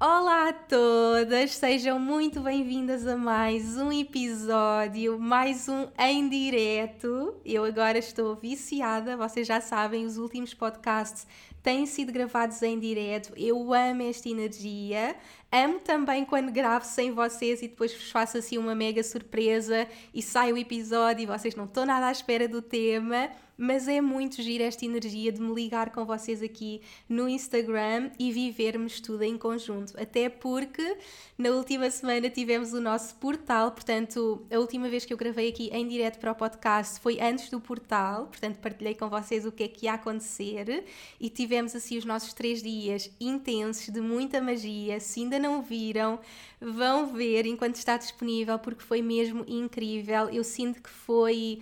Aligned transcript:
Olá 0.00 0.50
a 0.50 0.52
todas, 0.52 1.56
sejam 1.56 1.98
muito 1.98 2.38
bem-vindas 2.40 3.04
a 3.04 3.16
mais 3.16 3.76
um 3.76 3.90
episódio, 3.90 5.18
mais 5.18 5.68
um 5.68 5.88
em 5.98 6.28
direto. 6.28 7.34
Eu 7.44 7.64
agora 7.64 7.98
estou 7.98 8.36
viciada, 8.36 9.16
vocês 9.16 9.44
já 9.44 9.60
sabem, 9.60 10.06
os 10.06 10.16
últimos 10.16 10.54
podcasts 10.54 11.26
têm 11.64 11.84
sido 11.84 12.12
gravados 12.12 12.62
em 12.62 12.78
direto. 12.78 13.32
Eu 13.36 13.74
amo 13.74 14.02
esta 14.02 14.28
energia. 14.28 15.16
Amo 15.50 15.80
também 15.80 16.24
quando 16.24 16.52
gravo 16.52 16.84
sem 16.84 17.10
vocês 17.10 17.60
e 17.60 17.66
depois 17.66 17.92
vos 17.92 18.12
faço 18.12 18.38
assim 18.38 18.56
uma 18.56 18.76
mega 18.76 19.02
surpresa 19.02 19.88
e 20.14 20.22
sai 20.22 20.52
o 20.52 20.56
episódio 20.56 21.24
e 21.24 21.26
vocês 21.26 21.56
não 21.56 21.64
estão 21.64 21.84
nada 21.84 22.06
à 22.06 22.12
espera 22.12 22.46
do 22.46 22.62
tema 22.62 23.30
mas 23.58 23.88
é 23.88 24.00
muito 24.00 24.40
giro 24.40 24.62
esta 24.62 24.84
energia 24.84 25.32
de 25.32 25.40
me 25.40 25.52
ligar 25.52 25.90
com 25.90 26.04
vocês 26.04 26.40
aqui 26.40 26.80
no 27.08 27.28
Instagram 27.28 28.12
e 28.16 28.30
vivermos 28.30 29.00
tudo 29.00 29.24
em 29.24 29.36
conjunto. 29.36 30.00
Até 30.00 30.28
porque 30.28 30.96
na 31.36 31.50
última 31.50 31.90
semana 31.90 32.30
tivemos 32.30 32.72
o 32.72 32.80
nosso 32.80 33.16
portal, 33.16 33.72
portanto, 33.72 34.46
a 34.48 34.58
última 34.60 34.88
vez 34.88 35.04
que 35.04 35.12
eu 35.12 35.16
gravei 35.16 35.48
aqui 35.48 35.70
em 35.72 35.88
direto 35.88 36.20
para 36.20 36.30
o 36.30 36.34
podcast 36.36 37.00
foi 37.00 37.20
antes 37.20 37.50
do 37.50 37.60
portal, 37.60 38.26
portanto, 38.26 38.58
partilhei 38.58 38.94
com 38.94 39.08
vocês 39.08 39.44
o 39.44 39.50
que 39.50 39.64
é 39.64 39.68
que 39.68 39.86
ia 39.86 39.94
acontecer 39.94 40.84
e 41.20 41.28
tivemos 41.28 41.74
assim 41.74 41.98
os 41.98 42.04
nossos 42.04 42.32
três 42.32 42.62
dias 42.62 43.10
intensos 43.20 43.88
de 43.88 44.00
muita 44.00 44.40
magia. 44.40 45.00
Se 45.00 45.20
ainda 45.20 45.38
não 45.38 45.62
viram, 45.62 46.20
vão 46.60 47.08
ver 47.08 47.44
enquanto 47.44 47.74
está 47.74 47.96
disponível, 47.96 48.56
porque 48.58 48.84
foi 48.84 49.02
mesmo 49.02 49.44
incrível. 49.48 50.28
Eu 50.30 50.44
sinto 50.44 50.80
que 50.80 50.90
foi 50.90 51.60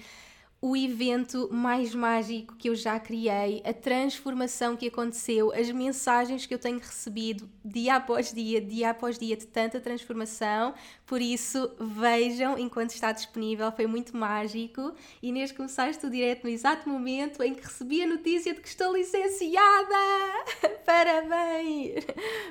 o 0.69 0.77
evento 0.77 1.48
mais 1.53 1.95
mágico 1.95 2.56
que 2.56 2.69
eu 2.69 2.75
já 2.75 2.98
criei, 2.98 3.62
a 3.64 3.72
transformação 3.72 4.77
que 4.77 4.89
aconteceu, 4.89 5.53
as 5.53 5.70
mensagens 5.70 6.45
que 6.45 6.53
eu 6.53 6.59
tenho 6.59 6.81
recebido 6.81 7.48
dia 7.64 7.95
após 7.95 8.33
dia, 8.33 8.61
dia 8.61 8.91
após 8.91 9.17
dia 9.17 9.37
de 9.37 9.47
tanta 9.47 9.78
transformação. 9.78 10.75
Por 11.06 11.22
isso, 11.22 11.70
vejam 11.78 12.59
enquanto 12.59 12.91
está 12.91 13.12
disponível, 13.12 13.70
foi 13.70 13.87
muito 13.87 14.17
mágico. 14.17 14.92
Inês, 15.22 15.53
começaste 15.53 16.05
o 16.05 16.11
direto 16.11 16.42
no 16.42 16.50
exato 16.50 16.89
momento 16.89 17.44
em 17.44 17.55
que 17.55 17.62
recebi 17.62 18.03
a 18.03 18.06
notícia 18.09 18.53
de 18.53 18.61
que 18.61 18.67
estou 18.67 18.92
licenciada! 18.92 19.94
Parabéns! 20.84 22.04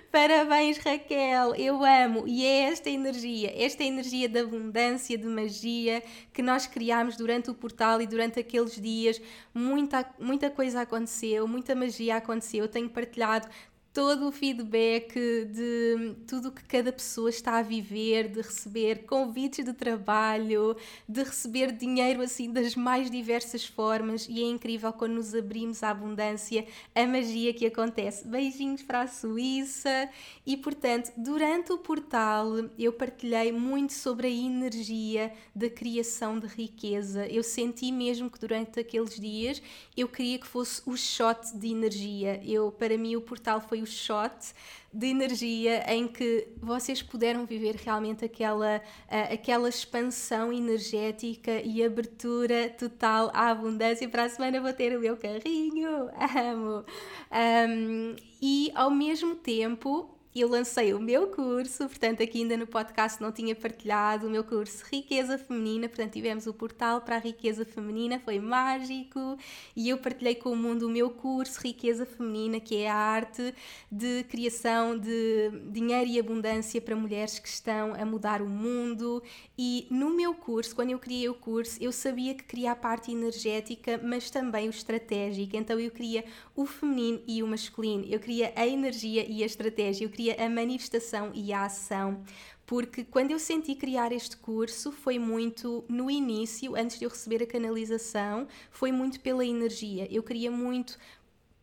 Parabéns, 0.10 0.78
Raquel! 0.78 1.54
Eu 1.56 1.84
amo! 1.84 2.24
E 2.26 2.46
é 2.46 2.72
esta 2.72 2.90
energia, 2.90 3.52
esta 3.62 3.84
energia 3.84 4.30
de 4.30 4.40
abundância, 4.40 5.18
de 5.18 5.28
magia 5.28 6.02
que 6.32 6.42
nós 6.42 6.66
criamos 6.66 7.18
durante 7.18 7.52
o 7.52 7.54
portal 7.54 8.05
e 8.06 8.08
durante 8.08 8.40
aqueles 8.40 8.80
dias 8.80 9.22
muita, 9.54 10.06
muita 10.20 10.50
coisa 10.50 10.82
aconteceu, 10.82 11.48
muita 11.48 11.76
magia 11.76 12.18
aconteceu. 12.18 12.64
Eu 12.64 12.70
tenho 12.70 12.90
partilhado 12.90 13.48
todo 13.96 14.28
o 14.28 14.32
feedback 14.32 15.14
de 15.46 16.16
tudo 16.28 16.52
que 16.52 16.66
cada 16.66 16.92
pessoa 16.92 17.30
está 17.30 17.60
a 17.60 17.62
viver, 17.62 18.28
de 18.28 18.42
receber 18.42 19.06
convites 19.06 19.64
de 19.64 19.72
trabalho, 19.72 20.76
de 21.08 21.24
receber 21.24 21.72
dinheiro 21.72 22.22
assim 22.22 22.52
das 22.52 22.76
mais 22.76 23.10
diversas 23.10 23.66
formas 23.66 24.28
e 24.30 24.44
é 24.44 24.48
incrível 24.48 24.92
quando 24.92 25.14
nos 25.14 25.34
abrimos 25.34 25.82
à 25.82 25.92
abundância, 25.92 26.68
a 26.94 27.08
magia 27.08 27.54
que 27.54 27.66
acontece. 27.66 28.28
Beijinhos 28.28 28.84
para 28.84 29.04
a 29.04 29.08
Suíça 29.08 30.10
e 30.46 30.58
portanto, 30.58 31.14
durante 31.16 31.72
o 31.72 31.78
portal 31.78 32.48
eu 32.78 32.92
partilhei 32.92 33.54
muito 33.54 33.94
sobre 33.94 34.28
a 34.28 34.30
energia 34.30 35.32
da 35.56 35.70
criação 35.70 36.38
de 36.38 36.48
riqueza. 36.48 37.28
Eu 37.28 37.44
senti 37.44 37.94
mesmo 37.94 38.30
que 38.30 38.42
durante 38.42 38.78
aqueles 38.78 39.18
dias 39.18 39.62
eu 39.96 40.10
queria 40.10 40.38
que 40.38 40.46
fosse 40.46 40.82
o 40.86 40.98
shot 40.98 41.56
de 41.58 41.70
energia. 41.70 42.42
Eu 42.44 42.74
para 42.74 42.98
mim 42.98 43.16
o 43.16 43.22
portal 43.22 43.62
foi 43.62 43.85
o 43.86 43.88
shot 43.88 44.54
de 44.92 45.08
energia 45.08 45.84
em 45.94 46.08
que 46.08 46.48
vocês 46.58 47.02
puderam 47.02 47.46
viver 47.46 47.76
realmente 47.76 48.26
aquela, 48.26 48.78
uh, 48.78 49.34
aquela 49.34 49.70
expansão 49.70 50.52
energética 50.52 51.62
e 51.62 51.84
abertura 51.84 52.70
total 52.70 53.30
à 53.34 53.50
abundância. 53.50 54.10
Para 54.10 54.24
a 54.24 54.30
semana 54.30 54.60
vou 54.60 54.74
ter 54.74 54.98
o 54.98 55.00
meu 55.00 55.16
carrinho, 55.18 56.10
amo! 56.36 56.86
Um, 57.32 58.16
e 58.42 58.72
ao 58.74 58.90
mesmo 58.90 59.36
tempo 59.36 60.15
eu 60.42 60.50
lancei 60.50 60.94
o 60.94 61.00
meu 61.00 61.28
curso, 61.28 61.88
portanto, 61.88 62.22
aqui 62.22 62.40
ainda 62.42 62.58
no 62.58 62.68
podcast 62.68 63.22
não 63.22 63.32
tinha 63.32 63.56
partilhado 63.56 64.28
o 64.28 64.30
meu 64.30 64.44
curso 64.44 64.84
Riqueza 64.92 65.38
Feminina, 65.38 65.88
portanto, 65.88 66.12
tivemos 66.12 66.46
o 66.46 66.54
portal 66.54 67.00
para 67.00 67.16
a 67.16 67.20
Riqueza 67.20 67.64
Feminina, 67.64 68.20
foi 68.20 68.38
mágico, 68.38 69.38
e 69.74 69.88
eu 69.88 69.98
partilhei 69.98 70.36
com 70.36 70.50
o 70.50 70.56
mundo 70.56 70.88
o 70.88 70.90
meu 70.90 71.10
curso 71.10 71.62
Riqueza 71.62 72.06
Feminina, 72.06 72.60
que 72.60 72.76
é 72.76 72.90
a 72.90 72.96
arte 72.96 73.56
de 73.90 74.26
criação 74.26 74.98
de 74.98 75.52
dinheiro 75.72 76.10
e 76.10 76.20
abundância 76.20 76.82
para 76.82 76.98
mulheres 76.98 77.40
que 77.40 77.48
estão 77.48 77.94
a 77.94 78.06
mudar 78.06 78.42
o 78.42 78.50
mundo. 78.50 79.24
E 79.58 79.88
no 79.90 80.10
meu 80.10 80.34
curso, 80.34 80.76
quando 80.76 80.90
eu 80.90 81.00
criei 81.00 81.30
o 81.30 81.34
curso, 81.34 81.82
eu 81.82 81.94
sabia 81.94 82.34
que 82.34 82.44
queria 82.44 82.74
a 82.74 82.76
parte 82.76 83.10
energética, 83.10 84.02
mas 84.04 84.30
também 84.30 84.68
o 84.68 84.70
estratégico, 84.70 85.56
então 85.56 85.80
eu 85.80 85.92
queria 85.92 86.26
o 86.54 86.66
feminino 86.66 87.22
e 87.26 87.42
o 87.42 87.48
masculino, 87.48 88.04
eu 88.10 88.20
queria 88.20 88.52
a 88.54 88.68
energia 88.68 89.26
e 89.26 89.42
a 89.42 89.46
estratégia, 89.46 90.04
eu 90.04 90.10
queria 90.10 90.25
a 90.32 90.50
manifestação 90.50 91.32
e 91.34 91.54
a 91.54 91.66
ação, 91.66 92.24
porque 92.66 93.04
quando 93.04 93.32
eu 93.32 93.40
senti 93.40 93.76
criar 93.76 94.12
este 94.12 94.38
curso 94.38 94.92
foi 94.92 95.20
muito 95.20 95.84
no 95.88 96.10
início, 96.10 96.76
antes 96.76 96.98
de 96.98 97.06
eu 97.06 97.10
receber 97.10 97.44
a 97.44 97.48
canalização, 97.48 98.48
foi 98.72 98.92
muito 98.92 99.20
pela 99.20 99.46
energia. 99.46 100.08
Eu 100.12 100.24
queria 100.24 100.50
muito 100.50 100.98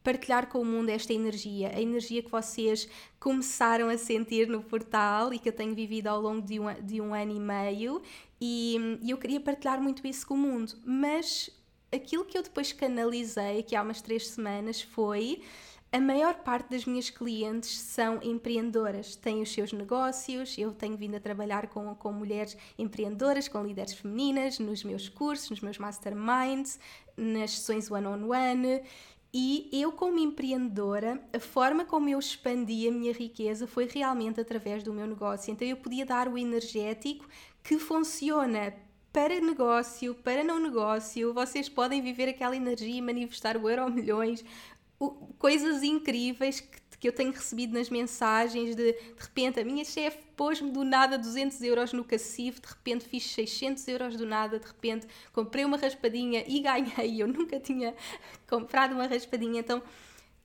partilhar 0.03 0.49
com 0.49 0.61
o 0.61 0.65
mundo 0.65 0.89
esta 0.89 1.13
energia, 1.13 1.71
a 1.75 1.81
energia 1.81 2.23
que 2.23 2.31
vocês 2.31 2.89
começaram 3.21 3.89
a 3.89 3.97
sentir 3.97 4.49
no 4.49 4.63
portal 4.63 5.33
e 5.33 5.39
que 5.39 5.49
eu 5.49 5.53
tenho 5.53 5.75
vivido 5.75 6.09
ao 6.09 6.21
longo 6.21 6.43
de 6.43 6.59
um, 6.59 6.73
de 6.83 7.01
um 7.01 7.15
ano 7.15 7.37
e 7.37 7.41
meio, 7.41 8.03
e, 8.41 8.99
e 9.01 9.11
eu 9.11 9.19
queria 9.19 9.41
partilhar 9.41 9.81
muito 9.81 10.07
isso 10.07 10.27
com 10.27 10.35
o 10.35 10.39
mundo. 10.39 10.75
Mas 10.85 11.51
aquilo 11.93 12.25
que 12.25 12.37
eu 12.37 12.43
depois 12.43 12.73
canalizei, 12.73 13.61
aqui 13.61 13.77
há 13.77 13.83
umas 13.83 14.03
três 14.03 14.27
semanas, 14.29 14.83
foi 14.83 15.43
a 15.93 16.01
maior 16.01 16.37
parte 16.37 16.71
das 16.71 16.87
minhas 16.87 17.11
clientes 17.11 17.79
são 17.79 18.19
empreendedoras, 18.23 19.15
têm 19.15 19.43
os 19.43 19.53
seus 19.53 19.75
negócios. 19.75 20.57
Eu 20.57 20.73
tenho 20.73 20.97
vindo 20.97 21.17
a 21.17 21.21
trabalhar 21.21 21.69
com, 21.69 21.95
com 21.95 22.11
mulheres 22.11 22.57
empreendedoras, 22.79 23.47
com 23.47 23.63
líderes 23.63 23.93
femininas, 23.93 24.59
nos 24.59 24.83
meus 24.83 25.11
cursos, 25.11 25.51
nos 25.51 25.61
meus 25.61 25.77
masterminds, 25.77 26.81
nas 27.15 27.51
sessões 27.51 27.91
one-on-one. 27.91 28.27
-on 28.27 28.79
-one. 28.79 28.83
E 29.35 29.69
eu, 29.73 29.93
como 29.93 30.19
empreendedora, 30.19 31.23
a 31.33 31.41
forma 31.41 31.85
como 31.85 32.09
eu 32.09 32.19
expandi 32.19 32.89
a 32.89 32.93
minha 32.93 33.13
riqueza 33.13 33.67
foi 33.67 33.87
realmente 33.87 34.41
através 34.41 34.83
do 34.83 34.93
meu 34.93 35.07
negócio. 35.07 35.51
Então, 35.51 35.67
eu 35.67 35.77
podia 35.77 36.05
dar 36.05 36.29
o 36.29 36.37
energético 36.37 37.27
que 37.63 37.79
funciona 37.79 38.75
para 39.13 39.41
negócio, 39.41 40.15
para 40.15 40.43
não 40.43 40.59
negócio, 40.59 41.35
vocês 41.35 41.69
podem 41.69 42.01
viver 42.01 42.31
aquela 42.31 42.57
energia 42.57 42.97
e 42.97 43.03
manifestar 43.03 43.59
o 43.59 43.69
euro 43.69 43.91
milhões, 43.91 44.43
coisas 45.39 45.83
incríveis 45.83 46.61
que, 46.61 46.99
que 46.99 47.09
eu 47.09 47.13
tenho 47.13 47.33
recebido 47.33 47.75
nas 47.75 47.91
mensagens 47.91 48.77
de 48.77 48.93
de 48.93 48.99
repente 49.19 49.59
a 49.61 49.65
minha 49.65 49.85
chefe 49.85 50.19
pôs-me 50.37 50.71
do 50.71 50.85
nada 50.85 51.19
200 51.19 51.61
euros 51.63 51.93
no 51.93 52.05
cacifo, 52.05 52.61
de 52.61 52.69
repente 52.69 53.05
fiz 53.05 53.25
600 53.33 53.87
euros 53.89 54.17
do 54.17 54.27
nada, 54.27 54.59
de 54.59 54.67
repente 54.67 55.07
comprei 55.33 55.65
uma 55.65 55.77
raspadinha 55.77 56.45
e 56.47 56.61
ganhei, 56.63 57.23
eu 57.23 57.29
nunca 57.29 57.59
tinha 57.59 57.95
comprado 58.49 58.93
uma 58.93 59.07
raspadinha, 59.07 59.61
então 59.61 59.83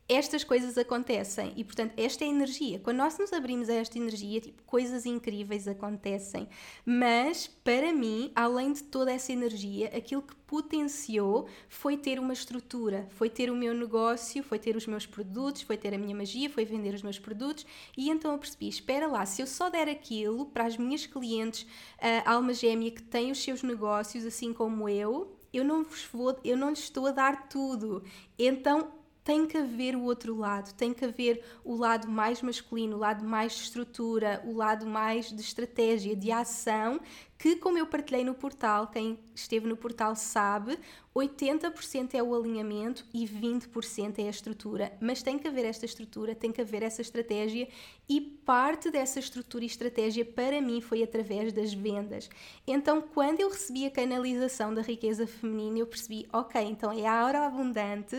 estas 0.10 0.44
coisas 0.44 0.78
acontecem 0.78 1.54
e, 1.58 1.64
portanto, 1.64 1.94
esta 1.98 2.24
é 2.24 2.28
energia. 2.28 2.80
Quando 2.80 2.98
nós 2.98 3.18
nos 3.18 3.34
abrimos 3.34 3.70
a 3.70 3.74
esta 3.74 3.98
energia, 3.98 4.40
tipo, 4.40 4.64
coisas 4.64 5.06
incríveis 5.06 5.68
acontecem. 5.68 6.48
Mas, 6.86 7.48
para 7.48 7.92
mim, 7.92 8.32
além 8.34 8.72
de 8.72 8.84
toda 8.84 9.12
essa 9.12 9.34
energia, 9.34 9.88
aquilo 9.88 10.22
que 10.22 10.36
potenciou 10.48 11.50
foi 11.68 11.98
ter 11.98 12.20
uma 12.20 12.32
estrutura, 12.32 13.06
foi 13.10 13.30
ter 13.30 13.52
o 13.52 13.56
meu 13.56 13.74
negócio, 13.74 14.42
foi 14.42 14.58
ter 14.58 14.78
os 14.78 14.88
meus 14.88 15.06
produtos, 15.06 15.62
foi 15.62 15.76
ter 15.76 15.94
a 15.94 15.98
minha 15.98 16.16
magia, 16.16 16.50
foi 16.50 16.64
vender 16.64 16.94
os 16.94 17.02
meus 17.02 17.20
produtos. 17.20 17.66
E 17.98 18.10
então 18.10 18.32
eu 18.32 18.38
percebi: 18.38 18.70
espera 18.70 19.08
lá, 19.08 19.26
se 19.26 19.42
eu 19.42 19.48
só 19.48 19.70
der 19.70 19.90
aquilo 19.90 20.46
para 20.46 20.66
as 20.66 20.78
minhas 20.78 21.06
clientes, 21.06 21.68
a 22.00 22.32
alma 22.32 22.54
gêmea 22.54 22.92
que 22.92 23.04
tem 23.04 23.30
os 23.30 23.44
seus 23.44 23.62
negócios, 23.62 24.26
assim 24.26 24.54
como 24.54 24.88
eu, 24.88 25.38
eu 25.52 25.66
não 25.66 25.84
vos 25.84 26.06
vou, 26.06 26.38
eu 26.44 26.56
não 26.56 26.70
lhes 26.70 26.80
estou 26.80 27.08
a 27.08 27.12
dar 27.12 27.50
tudo. 27.50 28.04
Então 28.38 28.97
tem 29.28 29.46
que 29.46 29.58
haver 29.58 29.94
o 29.94 30.04
outro 30.04 30.34
lado, 30.34 30.74
tem 30.74 30.94
que 30.94 31.04
haver 31.04 31.44
o 31.62 31.76
lado 31.76 32.08
mais 32.08 32.42
masculino, 32.42 32.96
o 32.96 33.00
lado 33.00 33.26
mais 33.26 33.52
de 33.52 33.64
estrutura, 33.64 34.42
o 34.46 34.54
lado 34.54 34.86
mais 34.88 35.30
de 35.30 35.42
estratégia, 35.42 36.16
de 36.16 36.32
ação, 36.32 36.98
que, 37.38 37.58
como 37.58 37.78
eu 37.78 37.86
partilhei 37.86 38.24
no 38.24 38.34
portal, 38.34 38.88
quem 38.88 39.20
esteve 39.36 39.68
no 39.68 39.76
portal 39.76 40.16
sabe, 40.16 40.80
80% 41.18 42.14
é 42.14 42.22
o 42.22 42.36
alinhamento 42.36 43.04
e 43.12 43.26
20% 43.26 44.20
é 44.20 44.28
a 44.28 44.30
estrutura. 44.30 44.92
Mas 45.02 45.24
tem 45.24 45.40
que 45.40 45.48
haver 45.48 45.66
esta 45.66 45.86
estrutura, 45.86 46.36
tem 46.36 46.52
que 46.52 46.62
haver 46.62 46.84
essa 46.84 47.02
estratégia 47.02 47.68
e 48.08 48.22
parte 48.22 48.92
dessa 48.92 49.20
estrutura 49.20 49.64
e 49.64 49.68
estratégia 49.68 50.24
para 50.24 50.62
mim 50.62 50.80
foi 50.80 51.02
através 51.02 51.52
das 51.52 51.74
vendas. 51.74 52.30
Então, 52.66 53.02
quando 53.02 53.42
eu 53.42 53.50
recebi 53.50 53.86
a 53.86 53.92
canalização 53.92 54.74
da 54.74 54.82
riqueza 54.82 55.26
feminina, 55.26 55.80
eu 55.80 55.88
percebi, 55.88 56.28
ok, 56.32 56.62
então 56.62 56.92
é 56.92 57.06
a 57.06 57.26
hora 57.26 57.46
abundante. 57.48 58.16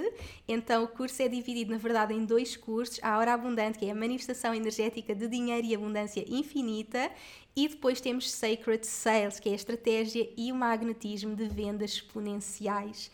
Então, 0.46 0.84
o 0.84 0.88
curso 0.88 1.22
é 1.22 1.28
dividido, 1.28 1.70
na 1.70 1.78
verdade, 1.78 2.12
em 2.12 2.24
dois 2.24 2.56
cursos: 2.56 2.98
a 3.02 3.16
hora 3.16 3.32
abundante, 3.32 3.78
que 3.78 3.86
é 3.86 3.90
a 3.90 3.94
manifestação 3.94 4.54
energética 4.54 5.14
de 5.14 5.28
dinheiro 5.28 5.66
e 5.66 5.74
abundância 5.74 6.24
infinita, 6.28 7.10
e 7.58 7.66
depois 7.66 8.00
temos 8.00 8.30
Sacred 8.30 8.86
Sales, 8.86 9.40
que 9.40 9.48
é 9.48 9.52
a 9.52 9.56
estratégia 9.56 10.30
e 10.36 10.52
o 10.52 10.54
magnetismo 10.54 11.34
de 11.34 11.48
vendas 11.48 11.90
exponenciais. 11.94 13.10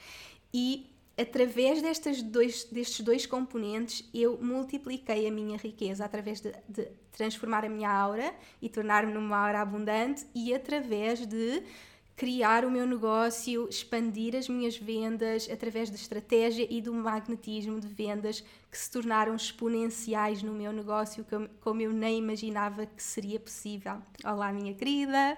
E 0.53 0.87
através 1.17 1.81
destes 1.81 2.21
dois, 2.23 2.65
destes 2.65 3.01
dois 3.03 3.25
componentes, 3.25 4.07
eu 4.13 4.39
multipliquei 4.43 5.27
a 5.27 5.31
minha 5.31 5.57
riqueza 5.57 6.05
através 6.05 6.43
de, 6.43 6.53
de 6.69 6.89
transformar 7.11 7.65
a 7.65 7.71
minha 7.71 7.91
aura 7.91 8.35
e 8.61 8.69
tornar-me 8.69 9.15
numa 9.15 9.47
aura 9.47 9.63
abundante 9.63 10.27
e 10.35 10.53
através 10.53 11.25
de 11.25 11.63
criar 12.17 12.65
o 12.65 12.71
meu 12.71 12.87
negócio, 12.87 13.69
expandir 13.69 14.37
as 14.37 14.49
minhas 14.49 14.77
vendas 14.77 15.49
através 15.51 15.91
da 15.91 15.97
estratégia 15.97 16.67
e 16.71 16.81
do 16.81 16.95
magnetismo 16.95 17.81
de 17.81 17.89
vendas 17.89 18.45
que 18.71 18.79
se 18.79 18.91
tornaram 18.91 19.35
exponenciais 19.35 20.43
no 20.43 20.53
meu 20.53 20.73
negócio, 20.73 21.27
como 21.61 21.81
eu 21.81 21.93
nem 21.93 22.19
imaginava 22.19 22.87
que 22.87 23.03
seria 23.03 23.41
possível. 23.41 23.97
Olá, 24.25 24.53
minha 24.53 24.75
querida! 24.75 25.37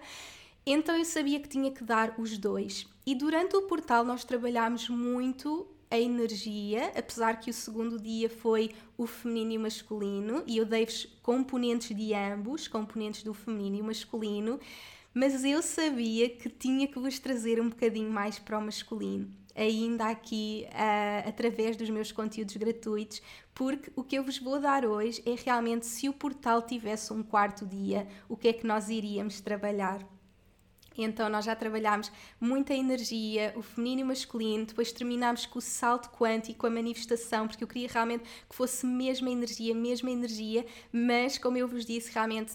Então 0.67 0.96
eu 0.96 1.05
sabia 1.05 1.40
que 1.40 1.49
tinha 1.49 1.70
que 1.70 1.84
dar 1.84 2.14
os 2.19 2.37
dois. 2.37 2.87
E 3.06 3.14
durante 3.14 3.56
o 3.56 3.62
portal 3.62 4.05
nós 4.05 4.25
trabalhámos 4.25 4.88
muito 4.88 5.67
a 5.90 5.99
energia, 5.99 6.93
apesar 6.96 7.38
que 7.38 7.50
o 7.50 7.55
segundo 7.55 7.99
dia 7.99 8.28
foi 8.28 8.73
o 8.99 9.06
feminino 9.06 9.52
e 9.52 9.58
o 9.58 9.61
masculino, 9.61 10.43
e 10.46 10.56
eu 10.56 10.64
dei-vos 10.64 11.06
componentes 11.23 11.96
de 11.96 12.12
ambos, 12.12 12.67
componentes 12.67 13.23
do 13.23 13.32
feminino 13.32 13.76
e 13.76 13.82
masculino, 13.82 14.58
mas 15.17 15.43
eu 15.43 15.63
sabia 15.63 16.29
que 16.29 16.51
tinha 16.51 16.87
que 16.87 16.99
vos 16.99 17.19
trazer 17.19 17.59
um 17.59 17.71
bocadinho 17.71 18.11
mais 18.11 18.39
para 18.39 18.59
o 18.59 18.61
masculino, 18.61 19.35
ainda 19.55 20.11
aqui 20.11 20.67
uh, 20.69 21.27
através 21.27 21.75
dos 21.75 21.89
meus 21.89 22.13
conteúdos 22.13 22.55
gratuitos, 22.59 23.23
porque 23.55 23.91
o 23.97 24.05
que 24.05 24.19
eu 24.19 24.23
vos 24.23 24.39
vou 24.39 24.61
dar 24.61 24.85
hoje 24.85 25.23
é 25.25 25.35
realmente 25.35 25.87
se 25.87 26.07
o 26.07 26.13
portal 26.13 26.61
tivesse 26.61 27.15
um 27.15 27.23
quarto 27.23 27.65
dia, 27.65 28.07
o 28.29 28.37
que 28.37 28.49
é 28.49 28.53
que 28.53 28.67
nós 28.67 28.91
iríamos 28.91 29.41
trabalhar. 29.41 30.07
Então 30.99 31.31
nós 31.31 31.47
já 31.47 31.57
trabalhámos 31.57 32.12
muita 32.39 32.75
energia, 32.75 33.55
o 33.57 33.62
feminino 33.62 34.01
e 34.01 34.05
o 34.05 34.07
masculino, 34.09 34.67
depois 34.67 34.93
terminámos 34.93 35.47
com 35.47 35.59
o 35.59 35.62
salto 35.62 36.11
quântico, 36.11 36.67
a 36.67 36.71
manifestação, 36.71 37.49
porque 37.49 37.65
eu 37.65 37.69
queria 37.69 37.89
realmente 37.89 38.25
que 38.47 38.55
fosse 38.55 38.85
mesma 38.85 39.31
energia, 39.31 39.75
mesma 39.75 40.11
energia, 40.11 40.67
mas 40.93 41.39
como 41.39 41.57
eu 41.57 41.67
vos 41.67 41.87
disse, 41.87 42.12
realmente 42.12 42.53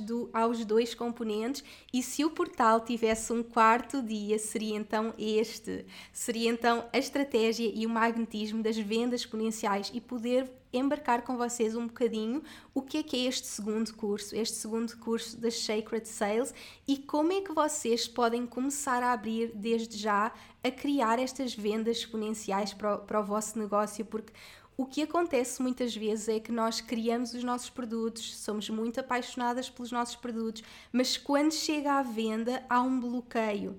do, 0.00 0.28
aos 0.32 0.64
dois 0.64 0.94
componentes 0.94 1.64
e 1.92 2.02
se 2.02 2.24
o 2.24 2.30
portal 2.30 2.80
tivesse 2.80 3.32
um 3.32 3.42
quarto 3.42 4.02
dia, 4.02 4.38
seria 4.38 4.76
então 4.76 5.14
este. 5.18 5.86
Seria 6.12 6.50
então 6.50 6.84
a 6.92 6.98
estratégia 6.98 7.70
e 7.74 7.86
o 7.86 7.90
magnetismo 7.90 8.62
das 8.62 8.76
vendas 8.76 9.20
exponenciais 9.20 9.90
e 9.94 10.00
poder 10.00 10.50
embarcar 10.72 11.22
com 11.22 11.36
vocês 11.36 11.74
um 11.76 11.86
bocadinho 11.86 12.42
o 12.74 12.82
que 12.82 12.98
é 12.98 13.02
que 13.02 13.16
é 13.16 13.28
este 13.28 13.46
segundo 13.46 13.94
curso, 13.94 14.34
este 14.34 14.56
segundo 14.56 14.96
curso 14.98 15.40
das 15.40 15.54
Sacred 15.54 16.06
Sales 16.08 16.52
e 16.86 16.98
como 16.98 17.32
é 17.32 17.40
que 17.40 17.52
vocês 17.52 18.08
podem 18.08 18.44
começar 18.44 19.02
a 19.02 19.12
abrir 19.12 19.52
desde 19.54 19.96
já 19.96 20.32
a 20.62 20.70
criar 20.70 21.18
estas 21.18 21.54
vendas 21.54 21.98
exponenciais 21.98 22.74
para 22.74 22.96
o, 22.96 22.98
para 22.98 23.20
o 23.20 23.24
vosso 23.24 23.58
negócio, 23.58 24.04
porque 24.04 24.32
o 24.76 24.84
que 24.84 25.02
acontece 25.02 25.62
muitas 25.62 25.94
vezes 25.94 26.28
é 26.28 26.40
que 26.40 26.50
nós 26.50 26.80
criamos 26.80 27.32
os 27.32 27.44
nossos 27.44 27.70
produtos, 27.70 28.36
somos 28.36 28.68
muito 28.68 28.98
apaixonadas 28.98 29.70
pelos 29.70 29.92
nossos 29.92 30.16
produtos, 30.16 30.62
mas 30.92 31.16
quando 31.16 31.52
chega 31.52 31.92
à 31.92 32.02
venda 32.02 32.64
há 32.68 32.80
um 32.80 32.98
bloqueio. 32.98 33.78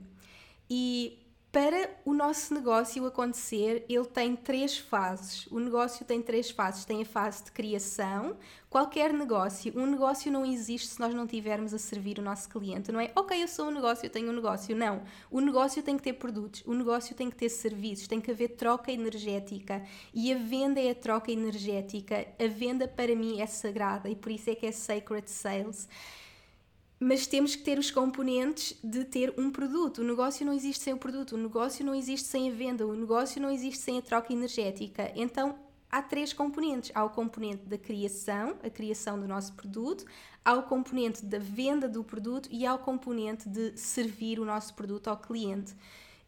E 0.70 1.20
para 1.56 1.90
o 2.04 2.13
nosso 2.13 2.54
negócio 2.54 3.06
acontecer, 3.06 3.86
ele 3.88 4.04
tem 4.07 4.36
três 4.36 4.78
fases. 4.78 5.48
O 5.48 5.57
negócio 5.57 6.06
tem 6.06 6.22
três 6.22 6.52
fases. 6.52 6.84
Tem 6.84 7.02
a 7.02 7.06
fase 7.06 7.46
de 7.46 7.52
criação. 7.54 8.36
Qualquer 8.69 9.13
negócio, 9.13 9.72
um 9.74 9.86
negócio 9.86 10.30
não 10.30 10.46
existe 10.46 10.90
se 10.90 11.00
nós 11.00 11.16
não 11.16 11.25
tivermos 11.25 11.74
a 11.74 11.78
servir 11.78 12.19
o 12.19 12.22
nosso 12.22 12.50
cliente. 12.50 12.92
Não 12.92 13.00
é, 13.00 13.10
ok, 13.16 13.42
eu 13.42 13.48
sou 13.48 13.68
um 13.68 13.72
negócio, 13.72 14.06
eu 14.06 14.10
tenho 14.10 14.31
um 14.31 14.34
negócio. 14.34 14.75
Não. 14.75 15.04
O 15.31 15.40
negócio 15.40 15.81
tem 15.81 15.96
que 15.96 16.04
ter 16.04 16.13
produtos, 16.13 16.62
o 16.66 16.74
negócio 16.74 17.16
tem 17.16 17.30
que 17.30 17.38
ter 17.38 17.48
serviços, 17.48 18.06
tem 18.06 18.19
que 18.19 18.31
haver 18.31 18.50
troca 18.58 18.92
energética. 18.92 19.81
E 20.13 20.34
a 20.34 20.38
venda 20.38 20.81
é 20.81 20.90
a 20.90 20.96
troca 20.96 21.31
energética. 21.31 22.28
A 22.38 22.48
venda 22.48 22.86
para 22.86 23.16
mim 23.16 23.40
é 23.40 23.46
sagrada 23.46 24.10
e 24.10 24.16
por 24.18 24.30
isso 24.30 24.50
é 24.50 24.56
que 24.56 24.66
é 24.66 24.74
Sacred 24.74 25.31
Sales 25.31 25.88
mas 27.00 27.28
temos 27.28 27.56
que 27.56 27.64
ter 27.64 27.78
os 27.78 27.92
componentes 27.92 28.78
de 28.84 29.04
ter 29.04 29.34
um 29.38 29.52
produto. 29.52 30.00
O 30.00 30.04
negócio 30.04 30.46
não 30.46 30.54
existe 30.54 30.84
sem 30.84 30.94
o 30.94 30.98
produto, 30.98 31.36
o 31.36 31.38
negócio 31.38 31.86
não 31.86 31.94
existe 31.94 32.28
sem 32.28 32.50
a 32.50 32.54
venda, 32.54 32.88
o 32.88 32.96
negócio 32.96 33.42
não 33.42 33.50
existe 33.50 33.80
sem 33.80 33.98
a 33.98 34.02
troca 34.02 34.32
energética. 34.32 35.12
Então 35.16 35.56
há 35.92 36.02
três 36.02 36.32
componentes: 36.34 36.92
há 36.96 37.04
o 37.04 37.10
componente 37.10 37.66
da 37.66 37.78
criação, 37.78 38.58
a 38.64 38.70
criação 38.70 39.20
do 39.20 39.28
nosso 39.28 39.54
produto, 39.54 40.06
há 40.44 40.54
o 40.54 40.64
componente 40.64 41.26
da 41.26 41.40
venda 41.40 41.88
do 41.88 42.04
produto 42.04 42.48
e 42.52 42.66
há 42.66 42.74
o 42.74 42.80
componente 42.80 43.50
de 43.50 43.78
servir 43.78 44.40
o 44.40 44.46
nosso 44.46 44.74
produto 44.74 45.10
ao 45.10 45.18
cliente. 45.18 45.75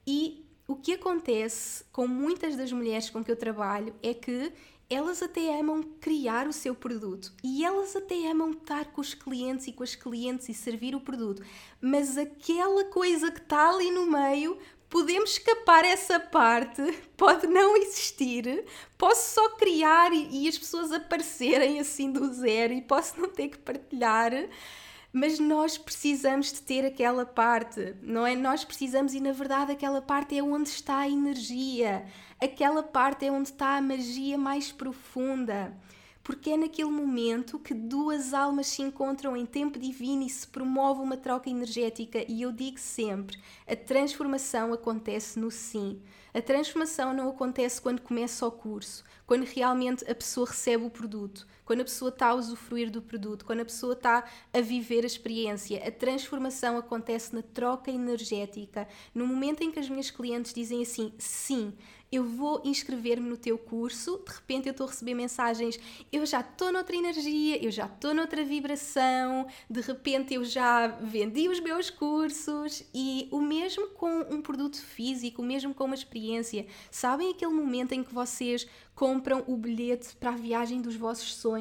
E 0.06 0.46
o 0.68 0.76
que 0.76 0.94
acontece 0.94 1.86
com 1.94 2.08
muitas 2.08 2.58
das 2.58 2.72
mulheres 2.74 3.10
com 3.10 3.24
que 3.24 3.32
eu 3.32 3.38
trabalho 3.38 3.96
é 4.04 4.14
que 4.14 4.52
elas 4.90 5.22
até 5.22 5.60
amam 5.60 5.84
criar 6.00 6.48
o 6.48 6.54
seu 6.54 6.74
produto 6.74 7.34
e 7.44 7.66
elas 7.66 7.96
até 7.96 8.30
amam 8.30 8.52
estar 8.52 8.86
com 8.86 9.02
os 9.02 9.14
clientes 9.14 9.68
e 9.68 9.74
com 9.74 9.84
as 9.84 9.96
clientes 9.96 10.48
e 10.48 10.54
servir 10.54 10.96
o 10.96 11.02
produto, 11.02 11.44
mas 11.82 12.18
aquela 12.18 12.86
coisa 12.86 13.32
que 13.32 13.40
está 13.40 13.70
ali 13.70 13.92
no 13.92 14.06
meio, 14.06 14.58
podemos 14.90 15.32
escapar 15.32 15.84
essa 15.84 16.20
parte, 16.20 16.82
pode 17.18 17.48
não 17.48 17.76
existir, 17.76 18.66
posso 18.98 19.36
só 19.36 19.50
criar 19.58 20.14
e, 20.14 20.44
e 20.44 20.48
as 20.48 20.58
pessoas 20.58 20.92
aparecerem 20.92 21.80
assim 21.80 22.12
do 22.12 22.34
zero 22.34 22.74
e 22.74 22.82
posso 22.82 23.20
não 23.20 23.30
ter 23.30 23.50
que 23.50 23.58
partilhar 23.58 24.32
mas 25.12 25.40
nós 25.40 25.78
precisamos 25.78 26.52
de 26.52 26.62
ter 26.62 26.86
aquela 26.86 27.26
parte, 27.26 27.96
não 28.02 28.26
é? 28.26 28.36
Nós 28.36 28.64
precisamos 28.64 29.14
e 29.14 29.20
na 29.20 29.32
verdade 29.32 29.72
aquela 29.72 30.02
parte 30.02 30.38
é 30.38 30.44
onde 30.44 30.70
está 30.70 31.00
a 31.00 31.10
energia, 31.10 32.06
aquela 32.40 32.84
parte 32.84 33.26
é 33.26 33.32
onde 33.32 33.50
está 33.50 33.78
a 33.78 33.82
magia 33.82 34.38
mais 34.38 34.72
profunda. 34.72 35.76
Porque 36.24 36.50
é 36.50 36.58
naquele 36.58 36.90
momento 36.90 37.58
que 37.58 37.74
duas 37.74 38.34
almas 38.34 38.68
se 38.68 38.82
encontram 38.82 39.38
em 39.38 39.46
tempo 39.46 39.80
divino 39.80 40.24
e 40.24 40.30
se 40.30 40.46
promove 40.46 41.00
uma 41.00 41.16
troca 41.16 41.50
energética. 41.50 42.22
E 42.28 42.42
eu 42.42 42.52
digo 42.52 42.78
sempre: 42.78 43.40
a 43.66 43.78
transformação 43.78 44.74
acontece 44.74 45.40
no 45.40 45.50
sim. 45.50 46.02
A 46.34 46.42
transformação 46.42 47.14
não 47.14 47.30
acontece 47.30 47.82
quando 47.82 48.02
começa 48.02 48.46
o 48.46 48.52
curso, 48.52 49.06
quando 49.26 49.46
realmente 49.46 50.04
a 50.04 50.14
pessoa 50.14 50.48
recebe 50.48 50.84
o 50.84 50.90
produto 50.90 51.48
quando 51.68 51.82
a 51.82 51.84
pessoa 51.84 52.08
está 52.08 52.28
a 52.28 52.34
usufruir 52.34 52.90
do 52.90 53.02
produto, 53.02 53.44
quando 53.44 53.60
a 53.60 53.66
pessoa 53.66 53.92
está 53.92 54.24
a 54.54 54.62
viver 54.62 55.04
a 55.04 55.06
experiência. 55.06 55.86
A 55.86 55.92
transformação 55.92 56.78
acontece 56.78 57.36
na 57.36 57.42
troca 57.42 57.92
energética, 57.92 58.88
no 59.14 59.28
momento 59.28 59.62
em 59.64 59.70
que 59.70 59.78
as 59.78 59.90
minhas 59.90 60.10
clientes 60.10 60.54
dizem 60.54 60.82
assim: 60.82 61.12
sim, 61.18 61.74
eu 62.10 62.24
vou 62.24 62.62
inscrever-me 62.64 63.28
no 63.30 63.36
teu 63.36 63.58
curso, 63.58 64.24
de 64.26 64.34
repente 64.34 64.68
eu 64.68 64.72
estou 64.72 64.88
a 64.88 64.90
receber 64.90 65.14
mensagens, 65.14 65.78
eu 66.12 66.26
já 66.26 66.40
estou 66.40 66.72
noutra 66.72 66.96
energia, 66.96 67.62
eu 67.64 67.70
já 67.70 67.86
estou 67.86 68.14
noutra 68.14 68.46
vibração, 68.46 69.46
de 69.70 69.82
repente 69.82 70.34
eu 70.34 70.46
já 70.46 70.88
vendi 70.88 71.50
os 71.50 71.60
meus 71.60 71.90
cursos 71.90 72.84
e 72.94 73.28
o 73.30 73.42
mesmo 73.42 73.90
com 73.90 74.22
um 74.22 74.42
produto 74.42 74.82
físico, 74.82 75.42
o 75.42 75.46
mesmo 75.46 75.74
com 75.74 75.84
uma 75.84 75.96
experiência. 75.96 76.66
Sabem 76.90 77.32
aquele 77.32 77.52
momento 77.52 77.92
em 77.92 78.04
que 78.04 78.14
vocês 78.14 78.66
compram 78.96 79.44
o 79.46 79.58
bilhete 79.58 80.16
para 80.16 80.30
a 80.30 80.36
viagem 80.36 80.82
dos 80.82 80.96
vossos 80.96 81.36
sonhos? 81.36 81.57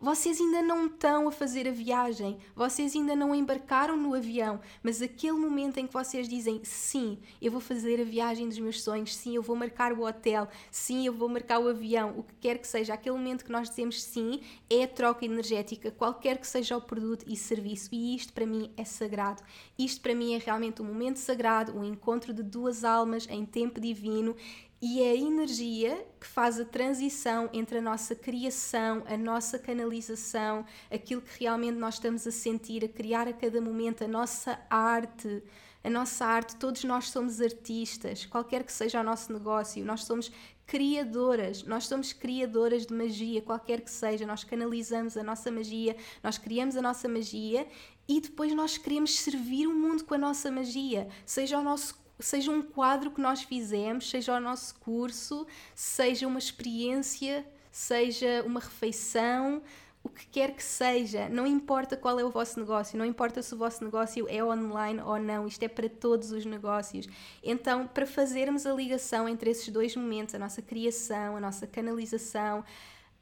Vocês 0.00 0.40
ainda 0.40 0.60
não 0.62 0.86
estão 0.86 1.28
a 1.28 1.30
fazer 1.30 1.68
a 1.68 1.70
viagem, 1.70 2.36
vocês 2.56 2.96
ainda 2.96 3.14
não 3.14 3.32
embarcaram 3.32 3.96
no 3.96 4.14
avião, 4.14 4.60
mas 4.82 5.00
aquele 5.00 5.38
momento 5.38 5.78
em 5.78 5.86
que 5.86 5.92
vocês 5.92 6.28
dizem 6.28 6.60
sim, 6.64 7.18
eu 7.40 7.52
vou 7.52 7.60
fazer 7.60 8.00
a 8.00 8.04
viagem 8.04 8.48
dos 8.48 8.58
meus 8.58 8.82
sonhos, 8.82 9.14
sim, 9.14 9.36
eu 9.36 9.42
vou 9.42 9.54
marcar 9.54 9.92
o 9.92 10.04
hotel, 10.04 10.48
sim, 10.72 11.06
eu 11.06 11.12
vou 11.12 11.28
marcar 11.28 11.60
o 11.60 11.68
avião, 11.68 12.18
o 12.18 12.24
que 12.24 12.34
quer 12.40 12.58
que 12.58 12.66
seja, 12.66 12.94
aquele 12.94 13.16
momento 13.16 13.44
que 13.44 13.52
nós 13.52 13.68
dizemos 13.68 14.02
sim 14.02 14.40
é 14.68 14.82
a 14.82 14.88
troca 14.88 15.24
energética, 15.24 15.92
qualquer 15.92 16.38
que 16.38 16.48
seja 16.48 16.76
o 16.76 16.80
produto 16.80 17.24
e 17.28 17.36
serviço, 17.36 17.88
e 17.92 18.16
isto 18.16 18.32
para 18.32 18.44
mim 18.44 18.72
é 18.76 18.84
sagrado. 18.84 19.40
Isto 19.78 20.00
para 20.00 20.16
mim 20.16 20.34
é 20.34 20.38
realmente 20.38 20.82
um 20.82 20.84
momento 20.84 21.16
sagrado, 21.16 21.78
um 21.78 21.84
encontro 21.84 22.34
de 22.34 22.42
duas 22.42 22.82
almas 22.82 23.28
em 23.30 23.46
tempo 23.46 23.80
divino 23.80 24.34
e 24.82 25.00
é 25.00 25.12
a 25.12 25.16
energia 25.16 26.04
que 26.20 26.26
faz 26.26 26.58
a 26.58 26.64
transição 26.64 27.48
entre 27.52 27.78
a 27.78 27.80
nossa 27.80 28.16
criação, 28.16 29.04
a 29.06 29.16
nossa 29.16 29.56
canalização, 29.56 30.66
aquilo 30.90 31.22
que 31.22 31.38
realmente 31.38 31.78
nós 31.78 31.94
estamos 31.94 32.26
a 32.26 32.32
sentir, 32.32 32.84
a 32.84 32.88
criar 32.88 33.28
a 33.28 33.32
cada 33.32 33.60
momento, 33.60 34.02
a 34.02 34.08
nossa 34.08 34.58
arte. 34.68 35.40
A 35.84 35.90
nossa 35.90 36.24
arte, 36.24 36.56
todos 36.56 36.82
nós 36.84 37.10
somos 37.10 37.40
artistas, 37.40 38.24
qualquer 38.26 38.62
que 38.62 38.72
seja 38.72 39.00
o 39.00 39.04
nosso 39.04 39.32
negócio, 39.32 39.84
nós 39.84 40.04
somos 40.04 40.30
criadoras, 40.64 41.64
nós 41.64 41.86
somos 41.86 42.12
criadoras 42.12 42.86
de 42.86 42.94
magia, 42.94 43.42
qualquer 43.42 43.80
que 43.80 43.90
seja, 43.90 44.24
nós 44.24 44.44
canalizamos 44.44 45.16
a 45.16 45.22
nossa 45.24 45.50
magia, 45.50 45.96
nós 46.22 46.38
criamos 46.38 46.76
a 46.76 46.82
nossa 46.82 47.08
magia 47.08 47.66
e 48.08 48.20
depois 48.20 48.54
nós 48.54 48.78
queremos 48.78 49.18
servir 49.18 49.66
o 49.66 49.74
mundo 49.74 50.04
com 50.04 50.14
a 50.14 50.18
nossa 50.18 50.50
magia, 50.50 51.08
seja 51.26 51.58
o 51.58 51.62
nosso 51.62 52.01
seja 52.24 52.50
um 52.50 52.62
quadro 52.62 53.10
que 53.10 53.20
nós 53.20 53.42
fizemos, 53.42 54.08
seja 54.08 54.36
o 54.36 54.40
nosso 54.40 54.74
curso, 54.80 55.46
seja 55.74 56.26
uma 56.26 56.38
experiência, 56.38 57.44
seja 57.70 58.42
uma 58.44 58.60
refeição, 58.60 59.62
o 60.04 60.08
que 60.08 60.26
quer 60.26 60.52
que 60.52 60.62
seja, 60.62 61.28
não 61.28 61.46
importa 61.46 61.96
qual 61.96 62.18
é 62.18 62.24
o 62.24 62.30
vosso 62.30 62.58
negócio, 62.58 62.98
não 62.98 63.04
importa 63.04 63.40
se 63.40 63.54
o 63.54 63.56
vosso 63.56 63.84
negócio 63.84 64.26
é 64.28 64.42
online 64.42 65.00
ou 65.00 65.18
não, 65.18 65.46
isto 65.46 65.62
é 65.62 65.68
para 65.68 65.88
todos 65.88 66.32
os 66.32 66.44
negócios. 66.44 67.06
Então, 67.42 67.86
para 67.86 68.04
fazermos 68.04 68.66
a 68.66 68.72
ligação 68.72 69.28
entre 69.28 69.50
esses 69.50 69.68
dois 69.68 69.94
momentos, 69.94 70.34
a 70.34 70.38
nossa 70.38 70.60
criação, 70.60 71.36
a 71.36 71.40
nossa 71.40 71.66
canalização, 71.68 72.64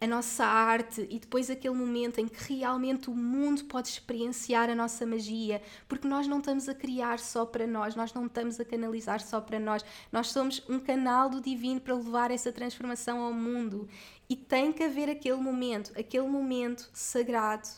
a 0.01 0.07
nossa 0.07 0.47
arte 0.47 1.07
e 1.11 1.19
depois 1.19 1.51
aquele 1.51 1.75
momento 1.75 2.19
em 2.19 2.27
que 2.27 2.55
realmente 2.55 3.11
o 3.11 3.15
mundo 3.15 3.65
pode 3.65 3.89
experienciar 3.89 4.71
a 4.71 4.75
nossa 4.75 5.05
magia, 5.05 5.61
porque 5.87 6.09
nós 6.09 6.27
não 6.27 6.39
estamos 6.39 6.69
a 6.69 6.75
criar 6.75 7.19
só 7.19 7.45
para 7.45 7.67
nós, 7.67 7.95
nós 7.95 8.15
não 8.15 8.25
estamos 8.25 8.59
a 8.59 8.65
canalizar 8.65 9.21
só 9.21 9.43
para 9.43 9.61
nós, 9.61 9.85
nós 10.11 10.29
somos 10.29 10.63
um 10.69 10.79
canal 10.79 11.29
do 11.29 11.41
divino 11.41 11.81
para 11.81 11.95
levar 11.95 12.31
essa 12.31 12.51
transformação 12.51 13.21
ao 13.21 13.33
mundo. 13.33 13.87
E 14.29 14.35
tem 14.35 14.73
que 14.73 14.83
haver 14.83 15.11
aquele 15.11 15.37
momento, 15.37 15.93
aquele 15.99 16.27
momento 16.27 16.89
sagrado 16.95 17.69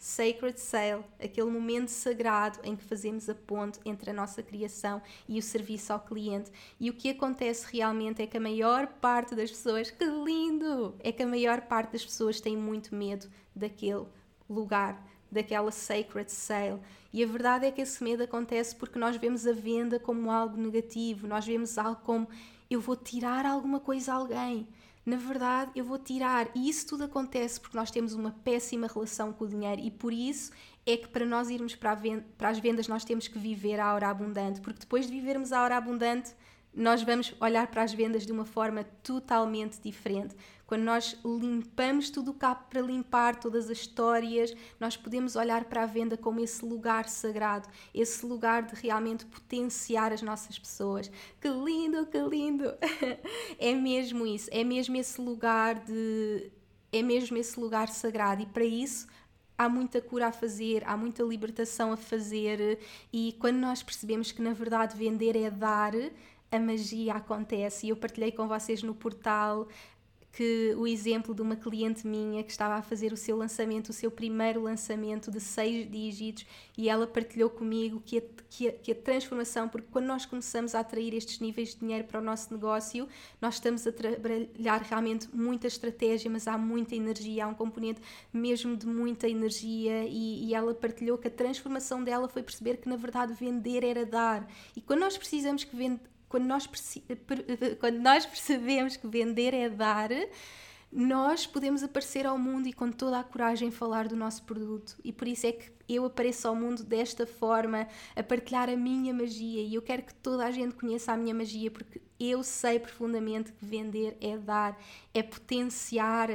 Sacred 0.00 0.58
Sale, 0.58 1.04
aquele 1.22 1.50
momento 1.50 1.90
sagrado 1.90 2.58
em 2.64 2.74
que 2.74 2.82
fazemos 2.82 3.28
a 3.28 3.34
ponte 3.34 3.78
entre 3.84 4.08
a 4.08 4.14
nossa 4.14 4.42
criação 4.42 5.02
e 5.28 5.38
o 5.38 5.42
serviço 5.42 5.92
ao 5.92 6.00
cliente. 6.00 6.50
E 6.80 6.88
o 6.88 6.94
que 6.94 7.10
acontece 7.10 7.66
realmente 7.70 8.22
é 8.22 8.26
que 8.26 8.38
a 8.38 8.40
maior 8.40 8.86
parte 8.86 9.34
das 9.34 9.50
pessoas, 9.50 9.90
que 9.90 10.06
lindo! 10.06 10.94
É 11.00 11.12
que 11.12 11.22
a 11.22 11.26
maior 11.26 11.60
parte 11.60 11.92
das 11.92 12.02
pessoas 12.02 12.40
tem 12.40 12.56
muito 12.56 12.94
medo 12.94 13.28
daquele 13.54 14.06
lugar, 14.48 15.06
daquela 15.30 15.70
sacred 15.70 16.32
sale. 16.32 16.80
E 17.12 17.22
a 17.22 17.26
verdade 17.26 17.66
é 17.66 17.70
que 17.70 17.82
esse 17.82 18.02
medo 18.02 18.22
acontece 18.22 18.74
porque 18.74 18.98
nós 18.98 19.16
vemos 19.16 19.46
a 19.46 19.52
venda 19.52 20.00
como 20.00 20.30
algo 20.30 20.56
negativo, 20.56 21.28
nós 21.28 21.44
vemos 21.44 21.76
algo 21.76 22.00
como 22.00 22.26
eu 22.70 22.80
vou 22.80 22.96
tirar 22.96 23.44
alguma 23.44 23.78
coisa 23.78 24.12
a 24.12 24.16
alguém 24.16 24.66
na 25.04 25.16
verdade 25.16 25.72
eu 25.74 25.84
vou 25.84 25.98
tirar. 25.98 26.48
E 26.54 26.68
isso 26.68 26.86
tudo 26.86 27.04
acontece 27.04 27.60
porque 27.60 27.76
nós 27.76 27.90
temos 27.90 28.14
uma 28.14 28.32
péssima 28.44 28.86
relação 28.86 29.32
com 29.32 29.44
o 29.44 29.48
dinheiro 29.48 29.80
e 29.80 29.90
por 29.90 30.12
isso 30.12 30.52
é 30.86 30.96
que 30.96 31.08
para 31.08 31.24
nós 31.26 31.50
irmos 31.50 31.74
para, 31.74 31.94
venda, 31.94 32.24
para 32.36 32.48
as 32.48 32.58
vendas 32.58 32.88
nós 32.88 33.04
temos 33.04 33.28
que 33.28 33.38
viver 33.38 33.78
a 33.80 33.94
hora 33.94 34.08
abundante, 34.08 34.60
porque 34.60 34.80
depois 34.80 35.06
de 35.06 35.12
vivermos 35.12 35.52
a 35.52 35.62
hora 35.62 35.76
abundante 35.76 36.34
nós 36.74 37.02
vamos 37.02 37.34
olhar 37.40 37.66
para 37.66 37.82
as 37.82 37.92
vendas 37.92 38.24
de 38.24 38.32
uma 38.32 38.44
forma 38.44 38.84
totalmente 39.02 39.80
diferente. 39.80 40.36
Quando 40.66 40.82
nós 40.82 41.18
limpamos 41.24 42.10
tudo 42.10 42.30
o 42.30 42.34
que 42.34 42.44
há 42.44 42.54
para 42.54 42.80
limpar, 42.80 43.34
todas 43.40 43.68
as 43.68 43.78
histórias, 43.78 44.54
nós 44.78 44.96
podemos 44.96 45.34
olhar 45.34 45.64
para 45.64 45.82
a 45.82 45.86
venda 45.86 46.16
como 46.16 46.38
esse 46.38 46.64
lugar 46.64 47.08
sagrado, 47.08 47.68
esse 47.92 48.24
lugar 48.24 48.62
de 48.62 48.76
realmente 48.76 49.26
potenciar 49.26 50.12
as 50.12 50.22
nossas 50.22 50.56
pessoas. 50.58 51.10
Que 51.40 51.48
lindo, 51.48 52.06
que 52.06 52.18
lindo! 52.18 52.72
É 53.58 53.74
mesmo 53.74 54.24
isso, 54.26 54.48
é 54.52 54.62
mesmo 54.62 54.96
esse 54.96 55.20
lugar 55.20 55.74
de. 55.80 56.50
É 56.92 57.02
mesmo 57.02 57.36
esse 57.36 57.58
lugar 57.58 57.88
sagrado, 57.88 58.42
e 58.42 58.46
para 58.46 58.64
isso 58.64 59.06
há 59.58 59.68
muita 59.68 60.00
cura 60.00 60.28
a 60.28 60.32
fazer, 60.32 60.82
há 60.86 60.96
muita 60.96 61.22
libertação 61.22 61.92
a 61.92 61.96
fazer, 61.96 62.78
e 63.12 63.36
quando 63.38 63.56
nós 63.56 63.82
percebemos 63.82 64.32
que 64.32 64.40
na 64.40 64.54
verdade 64.54 64.96
vender 64.96 65.36
é 65.36 65.50
dar, 65.50 65.92
a 66.50 66.58
magia 66.58 67.14
acontece. 67.14 67.86
E 67.86 67.90
eu 67.90 67.96
partilhei 67.96 68.32
com 68.32 68.48
vocês 68.48 68.82
no 68.82 68.94
portal 68.94 69.68
que 70.32 70.74
o 70.76 70.86
exemplo 70.86 71.34
de 71.34 71.42
uma 71.42 71.56
cliente 71.56 72.06
minha 72.06 72.42
que 72.44 72.50
estava 72.50 72.74
a 72.74 72.82
fazer 72.82 73.12
o 73.12 73.16
seu 73.16 73.36
lançamento, 73.36 73.88
o 73.88 73.92
seu 73.92 74.10
primeiro 74.10 74.62
lançamento 74.62 75.30
de 75.30 75.40
seis 75.40 75.90
dígitos, 75.90 76.46
e 76.78 76.88
ela 76.88 77.06
partilhou 77.06 77.50
comigo 77.50 78.00
que 78.00 78.18
a, 78.18 78.22
que 78.48 78.68
a, 78.68 78.72
que 78.72 78.92
a 78.92 78.94
transformação, 78.94 79.68
porque 79.68 79.88
quando 79.90 80.06
nós 80.06 80.24
começamos 80.24 80.74
a 80.74 80.80
atrair 80.80 81.14
estes 81.14 81.40
níveis 81.40 81.70
de 81.70 81.80
dinheiro 81.80 82.04
para 82.04 82.20
o 82.20 82.22
nosso 82.22 82.52
negócio, 82.54 83.08
nós 83.40 83.54
estamos 83.54 83.84
a 83.86 83.92
trabalhar 83.92 84.82
realmente 84.82 85.28
muita 85.34 85.66
estratégia, 85.66 86.30
mas 86.30 86.46
há 86.46 86.56
muita 86.56 86.94
energia, 86.94 87.44
há 87.44 87.48
um 87.48 87.54
componente 87.54 88.00
mesmo 88.32 88.76
de 88.76 88.86
muita 88.86 89.28
energia, 89.28 90.04
e, 90.04 90.46
e 90.46 90.54
ela 90.54 90.72
partilhou 90.74 91.18
que 91.18 91.26
a 91.26 91.30
transformação 91.30 92.04
dela 92.04 92.28
foi 92.28 92.42
perceber 92.42 92.76
que 92.76 92.88
na 92.88 92.96
verdade 92.96 93.34
vender 93.34 93.82
era 93.82 94.06
dar, 94.06 94.48
e 94.76 94.80
quando 94.80 95.00
nós 95.00 95.18
precisamos 95.18 95.64
que 95.64 95.74
vende 95.74 96.00
quando 96.30 96.44
nós, 96.44 96.66
quando 97.80 97.98
nós 97.98 98.24
percebemos 98.24 98.96
que 98.96 99.06
vender 99.08 99.52
é 99.52 99.68
dar, 99.68 100.10
nós 100.92 101.44
podemos 101.44 101.82
aparecer 101.82 102.24
ao 102.24 102.38
mundo 102.38 102.68
e 102.68 102.72
com 102.72 102.90
toda 102.90 103.18
a 103.18 103.24
coragem 103.24 103.70
falar 103.70 104.06
do 104.06 104.14
nosso 104.14 104.44
produto. 104.44 104.96
E 105.04 105.12
por 105.12 105.26
isso 105.26 105.46
é 105.48 105.52
que 105.52 105.70
eu 105.88 106.04
apareço 106.04 106.46
ao 106.46 106.54
mundo 106.54 106.84
desta 106.84 107.26
forma, 107.26 107.86
a 108.14 108.22
partilhar 108.22 108.70
a 108.70 108.76
minha 108.76 109.12
magia. 109.12 109.60
E 109.60 109.74
eu 109.74 109.82
quero 109.82 110.02
que 110.04 110.14
toda 110.14 110.46
a 110.46 110.50
gente 110.52 110.76
conheça 110.76 111.12
a 111.12 111.16
minha 111.16 111.34
magia, 111.34 111.68
porque 111.68 112.00
eu 112.18 112.44
sei 112.44 112.78
profundamente 112.78 113.52
que 113.52 113.64
vender 113.64 114.16
é 114.20 114.38
dar, 114.38 114.80
é 115.12 115.24
potenciar 115.24 116.28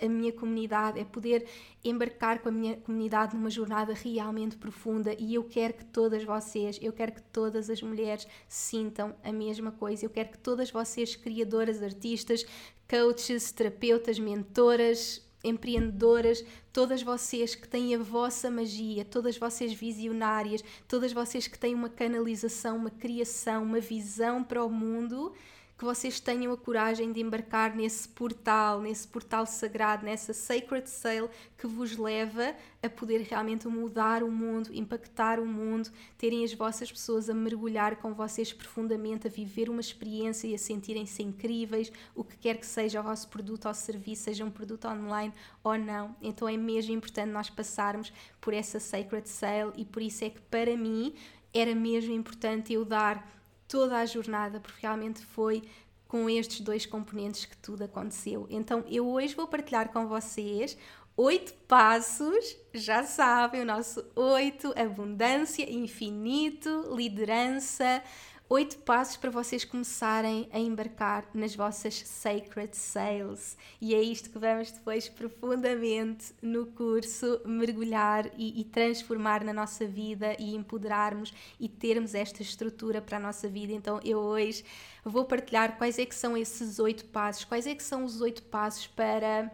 a 0.00 0.08
minha 0.08 0.32
comunidade, 0.32 0.98
é 0.98 1.04
poder 1.04 1.46
embarcar 1.84 2.40
com 2.40 2.48
a 2.48 2.52
minha 2.52 2.76
comunidade 2.76 3.36
numa 3.36 3.50
jornada 3.50 3.94
realmente 3.94 4.56
profunda 4.56 5.14
e 5.18 5.34
eu 5.34 5.44
quero 5.44 5.74
que 5.74 5.84
todas 5.84 6.24
vocês, 6.24 6.78
eu 6.82 6.92
quero 6.92 7.12
que 7.12 7.22
todas 7.22 7.70
as 7.70 7.80
mulheres 7.82 8.26
sintam 8.48 9.14
a 9.22 9.32
mesma 9.32 9.70
coisa. 9.72 10.04
Eu 10.04 10.10
quero 10.10 10.30
que 10.30 10.38
todas 10.38 10.70
vocês, 10.70 11.16
criadoras, 11.16 11.82
artistas, 11.82 12.44
coaches, 12.88 13.52
terapeutas, 13.52 14.18
mentoras, 14.18 15.26
empreendedoras, 15.44 16.44
todas 16.72 17.02
vocês 17.02 17.54
que 17.54 17.68
têm 17.68 17.94
a 17.94 17.98
vossa 17.98 18.50
magia, 18.50 19.04
todas 19.04 19.38
vocês 19.38 19.72
visionárias, 19.72 20.62
todas 20.88 21.12
vocês 21.12 21.46
que 21.46 21.58
têm 21.58 21.74
uma 21.74 21.88
canalização, 21.88 22.76
uma 22.76 22.90
criação, 22.90 23.62
uma 23.62 23.80
visão 23.80 24.42
para 24.42 24.64
o 24.64 24.70
mundo, 24.70 25.32
que 25.78 25.84
vocês 25.84 26.18
tenham 26.18 26.52
a 26.52 26.56
coragem 26.56 27.12
de 27.12 27.20
embarcar 27.20 27.76
nesse 27.76 28.08
portal, 28.08 28.80
nesse 28.80 29.06
portal 29.06 29.44
sagrado, 29.44 30.06
nessa 30.06 30.32
sacred 30.32 30.88
sail 30.88 31.28
que 31.58 31.66
vos 31.66 31.98
leva 31.98 32.54
a 32.82 32.88
poder 32.88 33.20
realmente 33.20 33.68
mudar 33.68 34.22
o 34.22 34.30
mundo, 34.30 34.70
impactar 34.72 35.38
o 35.38 35.44
mundo, 35.44 35.90
terem 36.16 36.44
as 36.44 36.54
vossas 36.54 36.90
pessoas 36.90 37.28
a 37.28 37.34
mergulhar 37.34 37.96
com 37.96 38.14
vocês 38.14 38.52
profundamente, 38.54 39.26
a 39.26 39.30
viver 39.30 39.68
uma 39.68 39.80
experiência 39.80 40.46
e 40.46 40.54
a 40.54 40.58
sentirem-se 40.58 41.22
incríveis, 41.22 41.92
o 42.14 42.24
que 42.24 42.38
quer 42.38 42.56
que 42.56 42.66
seja 42.66 43.00
o 43.00 43.02
vosso 43.02 43.28
produto 43.28 43.68
ou 43.68 43.74
serviço, 43.74 44.24
seja 44.24 44.44
um 44.46 44.50
produto 44.50 44.88
online 44.88 45.34
ou 45.62 45.76
não. 45.76 46.16
Então 46.22 46.48
é 46.48 46.56
mesmo 46.56 46.94
importante 46.94 47.30
nós 47.30 47.50
passarmos 47.50 48.10
por 48.40 48.54
essa 48.54 48.80
sacred 48.80 49.28
sail 49.28 49.72
e 49.76 49.84
por 49.84 50.00
isso 50.00 50.24
é 50.24 50.30
que 50.30 50.40
para 50.40 50.74
mim 50.74 51.14
era 51.52 51.74
mesmo 51.74 52.14
importante 52.14 52.72
eu 52.72 52.84
dar 52.84 53.35
toda 53.68 53.98
a 53.98 54.06
jornada, 54.06 54.60
porque 54.60 54.82
realmente 54.82 55.24
foi 55.24 55.62
com 56.06 56.30
estes 56.30 56.60
dois 56.60 56.86
componentes 56.86 57.44
que 57.44 57.56
tudo 57.56 57.84
aconteceu. 57.84 58.46
Então 58.48 58.84
eu 58.88 59.08
hoje 59.08 59.34
vou 59.34 59.46
partilhar 59.46 59.92
com 59.92 60.06
vocês 60.06 60.76
oito 61.16 61.54
passos, 61.66 62.56
já 62.74 63.02
sabem, 63.02 63.62
o 63.62 63.64
nosso 63.64 64.04
oito, 64.14 64.72
abundância, 64.76 65.68
infinito, 65.70 66.94
liderança, 66.94 68.02
Oito 68.48 68.78
passos 68.78 69.16
para 69.16 69.28
vocês 69.28 69.64
começarem 69.64 70.48
a 70.52 70.58
embarcar 70.60 71.28
nas 71.34 71.56
vossas 71.56 71.96
sacred 72.06 72.76
sales. 72.76 73.58
E 73.80 73.92
é 73.92 74.00
isto 74.00 74.30
que 74.30 74.38
vamos 74.38 74.70
depois 74.70 75.08
profundamente 75.08 76.32
no 76.40 76.64
curso 76.66 77.40
mergulhar 77.44 78.30
e, 78.38 78.60
e 78.60 78.64
transformar 78.64 79.42
na 79.42 79.52
nossa 79.52 79.84
vida 79.84 80.36
e 80.38 80.54
empoderarmos 80.54 81.34
e 81.58 81.68
termos 81.68 82.14
esta 82.14 82.40
estrutura 82.40 83.02
para 83.02 83.16
a 83.16 83.20
nossa 83.20 83.48
vida. 83.48 83.72
Então 83.72 83.98
eu 84.04 84.18
hoje 84.18 84.64
vou 85.04 85.24
partilhar 85.24 85.76
quais 85.76 85.98
é 85.98 86.06
que 86.06 86.14
são 86.14 86.36
esses 86.36 86.78
oito 86.78 87.04
passos, 87.06 87.44
quais 87.44 87.66
é 87.66 87.74
que 87.74 87.82
são 87.82 88.04
os 88.04 88.20
oito 88.20 88.44
passos 88.44 88.86
para 88.86 89.50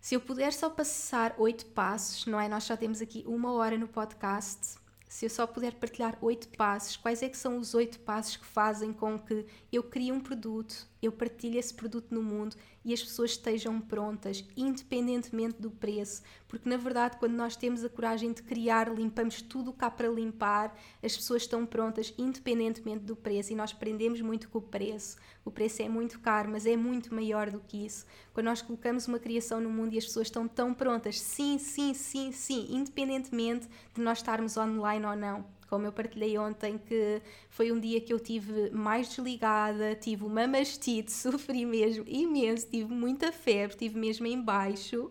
se 0.00 0.16
eu 0.16 0.20
puder 0.20 0.52
só 0.52 0.68
passar 0.68 1.32
oito 1.38 1.64
passos, 1.66 2.26
não 2.26 2.40
é? 2.40 2.48
Nós 2.48 2.66
já 2.66 2.76
temos 2.76 3.00
aqui 3.00 3.22
uma 3.24 3.52
hora 3.52 3.78
no 3.78 3.86
podcast 3.86 4.77
se 5.08 5.26
eu 5.26 5.30
só 5.30 5.46
puder 5.46 5.74
partilhar 5.74 6.18
oito 6.20 6.48
passos, 6.50 6.96
quais 6.96 7.22
é 7.22 7.28
que 7.28 7.36
são 7.36 7.58
os 7.58 7.74
oito 7.74 7.98
passos 8.00 8.36
que 8.36 8.44
fazem 8.44 8.92
com 8.92 9.18
que 9.18 9.46
eu 9.72 9.82
crie 9.82 10.12
um 10.12 10.20
produto, 10.20 10.86
eu 11.00 11.12
partilhe 11.12 11.58
esse 11.58 11.72
produto 11.72 12.14
no 12.14 12.22
mundo 12.22 12.56
e 12.84 12.92
as 12.92 13.02
pessoas 13.02 13.32
estejam 13.32 13.80
prontas, 13.80 14.44
independentemente 14.56 15.60
do 15.60 15.70
preço, 15.70 16.22
porque 16.46 16.68
na 16.68 16.76
verdade, 16.76 17.18
quando 17.18 17.34
nós 17.34 17.54
temos 17.54 17.84
a 17.84 17.88
coragem 17.88 18.32
de 18.32 18.42
criar, 18.42 18.92
limpamos 18.92 19.42
tudo 19.42 19.70
o 19.70 19.74
cá 19.74 19.90
para 19.90 20.08
limpar, 20.08 20.74
as 21.02 21.16
pessoas 21.16 21.42
estão 21.42 21.66
prontas, 21.66 22.14
independentemente 22.16 23.04
do 23.04 23.14
preço, 23.14 23.52
e 23.52 23.56
nós 23.56 23.72
aprendemos 23.72 24.20
muito 24.20 24.48
com 24.48 24.58
o 24.58 24.62
preço. 24.62 25.16
O 25.44 25.50
preço 25.50 25.82
é 25.82 25.88
muito 25.88 26.18
caro, 26.20 26.50
mas 26.50 26.66
é 26.66 26.76
muito 26.76 27.14
maior 27.14 27.50
do 27.50 27.60
que 27.60 27.84
isso. 27.84 28.06
Quando 28.32 28.46
nós 28.46 28.62
colocamos 28.62 29.06
uma 29.06 29.18
criação 29.18 29.60
no 29.60 29.70
mundo 29.70 29.94
e 29.94 29.98
as 29.98 30.04
pessoas 30.04 30.28
estão 30.28 30.48
tão 30.48 30.72
prontas, 30.72 31.20
sim, 31.20 31.58
sim, 31.58 31.94
sim, 31.94 32.32
sim, 32.32 32.68
independentemente 32.70 33.68
de 33.94 34.00
nós 34.00 34.18
estarmos 34.18 34.56
online 34.56 35.04
ou 35.04 35.16
não 35.16 35.57
como 35.68 35.86
eu 35.86 35.92
partilhei 35.92 36.36
ontem, 36.38 36.78
que 36.78 37.20
foi 37.50 37.70
um 37.70 37.78
dia 37.78 38.00
que 38.00 38.12
eu 38.12 38.18
tive 38.18 38.70
mais 38.70 39.08
desligada, 39.08 39.94
tive 39.94 40.24
uma 40.24 40.46
mastite, 40.46 41.12
sofri 41.12 41.64
mesmo 41.64 42.04
imenso, 42.06 42.66
tive 42.68 42.92
muita 42.92 43.30
febre, 43.32 43.76
tive 43.76 43.98
mesmo 43.98 44.26
em 44.26 44.40
baixo, 44.40 45.10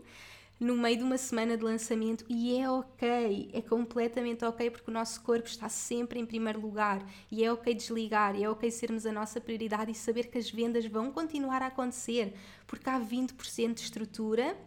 no 0.59 0.75
meio 0.75 0.97
de 0.97 1.03
uma 1.03 1.17
semana 1.17 1.55
de 1.55 1.63
lançamento, 1.63 2.25
e 2.27 2.57
é 2.57 2.69
ok, 2.69 3.51
é 3.53 3.61
completamente 3.61 4.43
ok, 4.43 4.71
porque 4.71 4.89
o 4.89 4.93
nosso 4.93 5.21
corpo 5.21 5.47
está 5.47 5.69
sempre 5.69 6.19
em 6.19 6.25
primeiro 6.25 6.59
lugar, 6.59 7.05
e 7.31 7.43
é 7.43 7.51
ok 7.51 7.73
desligar, 7.75 8.35
e 8.35 8.43
é 8.43 8.49
ok 8.49 8.69
sermos 8.71 9.05
a 9.05 9.11
nossa 9.11 9.39
prioridade 9.39 9.91
e 9.91 9.95
saber 9.95 10.27
que 10.27 10.37
as 10.37 10.49
vendas 10.49 10.85
vão 10.87 11.11
continuar 11.11 11.61
a 11.61 11.67
acontecer, 11.67 12.33
porque 12.65 12.89
há 12.89 12.99
20% 12.99 13.75
de 13.75 13.81
estrutura 13.81 14.57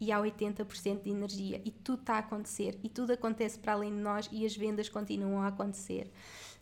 e 0.00 0.12
há 0.12 0.18
80% 0.18 1.02
de 1.02 1.10
energia 1.10 1.60
e 1.64 1.70
tudo 1.70 2.00
está 2.00 2.14
a 2.14 2.18
acontecer 2.18 2.78
e 2.82 2.88
tudo 2.88 3.12
acontece 3.12 3.58
para 3.58 3.72
além 3.72 3.90
de 3.90 4.00
nós 4.00 4.28
e 4.32 4.44
as 4.44 4.56
vendas 4.56 4.88
continuam 4.88 5.42
a 5.42 5.48
acontecer. 5.48 6.10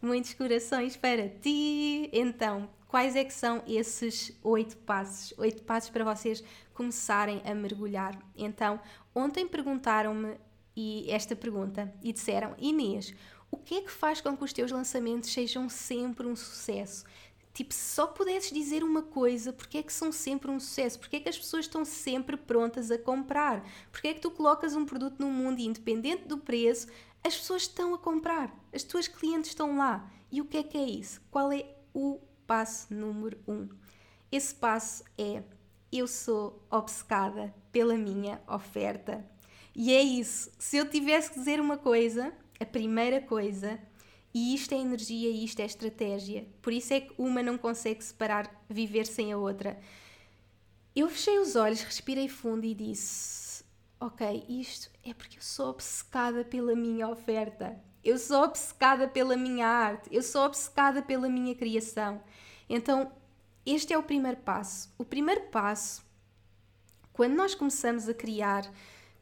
Muitos 0.00 0.34
corações 0.34 0.96
para 0.96 1.28
ti! 1.28 2.10
Então, 2.12 2.68
quais 2.86 3.16
é 3.16 3.24
que 3.24 3.32
são 3.32 3.62
esses 3.66 4.38
oito 4.42 4.76
passos? 4.78 5.34
Oito 5.38 5.62
passos 5.62 5.90
para 5.90 6.04
vocês 6.04 6.42
começarem 6.74 7.42
a 7.44 7.54
mergulhar. 7.54 8.18
Então, 8.36 8.80
ontem 9.14 9.46
perguntaram-me 9.46 10.36
e 10.76 11.10
esta 11.10 11.34
pergunta 11.34 11.92
e 12.02 12.12
disseram: 12.12 12.54
Inês, 12.58 13.14
o 13.50 13.56
que 13.56 13.76
é 13.76 13.80
que 13.80 13.90
faz 13.90 14.20
com 14.20 14.36
que 14.36 14.44
os 14.44 14.52
teus 14.52 14.70
lançamentos 14.70 15.32
sejam 15.32 15.68
sempre 15.68 16.26
um 16.26 16.36
sucesso? 16.36 17.04
Tipo, 17.56 17.72
se 17.72 17.94
só 17.94 18.06
pudesses 18.06 18.52
dizer 18.52 18.84
uma 18.84 19.00
coisa, 19.00 19.50
porque 19.50 19.78
é 19.78 19.82
que 19.82 19.90
são 19.90 20.12
sempre 20.12 20.50
um 20.50 20.60
sucesso? 20.60 20.98
Porque 20.98 21.16
é 21.16 21.20
que 21.20 21.28
as 21.30 21.38
pessoas 21.38 21.64
estão 21.64 21.86
sempre 21.86 22.36
prontas 22.36 22.90
a 22.90 22.98
comprar? 22.98 23.66
Porque 23.90 24.08
é 24.08 24.12
que 24.12 24.20
tu 24.20 24.30
colocas 24.30 24.76
um 24.76 24.84
produto 24.84 25.18
no 25.18 25.30
mundo 25.30 25.58
e, 25.58 25.64
independente 25.64 26.28
do 26.28 26.36
preço, 26.36 26.86
as 27.24 27.34
pessoas 27.34 27.62
estão 27.62 27.94
a 27.94 27.98
comprar? 27.98 28.54
As 28.74 28.82
tuas 28.82 29.08
clientes 29.08 29.52
estão 29.52 29.74
lá. 29.78 30.06
E 30.30 30.42
o 30.42 30.44
que 30.44 30.58
é 30.58 30.62
que 30.62 30.76
é 30.76 30.84
isso? 30.84 31.22
Qual 31.30 31.50
é 31.50 31.64
o 31.94 32.20
passo 32.46 32.92
número 32.92 33.38
um? 33.48 33.70
Esse 34.30 34.54
passo 34.54 35.02
é: 35.16 35.42
eu 35.90 36.06
sou 36.06 36.62
obcecada 36.70 37.54
pela 37.72 37.96
minha 37.96 38.38
oferta. 38.46 39.26
E 39.74 39.94
é 39.94 40.02
isso. 40.02 40.50
Se 40.58 40.76
eu 40.76 40.90
tivesse 40.90 41.30
que 41.30 41.38
dizer 41.38 41.58
uma 41.58 41.78
coisa, 41.78 42.34
a 42.60 42.66
primeira 42.66 43.18
coisa 43.22 43.80
e 44.36 44.52
isto 44.54 44.74
é 44.74 44.76
energia 44.76 45.30
e 45.30 45.44
isto 45.46 45.60
é 45.60 45.64
estratégia. 45.64 46.46
Por 46.60 46.70
isso 46.70 46.92
é 46.92 47.00
que 47.00 47.14
uma 47.16 47.42
não 47.42 47.56
consegue 47.56 48.04
separar 48.04 48.54
viver 48.68 49.06
sem 49.06 49.32
a 49.32 49.38
outra. 49.38 49.80
Eu 50.94 51.08
fechei 51.08 51.38
os 51.38 51.56
olhos, 51.56 51.80
respirei 51.80 52.28
fundo 52.28 52.66
e 52.66 52.74
disse: 52.74 53.64
Ok, 53.98 54.44
isto 54.46 54.90
é 55.02 55.14
porque 55.14 55.38
eu 55.38 55.42
sou 55.42 55.70
obcecada 55.70 56.44
pela 56.44 56.76
minha 56.76 57.08
oferta. 57.08 57.82
Eu 58.04 58.18
sou 58.18 58.42
obcecada 58.42 59.08
pela 59.08 59.38
minha 59.38 59.66
arte. 59.66 60.14
Eu 60.14 60.22
sou 60.22 60.44
obcecada 60.44 61.00
pela 61.00 61.30
minha 61.30 61.54
criação. 61.54 62.22
Então, 62.68 63.10
este 63.64 63.94
é 63.94 63.96
o 63.96 64.02
primeiro 64.02 64.36
passo. 64.36 64.92
O 64.98 65.04
primeiro 65.06 65.44
passo, 65.44 66.04
quando 67.10 67.32
nós 67.32 67.54
começamos 67.54 68.06
a 68.06 68.12
criar, 68.12 68.70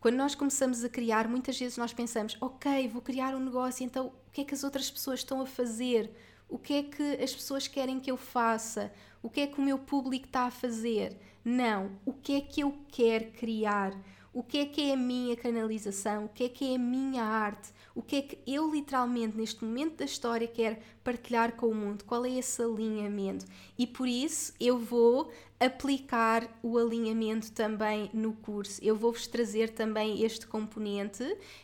quando 0.00 0.16
nós 0.16 0.34
começamos 0.34 0.82
a 0.82 0.88
criar, 0.88 1.28
muitas 1.28 1.56
vezes 1.56 1.78
nós 1.78 1.92
pensamos: 1.92 2.36
Ok, 2.40 2.88
vou 2.88 3.00
criar 3.00 3.36
um 3.36 3.44
negócio, 3.44 3.84
então 3.84 4.12
que 4.34 4.40
é 4.40 4.44
que 4.44 4.54
as 4.54 4.64
outras 4.64 4.90
pessoas 4.90 5.20
estão 5.20 5.40
a 5.40 5.46
fazer, 5.46 6.10
o 6.48 6.58
que 6.58 6.74
é 6.74 6.82
que 6.82 7.22
as 7.22 7.32
pessoas 7.32 7.68
querem 7.68 8.00
que 8.00 8.10
eu 8.10 8.16
faça, 8.16 8.92
o 9.22 9.30
que 9.30 9.42
é 9.42 9.46
que 9.46 9.60
o 9.60 9.62
meu 9.62 9.78
público 9.78 10.26
está 10.26 10.42
a 10.46 10.50
fazer. 10.50 11.16
Não, 11.44 11.92
o 12.04 12.12
que 12.12 12.34
é 12.34 12.40
que 12.40 12.60
eu 12.60 12.76
quero 12.88 13.30
criar, 13.30 13.96
o 14.32 14.42
que 14.42 14.58
é 14.58 14.66
que 14.66 14.90
é 14.90 14.94
a 14.94 14.96
minha 14.96 15.36
canalização, 15.36 16.24
o 16.24 16.28
que 16.28 16.44
é 16.44 16.48
que 16.48 16.72
é 16.72 16.74
a 16.74 16.78
minha 16.78 17.22
arte, 17.22 17.72
o 17.94 18.02
que 18.02 18.16
é 18.16 18.22
que 18.22 18.38
eu 18.44 18.68
literalmente 18.72 19.36
neste 19.36 19.64
momento 19.64 19.98
da 19.98 20.04
história 20.04 20.48
quero 20.48 20.78
partilhar 21.04 21.52
com 21.52 21.68
o 21.68 21.74
mundo, 21.74 22.04
qual 22.04 22.26
é 22.26 22.30
esse 22.30 22.60
alinhamento. 22.60 23.46
E 23.78 23.86
por 23.86 24.08
isso 24.08 24.52
eu 24.58 24.76
vou 24.76 25.30
aplicar 25.60 26.58
o 26.60 26.76
alinhamento 26.76 27.52
também 27.52 28.10
no 28.12 28.32
curso. 28.32 28.82
Eu 28.82 28.96
vou-vos 28.96 29.28
trazer 29.28 29.70
também 29.70 30.24
este 30.24 30.44
componente. 30.48 31.22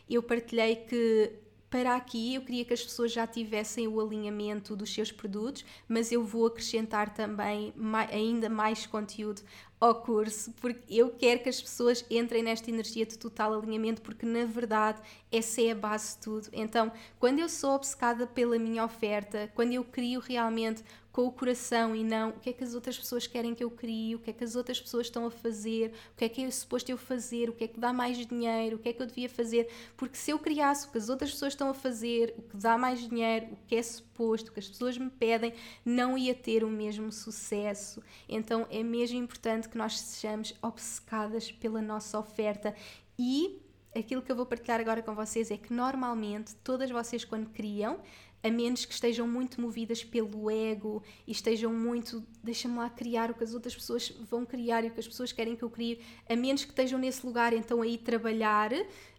Eu 0.08 0.22
partilhei 0.22 0.76
que 0.76 1.49
para 1.70 1.94
aqui 1.94 2.34
eu 2.34 2.42
queria 2.42 2.64
que 2.64 2.74
as 2.74 2.82
pessoas 2.82 3.12
já 3.12 3.26
tivessem 3.26 3.86
o 3.86 4.00
alinhamento 4.00 4.74
dos 4.74 4.92
seus 4.92 5.12
produtos, 5.12 5.64
mas 5.88 6.10
eu 6.10 6.24
vou 6.24 6.46
acrescentar 6.46 7.14
também 7.14 7.72
mais, 7.76 8.10
ainda 8.10 8.48
mais 8.48 8.86
conteúdo 8.86 9.40
ao 9.80 9.94
curso, 9.94 10.52
porque 10.60 10.82
eu 10.90 11.10
quero 11.10 11.42
que 11.42 11.48
as 11.48 11.62
pessoas 11.62 12.04
entrem 12.10 12.42
nesta 12.42 12.68
energia 12.68 13.06
de 13.06 13.16
total 13.16 13.54
alinhamento, 13.54 14.02
porque 14.02 14.26
na 14.26 14.44
verdade 14.44 15.00
essa 15.32 15.62
é 15.62 15.70
a 15.70 15.74
base 15.74 16.16
de 16.16 16.22
tudo. 16.22 16.48
Então, 16.52 16.92
quando 17.18 17.38
eu 17.38 17.48
sou 17.48 17.76
obcecada 17.76 18.26
pela 18.26 18.58
minha 18.58 18.84
oferta, 18.84 19.50
quando 19.54 19.72
eu 19.72 19.84
crio 19.84 20.20
realmente 20.20 20.84
com 21.12 21.26
o 21.26 21.32
coração 21.32 21.94
e 21.94 22.04
não 22.04 22.30
o 22.30 22.32
que 22.34 22.50
é 22.50 22.52
que 22.52 22.62
as 22.62 22.74
outras 22.74 22.98
pessoas 22.98 23.26
querem 23.26 23.54
que 23.54 23.64
eu 23.64 23.70
crie, 23.70 24.14
o 24.14 24.18
que 24.18 24.30
é 24.30 24.32
que 24.32 24.44
as 24.44 24.54
outras 24.54 24.80
pessoas 24.80 25.06
estão 25.06 25.26
a 25.26 25.30
fazer, 25.30 25.92
o 26.12 26.16
que 26.16 26.24
é 26.24 26.28
que 26.28 26.42
é 26.42 26.50
suposto 26.50 26.90
eu 26.90 26.98
fazer, 26.98 27.48
o 27.48 27.52
que 27.52 27.64
é 27.64 27.68
que 27.68 27.80
dá 27.80 27.92
mais 27.92 28.16
dinheiro, 28.16 28.76
o 28.76 28.78
que 28.78 28.88
é 28.88 28.92
que 28.92 29.02
eu 29.02 29.06
devia 29.06 29.28
fazer, 29.28 29.68
porque 29.96 30.16
se 30.16 30.30
eu 30.30 30.38
criasse 30.38 30.86
o 30.86 30.90
que 30.90 30.98
as 30.98 31.08
outras 31.08 31.30
pessoas 31.32 31.52
estão 31.52 31.68
a 31.70 31.74
fazer, 31.74 32.34
o 32.38 32.42
que 32.42 32.56
dá 32.56 32.78
mais 32.78 33.00
dinheiro, 33.00 33.46
o 33.52 33.56
que 33.66 33.74
é 33.74 33.82
suposto, 33.82 34.50
o 34.50 34.54
que 34.54 34.60
as 34.60 34.68
pessoas 34.68 34.96
me 34.96 35.10
pedem, 35.10 35.52
não 35.84 36.16
ia 36.16 36.34
ter 36.34 36.62
o 36.64 36.68
mesmo 36.68 37.10
sucesso. 37.10 38.02
Então 38.28 38.66
é 38.70 38.82
mesmo 38.82 39.18
importante 39.18 39.68
que 39.68 39.76
nós 39.76 39.98
sejamos 39.98 40.54
obcecadas 40.62 41.50
pela 41.50 41.82
nossa 41.82 42.18
oferta 42.18 42.74
e 43.18 43.60
aquilo 43.94 44.22
que 44.22 44.30
eu 44.30 44.36
vou 44.36 44.46
partilhar 44.46 44.80
agora 44.80 45.02
com 45.02 45.14
vocês 45.14 45.50
é 45.50 45.56
que 45.56 45.72
normalmente 45.72 46.54
todas 46.56 46.90
vocês 46.90 47.24
quando 47.24 47.50
criam 47.50 47.98
a 48.42 48.50
menos 48.50 48.84
que 48.84 48.92
estejam 48.92 49.26
muito 49.28 49.60
movidas 49.60 50.02
pelo 50.02 50.50
ego 50.50 51.02
e 51.26 51.32
estejam 51.32 51.72
muito, 51.72 52.24
deixa-me 52.42 52.76
lá 52.76 52.88
criar 52.88 53.30
o 53.30 53.34
que 53.34 53.44
as 53.44 53.52
outras 53.52 53.74
pessoas 53.74 54.10
vão 54.28 54.46
criar 54.46 54.84
e 54.84 54.88
o 54.88 54.90
que 54.90 55.00
as 55.00 55.06
pessoas 55.06 55.32
querem 55.32 55.54
que 55.54 55.62
eu 55.62 55.70
crie, 55.70 56.00
a 56.28 56.34
menos 56.34 56.64
que 56.64 56.70
estejam 56.70 56.98
nesse 56.98 57.24
lugar 57.24 57.52
então 57.52 57.82
aí 57.82 57.98
trabalhar, 57.98 58.70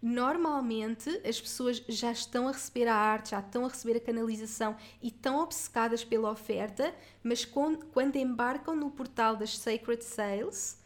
normalmente 0.02 1.10
as 1.26 1.40
pessoas 1.40 1.84
já 1.88 2.12
estão 2.12 2.48
a 2.48 2.52
receber 2.52 2.88
a 2.88 2.96
arte, 2.96 3.32
já 3.32 3.40
estão 3.40 3.66
a 3.66 3.68
receber 3.68 3.98
a 3.98 4.02
canalização 4.02 4.76
e 5.02 5.08
estão 5.08 5.40
obcecadas 5.40 6.04
pela 6.04 6.32
oferta, 6.32 6.94
mas 7.24 7.46
quando, 7.46 8.16
embarcam 8.16 8.76
no 8.76 8.90
portal 8.90 9.36
das 9.36 9.58
Sacred 9.58 10.04
Sales, 10.04 10.80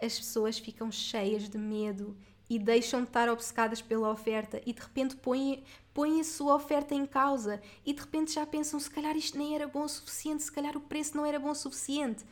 as 0.00 0.18
pessoas 0.18 0.58
ficam 0.58 0.90
cheias 0.90 1.48
de 1.48 1.58
medo 1.58 2.16
e 2.48 2.58
deixam 2.58 3.00
de 3.00 3.08
estar 3.08 3.28
obcecadas 3.28 3.80
pela 3.80 4.10
oferta 4.10 4.60
e 4.66 4.72
de 4.72 4.80
repente 4.80 5.16
põem, 5.16 5.64
põem 5.94 6.20
a 6.20 6.24
sua 6.24 6.56
oferta 6.56 6.94
em 6.94 7.06
causa 7.06 7.62
e 7.86 7.92
de 7.92 8.00
repente 8.00 8.32
já 8.32 8.44
pensam 8.44 8.78
se 8.80 8.90
calhar 8.90 9.16
isto 9.16 9.38
nem 9.38 9.54
era 9.54 9.68
bom 9.68 9.84
o 9.84 9.88
suficiente, 9.88 10.42
se 10.42 10.52
calhar 10.52 10.76
o 10.76 10.80
preço 10.80 11.16
não 11.16 11.24
era 11.24 11.38
bom 11.38 11.50
o 11.50 11.54
suficiente. 11.54 12.24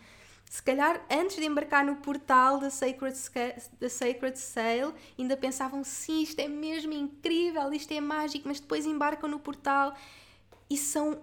Se 0.50 0.62
calhar 0.62 1.02
antes 1.10 1.36
de 1.36 1.46
embarcar 1.46 1.82
no 1.82 1.96
portal 1.96 2.58
da 2.58 2.68
Sacred, 2.68 3.16
da 3.80 3.88
Sacred 3.88 4.38
Sale 4.38 4.92
ainda 5.18 5.34
pensavam 5.34 5.82
sim, 5.82 6.22
isto 6.22 6.40
é 6.40 6.48
mesmo 6.48 6.92
incrível, 6.92 7.72
isto 7.72 7.90
é 7.94 8.00
mágico, 8.02 8.46
mas 8.48 8.60
depois 8.60 8.84
embarcam 8.84 9.30
no 9.30 9.38
portal 9.38 9.96
e 10.68 10.76
são 10.76 11.22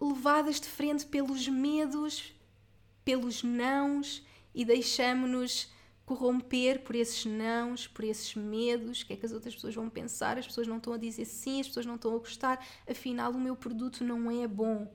levadas 0.00 0.60
de 0.60 0.68
frente 0.68 1.04
pelos 1.04 1.46
medos, 1.46 2.32
pelos 3.04 3.42
nãos 3.42 4.24
e 4.54 4.64
deixamos-nos 4.64 5.70
corromper 6.08 6.80
por 6.80 6.96
esses 6.96 7.26
nãos, 7.26 7.86
por 7.86 8.02
esses 8.02 8.34
medos, 8.34 9.02
o 9.02 9.06
que 9.06 9.12
é 9.12 9.16
que 9.16 9.26
as 9.26 9.32
outras 9.32 9.54
pessoas 9.54 9.74
vão 9.74 9.90
pensar, 9.90 10.38
as 10.38 10.46
pessoas 10.46 10.66
não 10.66 10.78
estão 10.78 10.94
a 10.94 10.96
dizer 10.96 11.26
sim, 11.26 11.60
as 11.60 11.68
pessoas 11.68 11.84
não 11.84 11.96
estão 11.96 12.14
a 12.14 12.18
gostar, 12.18 12.64
afinal 12.88 13.30
o 13.30 13.38
meu 13.38 13.54
produto 13.54 14.02
não 14.02 14.30
é 14.30 14.48
bom. 14.48 14.90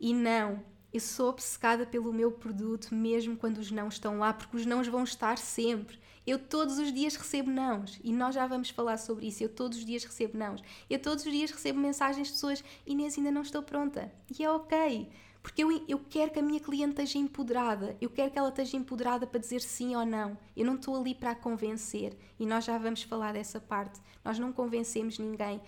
E 0.00 0.14
não, 0.14 0.64
eu 0.90 1.00
sou 1.00 1.28
obcecada 1.28 1.84
pelo 1.84 2.14
meu 2.14 2.32
produto 2.32 2.94
mesmo 2.94 3.36
quando 3.36 3.58
os 3.58 3.70
não 3.70 3.88
estão 3.88 4.18
lá, 4.20 4.32
porque 4.32 4.56
os 4.56 4.64
não 4.64 4.82
vão 4.84 5.04
estar 5.04 5.36
sempre. 5.36 6.00
Eu 6.26 6.38
todos 6.38 6.78
os 6.78 6.90
dias 6.90 7.14
recebo 7.14 7.50
nãos 7.50 8.00
e 8.02 8.10
nós 8.10 8.34
já 8.34 8.46
vamos 8.46 8.70
falar 8.70 8.96
sobre 8.96 9.26
isso. 9.26 9.44
Eu 9.44 9.50
todos 9.50 9.76
os 9.76 9.84
dias 9.84 10.02
recebo 10.02 10.38
nãos. 10.38 10.62
Eu 10.88 10.98
todos 10.98 11.26
os 11.26 11.30
dias 11.30 11.50
recebo 11.50 11.78
mensagens 11.78 12.28
de 12.28 12.32
pessoas: 12.32 12.64
Inês, 12.86 13.18
ainda 13.18 13.30
não 13.30 13.42
estou 13.42 13.62
pronta. 13.62 14.10
E 14.38 14.42
é 14.42 14.50
ok, 14.50 15.10
porque 15.42 15.62
eu, 15.64 15.84
eu 15.88 15.98
quero 15.98 16.30
que 16.30 16.38
a 16.38 16.42
minha 16.42 16.60
cliente 16.60 16.90
esteja 16.90 17.18
empoderada. 17.18 17.96
Eu 18.00 18.08
quero 18.08 18.30
que 18.30 18.38
ela 18.38 18.48
esteja 18.48 18.76
empoderada 18.76 19.26
para 19.26 19.40
dizer 19.40 19.60
sim 19.60 19.96
ou 19.96 20.06
não. 20.06 20.38
Eu 20.56 20.64
não 20.64 20.76
estou 20.76 20.96
ali 20.96 21.14
para 21.14 21.32
a 21.32 21.34
convencer 21.34 22.16
e 22.38 22.46
nós 22.46 22.64
já 22.64 22.78
vamos 22.78 23.02
falar 23.02 23.32
dessa 23.32 23.60
parte. 23.60 24.00
Nós 24.24 24.38
não 24.38 24.52
convencemos 24.52 25.18
ninguém. 25.18 25.60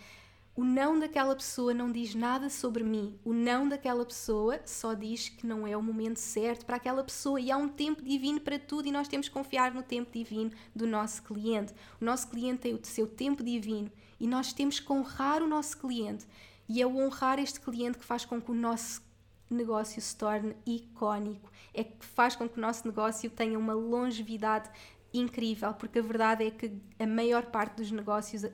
O 0.57 0.63
não 0.63 0.97
daquela 1.01 1.35
pessoa 1.35 1.75
não 1.75 1.91
diz 1.91 2.15
nada 2.15 2.49
sobre 2.49 2.85
mim. 2.85 3.19
O 3.25 3.33
não 3.33 3.69
daquela 3.69 4.07
pessoa 4.07 4.61
só 4.65 4.95
diz 4.95 5.29
que 5.29 5.45
não 5.45 5.67
é 5.67 5.77
o 5.77 5.83
momento 5.83 6.19
certo 6.19 6.65
para 6.65 6.77
aquela 6.77 7.03
pessoa 7.03 7.41
e 7.41 7.51
há 7.51 7.57
um 7.57 7.69
tempo 7.69 8.05
divino 8.05 8.41
para 8.41 8.57
tudo 8.57 8.87
e 8.87 8.93
nós 8.93 9.09
temos 9.09 9.27
que 9.27 9.35
confiar 9.35 9.75
no 9.75 9.83
tempo 9.83 10.13
divino 10.13 10.53
do 10.73 10.87
nosso 10.87 11.25
cliente. 11.25 11.75
O 12.01 12.05
nosso 12.05 12.29
cliente 12.29 12.61
tem 12.61 12.75
o 12.75 12.81
seu 12.85 13.09
tempo 13.09 13.43
divino 13.43 13.91
e 14.21 14.29
nós 14.29 14.53
temos 14.53 14.79
que 14.79 14.93
honrar 14.93 15.43
o 15.43 15.49
nosso 15.49 15.77
cliente. 15.77 16.25
E 16.69 16.81
é 16.81 16.87
o 16.87 16.97
honrar 16.97 17.41
este 17.41 17.61
cliente 17.61 17.99
que 17.99 18.05
faz 18.05 18.25
com 18.25 18.41
que 18.41 18.53
o 18.53 18.55
nosso 18.55 19.03
negócio 19.52 20.00
se 20.00 20.16
torne 20.16 20.57
icónico, 20.64 21.50
é 21.72 21.85
que 21.85 22.04
faz 22.04 22.37
com 22.37 22.48
que 22.48 22.59
o 22.59 22.61
nosso 22.61 22.87
negócio 22.87 23.28
tenha 23.30 23.59
uma 23.59 23.74
longevidade 23.74 24.70
incrível, 25.12 25.74
porque 25.74 25.98
a 25.98 26.02
verdade 26.02 26.44
é 26.44 26.50
que 26.50 26.80
a 26.98 27.07
maior 27.07 27.46
parte 27.46 27.76
dos 27.76 27.90
negócios 27.90 28.44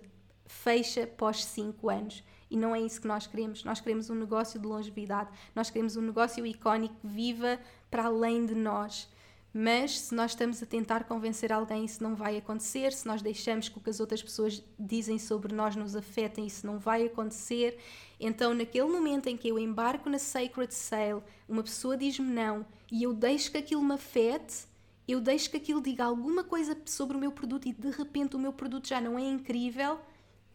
fecha 0.47 1.07
pós 1.07 1.45
5 1.45 1.89
anos. 1.89 2.25
E 2.51 2.57
não 2.57 2.75
é 2.75 2.81
isso 2.81 3.01
que 3.01 3.07
nós 3.07 3.27
queremos. 3.27 3.63
Nós 3.63 3.81
queremos 3.81 4.11
um 4.11 4.15
negócio 4.15 4.59
de 4.59 4.67
longevidade. 4.67 5.31
Nós 5.55 5.71
queremos 5.71 5.97
um 5.97 6.03
negócio 6.03 6.45
icónico 6.45 6.97
que 7.01 7.07
viva 7.07 7.61
para 7.89 8.07
além 8.07 8.45
de 8.45 8.57
nós. 8.57 9.09
Mas 9.53 9.99
se 9.99 10.15
nós 10.15 10.33
estamos 10.33 10.63
a 10.63 10.67
tentar 10.67 11.05
convencer 11.05 11.53
alguém, 11.53 11.85
isso 11.85 12.03
não 12.03 12.15
vai 12.15 12.37
acontecer. 12.37 12.93
Se 12.93 13.07
nós 13.07 13.23
deixamos 13.23 13.69
que 13.69 13.79
o 13.79 13.81
que 13.81 13.91
as 13.91 14.01
outras 14.01 14.23
pessoas 14.23 14.63
dizem 14.79 15.19
sobre 15.19 15.55
nós 15.55 15.77
nos 15.77 15.95
afetem, 15.95 16.47
isso 16.47 16.67
não 16.67 16.79
vai 16.79 17.07
acontecer. 17.07 17.79
Então, 18.21 18.53
naquele 18.53 18.87
momento 18.87 19.29
em 19.29 19.37
que 19.37 19.49
eu 19.49 19.59
embarco 19.59 20.11
na 20.11 20.19
Sacred 20.19 20.75
Sale, 20.75 21.23
uma 21.49 21.63
pessoa 21.63 21.97
diz-me 21.97 22.31
não 22.31 22.67
e 22.93 23.03
eu 23.03 23.15
deixo 23.15 23.51
que 23.51 23.57
aquilo 23.57 23.83
me 23.83 23.95
afete, 23.95 24.67
eu 25.09 25.21
deixo 25.23 25.51
que 25.51 25.57
aquilo 25.57 25.81
diga 25.81 26.05
alguma 26.05 26.45
coisa 26.45 26.77
sobre 26.85 27.17
o 27.17 27.21
meu 27.21 27.33
produto 27.33 27.67
e 27.67 27.73
de 27.73 27.91
repente 27.91 28.37
o 28.37 28.39
meu 28.39 28.53
produto 28.53 28.87
já 28.87 29.01
não 29.01 29.19
é 29.19 29.23
incrível, 29.23 29.99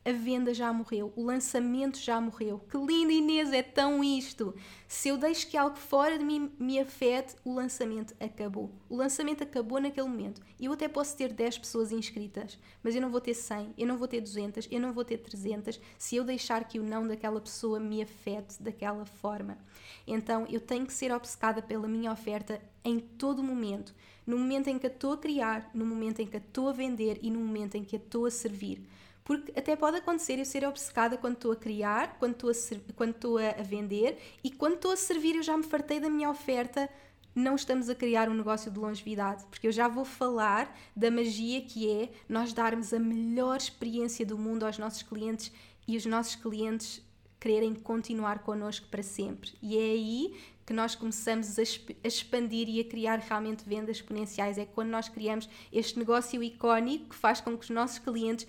a 0.05 0.11
venda 0.11 0.53
já 0.53 0.71
morreu, 0.71 1.11
o 1.15 1.23
lançamento 1.23 1.97
já 1.97 2.21
morreu. 2.21 2.59
Que 2.69 2.77
lindo, 2.77 3.11
Inês, 3.11 3.51
é 3.51 3.63
tão 3.63 4.03
isto. 4.03 4.53
Se 4.87 5.09
eu 5.09 5.17
deixo 5.17 5.47
que 5.49 5.57
algo 5.57 5.75
fora 5.75 6.19
de 6.19 6.23
mim 6.23 6.51
me 6.59 6.79
afete, 6.79 7.35
o 7.43 7.51
lançamento 7.51 8.13
acabou. 8.19 8.71
O 8.87 8.95
lançamento 8.95 9.41
acabou 9.41 9.81
naquele 9.81 10.07
momento. 10.07 10.43
Eu 10.61 10.71
até 10.73 10.87
posso 10.87 11.17
ter 11.17 11.33
10 11.33 11.57
pessoas 11.57 11.91
inscritas, 11.91 12.59
mas 12.83 12.93
eu 12.93 13.01
não 13.01 13.09
vou 13.09 13.19
ter 13.19 13.33
100, 13.33 13.73
eu 13.75 13.87
não 13.87 13.97
vou 13.97 14.07
ter 14.07 14.21
200, 14.21 14.67
eu 14.69 14.79
não 14.79 14.93
vou 14.93 15.03
ter 15.03 15.17
300 15.17 15.81
se 15.97 16.15
eu 16.15 16.23
deixar 16.23 16.65
que 16.65 16.77
o 16.77 16.83
não 16.83 17.07
daquela 17.07 17.41
pessoa 17.41 17.79
me 17.79 18.03
afete 18.03 18.61
daquela 18.61 19.05
forma. 19.05 19.57
Então 20.05 20.45
eu 20.47 20.61
tenho 20.61 20.85
que 20.85 20.93
ser 20.93 21.11
obcecada 21.11 21.63
pela 21.63 21.87
minha 21.87 22.11
oferta 22.11 22.61
em 22.83 22.99
todo 22.99 23.41
momento. 23.41 23.91
No 24.25 24.37
momento 24.37 24.67
em 24.67 24.77
que 24.77 24.85
a 24.85 24.89
estou 24.89 25.13
a 25.13 25.17
criar, 25.17 25.71
no 25.73 25.83
momento 25.83 26.19
em 26.19 26.27
que 26.27 26.37
a 26.37 26.39
estou 26.39 26.69
a 26.69 26.73
vender 26.73 27.17
e 27.23 27.31
no 27.31 27.39
momento 27.39 27.73
em 27.73 27.83
que 27.83 27.95
a 27.95 27.99
estou 27.99 28.27
a 28.27 28.31
servir. 28.31 28.87
Porque 29.25 29.51
até 29.57 29.75
pode 29.75 29.97
acontecer 29.97 30.37
eu 30.37 30.45
ser 30.45 30.63
obcecada 30.67 31.17
quando 31.17 31.33
estou 31.33 31.51
a 31.51 31.55
criar, 31.55 32.15
quando 32.19 32.33
estou 32.33 32.51
a, 32.51 32.93
quando 32.95 33.09
estou 33.09 33.37
a 33.39 33.63
vender 33.63 34.19
e 34.43 34.51
quando 34.51 34.75
estou 34.75 34.91
a 34.91 34.95
servir 34.95 35.35
eu 35.35 35.41
já 35.41 35.57
me 35.57 35.63
fartei 35.63 35.99
da 35.99 36.11
minha 36.11 36.29
oferta. 36.29 36.87
Não 37.33 37.55
estamos 37.55 37.89
a 37.89 37.95
criar 37.95 38.29
um 38.29 38.35
negócio 38.35 38.71
de 38.71 38.79
longevidade, 38.79 39.43
porque 39.49 39.67
eu 39.67 39.71
já 39.71 39.87
vou 39.87 40.05
falar 40.05 40.73
da 40.95 41.09
magia 41.09 41.59
que 41.61 41.89
é 41.89 42.09
nós 42.29 42.53
darmos 42.53 42.93
a 42.93 42.99
melhor 42.99 43.57
experiência 43.57 44.23
do 44.23 44.37
mundo 44.37 44.63
aos 44.63 44.77
nossos 44.77 45.01
clientes 45.01 45.51
e 45.87 45.97
os 45.97 46.05
nossos 46.05 46.35
clientes 46.35 47.03
quererem 47.39 47.73
continuar 47.73 48.39
connosco 48.39 48.87
para 48.89 49.01
sempre. 49.03 49.53
E 49.61 49.75
é 49.75 49.81
aí 49.81 50.39
que 50.65 50.73
nós 50.73 50.93
começamos 50.95 51.57
a, 51.57 51.63
expandir 52.07 52.69
e 52.69 52.79
a 52.79 52.85
criar 52.85 53.17
realmente 53.17 53.67
vendas 53.67 53.97
exponenciais. 53.97 54.59
É 54.59 54.65
quando 54.65 54.89
nós 54.89 55.09
criamos 55.09 55.49
este 55.73 55.97
negócio 55.97 56.41
icónico 56.43 57.09
que 57.09 57.15
faz 57.15 57.41
com 57.41 57.57
que 57.57 57.63
os 57.63 57.69
nossos 57.71 57.99
clientes 57.99 58.47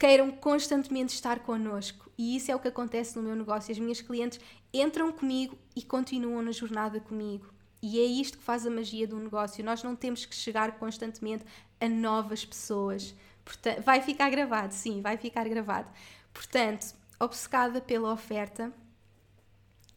queiram 0.00 0.30
constantemente 0.30 1.12
estar 1.14 1.40
connosco. 1.40 2.10
E 2.16 2.34
isso 2.34 2.50
é 2.50 2.56
o 2.56 2.58
que 2.58 2.68
acontece 2.68 3.14
no 3.16 3.22
meu 3.22 3.36
negócio. 3.36 3.70
As 3.70 3.78
minhas 3.78 4.00
clientes 4.00 4.40
entram 4.72 5.12
comigo 5.12 5.58
e 5.76 5.82
continuam 5.82 6.42
na 6.42 6.52
jornada 6.52 6.98
comigo. 6.98 7.52
E 7.82 8.00
é 8.00 8.04
isto 8.04 8.38
que 8.38 8.44
faz 8.44 8.66
a 8.66 8.70
magia 8.70 9.06
do 9.06 9.18
negócio. 9.18 9.62
Nós 9.62 9.82
não 9.82 9.94
temos 9.94 10.24
que 10.24 10.34
chegar 10.34 10.78
constantemente 10.78 11.44
a 11.78 11.86
novas 11.86 12.46
pessoas. 12.46 13.14
Portanto, 13.44 13.82
vai 13.82 14.00
ficar 14.00 14.30
gravado, 14.30 14.72
sim, 14.72 15.02
vai 15.02 15.18
ficar 15.18 15.46
gravado. 15.46 15.88
Portanto, 16.32 16.94
obcecada 17.18 17.78
pela 17.78 18.10
oferta, 18.10 18.72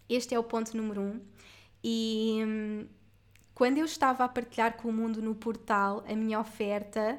este 0.10 0.36
é 0.36 0.40
o 0.40 0.44
ponto 0.44 0.76
número 0.76 1.00
um. 1.00 1.22
E 1.82 2.44
hum, 2.46 2.88
quando 3.56 3.78
eu 3.78 3.86
estava 3.86 4.26
a 4.26 4.30
partilhar 4.30 4.76
com 4.76 4.90
o 4.90 4.94
mundo 4.94 5.22
no 5.22 5.34
portal 5.34 6.04
a 6.10 6.14
minha 6.14 6.40
oferta, 6.42 7.18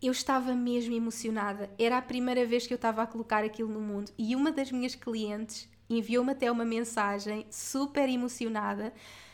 eu 0.00 0.12
estava 0.12 0.54
mesmo 0.54 0.94
emocionada. 0.94 1.70
Era 1.78 1.98
a 1.98 2.02
primeira 2.02 2.46
vez 2.46 2.66
que 2.66 2.72
eu 2.72 2.76
estava 2.76 3.02
a 3.02 3.06
colocar 3.06 3.44
aquilo 3.44 3.68
no 3.68 3.80
mundo. 3.80 4.12
E 4.16 4.36
uma 4.36 4.52
das 4.52 4.70
minhas 4.70 4.94
clientes 4.94 5.68
enviou-me 5.90 6.32
até 6.32 6.50
uma 6.50 6.64
mensagem 6.64 7.46
super 7.50 8.08
emocionada 8.08 8.92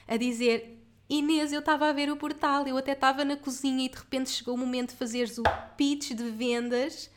a 0.09 0.16
dizer: 0.16 0.79
Inês, 1.09 1.53
eu 1.53 1.61
estava 1.61 1.88
a 1.88 1.92
ver 1.92 2.11
o 2.11 2.16
portal, 2.16 2.66
eu 2.66 2.77
até 2.77 2.92
estava 2.92 3.24
na 3.24 3.37
cozinha 3.37 3.85
e 3.85 3.88
de 3.88 3.96
repente 3.96 4.31
chegou 4.31 4.55
o 4.55 4.59
momento 4.59 4.90
de 4.90 4.96
fazeres 4.96 5.38
o 5.38 5.42
pitch 5.77 6.12
de 6.12 6.31
vendas 6.31 7.11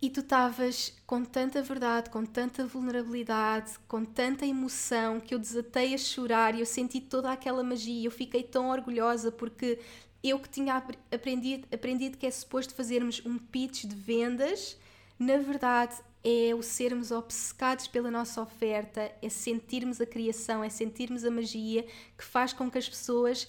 e 0.00 0.10
tu 0.10 0.20
estavas 0.20 0.92
com 1.06 1.24
tanta 1.24 1.62
verdade, 1.62 2.10
com 2.10 2.26
tanta 2.26 2.64
vulnerabilidade, 2.66 3.72
com 3.88 4.04
tanta 4.04 4.44
emoção 4.44 5.18
que 5.18 5.34
eu 5.34 5.38
desatei 5.38 5.94
a 5.94 5.98
chorar 5.98 6.54
e 6.54 6.60
eu 6.60 6.66
senti 6.66 7.00
toda 7.00 7.32
aquela 7.32 7.62
magia. 7.62 8.06
Eu 8.06 8.10
fiquei 8.10 8.42
tão 8.42 8.68
orgulhosa 8.68 9.32
porque 9.32 9.78
eu 10.24 10.38
que 10.38 10.48
tinha 10.48 10.82
aprendido, 11.12 11.68
aprendido 11.70 12.16
que 12.16 12.26
é 12.26 12.30
suposto 12.30 12.74
fazermos 12.74 13.20
um 13.26 13.36
pitch 13.36 13.84
de 13.84 13.94
vendas, 13.94 14.76
na 15.18 15.36
verdade 15.36 15.94
é 16.24 16.54
o 16.54 16.62
sermos 16.62 17.10
obcecados 17.10 17.86
pela 17.86 18.10
nossa 18.10 18.40
oferta, 18.40 19.12
é 19.20 19.28
sentirmos 19.28 20.00
a 20.00 20.06
criação, 20.06 20.64
é 20.64 20.70
sentirmos 20.70 21.22
a 21.22 21.30
magia 21.30 21.86
que 22.16 22.24
faz 22.24 22.54
com 22.54 22.70
que 22.70 22.78
as 22.78 22.88
pessoas 22.88 23.46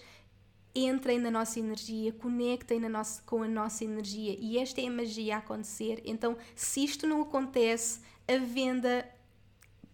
entrem 0.75 1.17
na 1.17 1.31
nossa 1.31 1.57
energia, 1.57 2.11
conectem 2.11 2.81
na 2.81 2.89
nossa, 2.89 3.21
com 3.21 3.41
a 3.41 3.47
nossa 3.47 3.85
energia 3.85 4.35
e 4.37 4.57
esta 4.57 4.81
é 4.81 4.87
a 4.87 4.91
magia 4.91 5.35
a 5.35 5.39
acontecer. 5.39 6.01
Então, 6.03 6.37
se 6.53 6.83
isto 6.83 7.07
não 7.07 7.21
acontece, 7.21 8.01
a 8.27 8.37
venda 8.37 9.09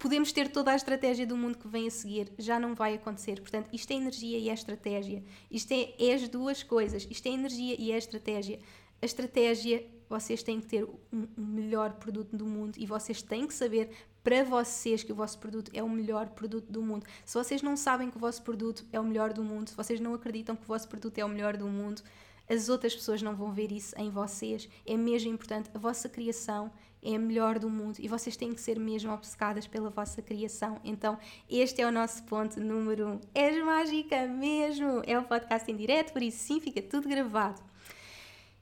podemos 0.01 0.31
ter 0.31 0.49
toda 0.49 0.71
a 0.71 0.75
estratégia 0.75 1.27
do 1.27 1.37
mundo 1.37 1.57
que 1.59 1.67
vem 1.67 1.87
a 1.87 1.91
seguir, 1.91 2.33
já 2.37 2.59
não 2.59 2.73
vai 2.73 2.95
acontecer. 2.95 3.39
Portanto, 3.39 3.69
isto 3.71 3.91
é 3.91 3.95
energia 3.95 4.37
e 4.37 4.49
é 4.49 4.53
estratégia. 4.53 5.23
Isto 5.49 5.73
é, 5.73 5.93
é 5.99 6.13
as 6.13 6.27
duas 6.27 6.63
coisas. 6.63 7.07
Isto 7.09 7.27
é 7.27 7.31
energia 7.31 7.75
e 7.77 7.91
é 7.91 7.97
estratégia. 7.97 8.59
A 8.99 9.05
estratégia, 9.05 9.85
vocês 10.09 10.41
têm 10.41 10.59
que 10.59 10.67
ter 10.67 10.83
o 10.83 10.99
um, 11.13 11.27
um 11.37 11.45
melhor 11.45 11.93
produto 11.93 12.35
do 12.35 12.45
mundo 12.45 12.77
e 12.77 12.85
vocês 12.85 13.21
têm 13.21 13.45
que 13.45 13.53
saber 13.53 13.91
para 14.23 14.43
vocês 14.43 15.03
que 15.03 15.11
o 15.11 15.15
vosso 15.15 15.37
produto 15.39 15.71
é 15.73 15.83
o 15.83 15.89
melhor 15.89 16.29
produto 16.29 16.71
do 16.71 16.81
mundo. 16.81 17.05
Se 17.23 17.35
vocês 17.35 17.61
não 17.61 17.77
sabem 17.77 18.09
que 18.09 18.17
o 18.17 18.19
vosso 18.19 18.41
produto 18.41 18.83
é 18.91 18.99
o 18.99 19.03
melhor 19.03 19.33
do 19.33 19.43
mundo, 19.43 19.69
se 19.69 19.75
vocês 19.75 19.99
não 19.99 20.13
acreditam 20.15 20.55
que 20.55 20.63
o 20.63 20.67
vosso 20.67 20.87
produto 20.87 21.17
é 21.19 21.25
o 21.25 21.29
melhor 21.29 21.57
do 21.57 21.67
mundo, 21.67 22.01
as 22.49 22.69
outras 22.69 22.95
pessoas 22.95 23.21
não 23.21 23.35
vão 23.35 23.53
ver 23.53 23.71
isso 23.71 23.95
em 23.97 24.09
vocês. 24.09 24.67
É 24.85 24.97
mesmo 24.97 25.31
importante. 25.31 25.69
A 25.73 25.79
vossa 25.79 26.09
criação 26.09 26.71
é 27.03 27.15
a 27.15 27.19
melhor 27.19 27.57
do 27.57 27.69
mundo 27.69 27.97
e 27.99 28.07
vocês 28.07 28.37
têm 28.37 28.53
que 28.53 28.61
ser 28.61 28.79
mesmo 28.79 29.11
obcecadas 29.11 29.65
pela 29.65 29.89
vossa 29.89 30.21
criação. 30.21 30.79
Então, 30.83 31.17
este 31.49 31.81
é 31.81 31.87
o 31.87 31.91
nosso 31.91 32.23
ponto 32.23 32.59
número 32.59 33.07
um. 33.07 33.21
És 33.33 33.63
mágica 33.63 34.27
mesmo! 34.27 35.01
É 35.05 35.17
o 35.17 35.23
podcast 35.23 35.69
em 35.71 35.75
direto, 35.75 36.13
por 36.13 36.21
isso 36.21 36.37
sim, 36.37 36.59
fica 36.59 36.81
tudo 36.81 37.09
gravado. 37.09 37.61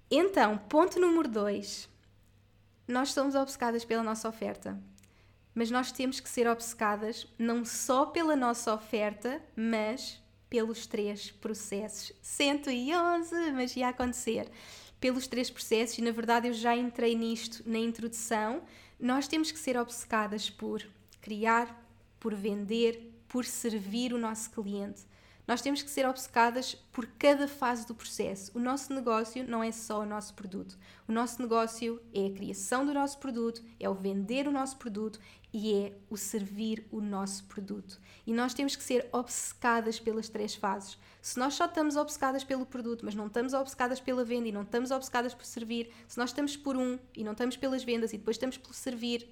Então, 0.09 0.57
ponto 0.57 0.99
número 0.99 1.27
dois. 1.27 1.89
Nós 2.87 3.11
somos 3.13 3.35
obcecadas 3.35 3.85
pela 3.85 4.01
nossa 4.01 4.27
oferta, 4.27 4.81
mas 5.53 5.69
nós 5.69 5.91
temos 5.91 6.19
que 6.19 6.29
ser 6.29 6.47
obcecadas 6.47 7.27
não 7.37 7.63
só 7.63 8.07
pela 8.07 8.35
nossa 8.35 8.73
oferta, 8.73 9.41
mas 9.55 10.19
pelos 10.49 10.87
três 10.87 11.29
processos. 11.29 12.11
111, 12.21 13.51
mas 13.51 13.75
ia 13.75 13.89
acontecer 13.89 14.49
pelos 14.99 15.27
três 15.27 15.49
processos, 15.49 15.97
e 15.97 16.01
na 16.01 16.11
verdade 16.11 16.47
eu 16.47 16.53
já 16.53 16.75
entrei 16.75 17.15
nisto 17.15 17.63
na 17.65 17.79
introdução, 17.79 18.61
nós 18.99 19.27
temos 19.27 19.51
que 19.51 19.59
ser 19.59 19.77
obcecadas 19.77 20.49
por 20.49 20.85
criar, 21.21 21.83
por 22.19 22.35
vender, 22.35 23.13
por 23.27 23.45
servir 23.45 24.13
o 24.13 24.17
nosso 24.17 24.49
cliente. 24.51 25.01
Nós 25.49 25.63
temos 25.63 25.81
que 25.81 25.89
ser 25.89 26.07
obcecadas 26.07 26.75
por 26.91 27.07
cada 27.17 27.47
fase 27.47 27.87
do 27.87 27.95
processo. 27.95 28.51
O 28.53 28.59
nosso 28.59 28.93
negócio 28.93 29.43
não 29.49 29.63
é 29.63 29.71
só 29.71 30.01
o 30.01 30.05
nosso 30.05 30.35
produto. 30.35 30.77
O 31.07 31.11
nosso 31.11 31.41
negócio 31.41 31.99
é 32.13 32.27
a 32.27 32.31
criação 32.31 32.85
do 32.85 32.93
nosso 32.93 33.17
produto, 33.17 33.63
é 33.79 33.89
o 33.89 33.95
vender 33.95 34.47
o 34.47 34.51
nosso 34.51 34.77
produto 34.77 35.19
e 35.51 35.73
é 35.73 35.97
o 36.07 36.15
servir 36.15 36.85
o 36.91 37.01
nosso 37.01 37.45
produto. 37.45 37.99
E 38.27 38.31
nós 38.31 38.53
temos 38.53 38.75
que 38.75 38.83
ser 38.83 39.09
obcecadas 39.11 39.99
pelas 39.99 40.29
três 40.29 40.53
fases. 40.53 40.99
Se 41.19 41.39
nós 41.39 41.55
só 41.55 41.65
estamos 41.65 41.95
obcecadas 41.95 42.43
pelo 42.43 42.63
produto, 42.63 43.03
mas 43.03 43.15
não 43.15 43.25
estamos 43.25 43.51
obcecadas 43.53 43.99
pela 43.99 44.23
venda 44.23 44.49
e 44.49 44.51
não 44.51 44.61
estamos 44.61 44.91
obcecadas 44.91 45.33
por 45.33 45.45
servir, 45.45 45.91
se 46.07 46.19
nós 46.19 46.29
estamos 46.29 46.55
por 46.55 46.77
um 46.77 46.99
e 47.15 47.23
não 47.23 47.31
estamos 47.31 47.57
pelas 47.57 47.83
vendas 47.83 48.13
e 48.13 48.19
depois 48.19 48.35
estamos 48.35 48.55
pelo 48.55 48.75
servir, 48.75 49.27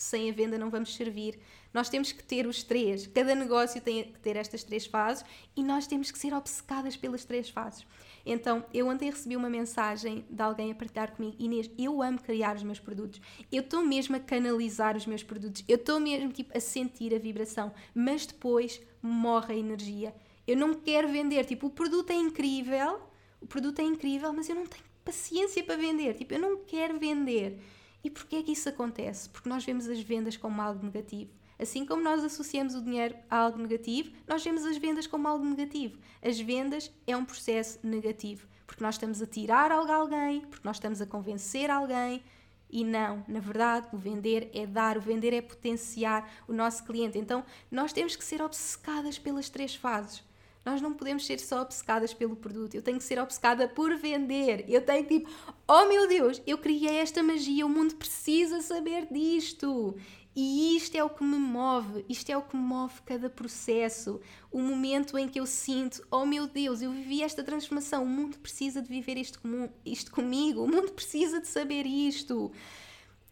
sem 0.00 0.30
a 0.30 0.32
venda 0.32 0.56
não 0.56 0.70
vamos 0.70 0.94
servir. 0.94 1.38
Nós 1.72 1.88
temos 1.88 2.10
que 2.10 2.22
ter 2.24 2.46
os 2.46 2.62
três. 2.62 3.06
Cada 3.06 3.34
negócio 3.34 3.80
tem 3.80 4.04
que 4.04 4.18
ter 4.18 4.34
estas 4.34 4.64
três 4.64 4.86
fases 4.86 5.24
e 5.54 5.62
nós 5.62 5.86
temos 5.86 6.10
que 6.10 6.18
ser 6.18 6.32
obcecadas 6.32 6.96
pelas 6.96 7.24
três 7.24 7.50
fases. 7.50 7.86
Então, 8.24 8.64
eu 8.72 8.88
ontem 8.88 9.10
recebi 9.10 9.36
uma 9.36 9.50
mensagem 9.50 10.24
de 10.28 10.42
alguém 10.42 10.72
a 10.72 10.74
partilhar 10.74 11.12
comigo: 11.12 11.36
Inês, 11.38 11.70
eu 11.78 12.02
amo 12.02 12.20
criar 12.20 12.56
os 12.56 12.62
meus 12.62 12.80
produtos. 12.80 13.20
Eu 13.52 13.60
estou 13.60 13.84
mesmo 13.84 14.16
a 14.16 14.20
canalizar 14.20 14.96
os 14.96 15.06
meus 15.06 15.22
produtos. 15.22 15.62
Eu 15.68 15.76
estou 15.76 16.00
mesmo 16.00 16.32
tipo, 16.32 16.56
a 16.56 16.60
sentir 16.60 17.14
a 17.14 17.18
vibração. 17.18 17.72
Mas 17.94 18.26
depois 18.26 18.80
morre 19.02 19.54
a 19.54 19.58
energia. 19.58 20.14
Eu 20.46 20.56
não 20.56 20.74
quero 20.74 21.08
vender. 21.08 21.44
Tipo, 21.44 21.66
o 21.66 21.70
produto 21.70 22.10
é 22.10 22.14
incrível. 22.14 23.00
O 23.40 23.46
produto 23.46 23.80
é 23.80 23.84
incrível, 23.84 24.32
mas 24.32 24.48
eu 24.48 24.54
não 24.54 24.66
tenho 24.66 24.84
paciência 25.04 25.62
para 25.62 25.76
vender. 25.76 26.14
Tipo, 26.14 26.34
eu 26.34 26.40
não 26.40 26.56
quero 26.64 26.98
vender. 26.98 27.58
E 28.02 28.10
porquê 28.10 28.36
é 28.36 28.42
que 28.42 28.52
isso 28.52 28.68
acontece? 28.68 29.28
Porque 29.28 29.48
nós 29.48 29.64
vemos 29.64 29.88
as 29.88 30.00
vendas 30.00 30.36
como 30.36 30.60
algo 30.60 30.84
negativo. 30.84 31.30
Assim 31.58 31.84
como 31.84 32.02
nós 32.02 32.24
associamos 32.24 32.74
o 32.74 32.82
dinheiro 32.82 33.14
a 33.28 33.36
algo 33.36 33.58
negativo, 33.58 34.10
nós 34.26 34.42
vemos 34.42 34.64
as 34.64 34.78
vendas 34.78 35.06
como 35.06 35.28
algo 35.28 35.44
negativo. 35.44 35.98
As 36.22 36.40
vendas 36.40 36.90
é 37.06 37.14
um 37.14 37.24
processo 37.24 37.78
negativo, 37.82 38.46
porque 38.66 38.82
nós 38.82 38.94
estamos 38.94 39.20
a 39.20 39.26
tirar 39.26 39.70
algo 39.70 39.92
a 39.92 39.96
alguém, 39.96 40.40
porque 40.40 40.66
nós 40.66 40.76
estamos 40.76 41.02
a 41.02 41.06
convencer 41.06 41.70
alguém. 41.70 42.22
E 42.70 42.82
não, 42.82 43.22
na 43.28 43.40
verdade, 43.40 43.88
o 43.92 43.98
vender 43.98 44.50
é 44.54 44.66
dar, 44.66 44.96
o 44.96 45.02
vender 45.02 45.34
é 45.34 45.42
potenciar 45.42 46.32
o 46.48 46.52
nosso 46.54 46.84
cliente. 46.84 47.18
Então, 47.18 47.44
nós 47.70 47.92
temos 47.92 48.16
que 48.16 48.24
ser 48.24 48.40
obcecadas 48.40 49.18
pelas 49.18 49.50
três 49.50 49.74
fases. 49.74 50.22
Nós 50.64 50.80
não 50.80 50.92
podemos 50.92 51.24
ser 51.24 51.40
só 51.40 51.62
obcecadas 51.62 52.12
pelo 52.12 52.36
produto. 52.36 52.74
Eu 52.74 52.82
tenho 52.82 52.98
que 52.98 53.04
ser 53.04 53.18
obcecada 53.18 53.66
por 53.66 53.96
vender. 53.96 54.64
Eu 54.68 54.84
tenho 54.84 55.06
tipo, 55.06 55.28
oh 55.66 55.86
meu 55.86 56.06
Deus, 56.06 56.42
eu 56.46 56.58
criei 56.58 56.98
esta 56.98 57.22
magia, 57.22 57.64
o 57.64 57.68
mundo 57.68 57.94
precisa 57.96 58.60
saber 58.60 59.06
disto. 59.10 59.96
E 60.34 60.76
isto 60.76 60.94
é 60.94 61.02
o 61.02 61.10
que 61.10 61.24
me 61.24 61.36
move, 61.36 62.04
isto 62.08 62.30
é 62.30 62.36
o 62.36 62.42
que 62.42 62.56
move 62.56 63.02
cada 63.04 63.28
processo. 63.28 64.20
O 64.50 64.60
momento 64.60 65.18
em 65.18 65.28
que 65.28 65.40
eu 65.40 65.46
sinto, 65.46 66.06
oh 66.10 66.24
meu 66.24 66.46
Deus, 66.46 66.82
eu 66.82 66.92
vivi 66.92 67.22
esta 67.22 67.42
transformação, 67.42 68.04
o 68.04 68.08
mundo 68.08 68.38
precisa 68.38 68.80
de 68.80 68.88
viver 68.88 69.16
isto, 69.16 69.40
comum, 69.40 69.68
isto 69.84 70.12
comigo, 70.12 70.62
o 70.62 70.68
mundo 70.68 70.92
precisa 70.92 71.40
de 71.40 71.48
saber 71.48 71.84
isto. 71.84 72.52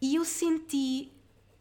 E 0.01 0.15
eu 0.15 0.25
senti 0.25 1.11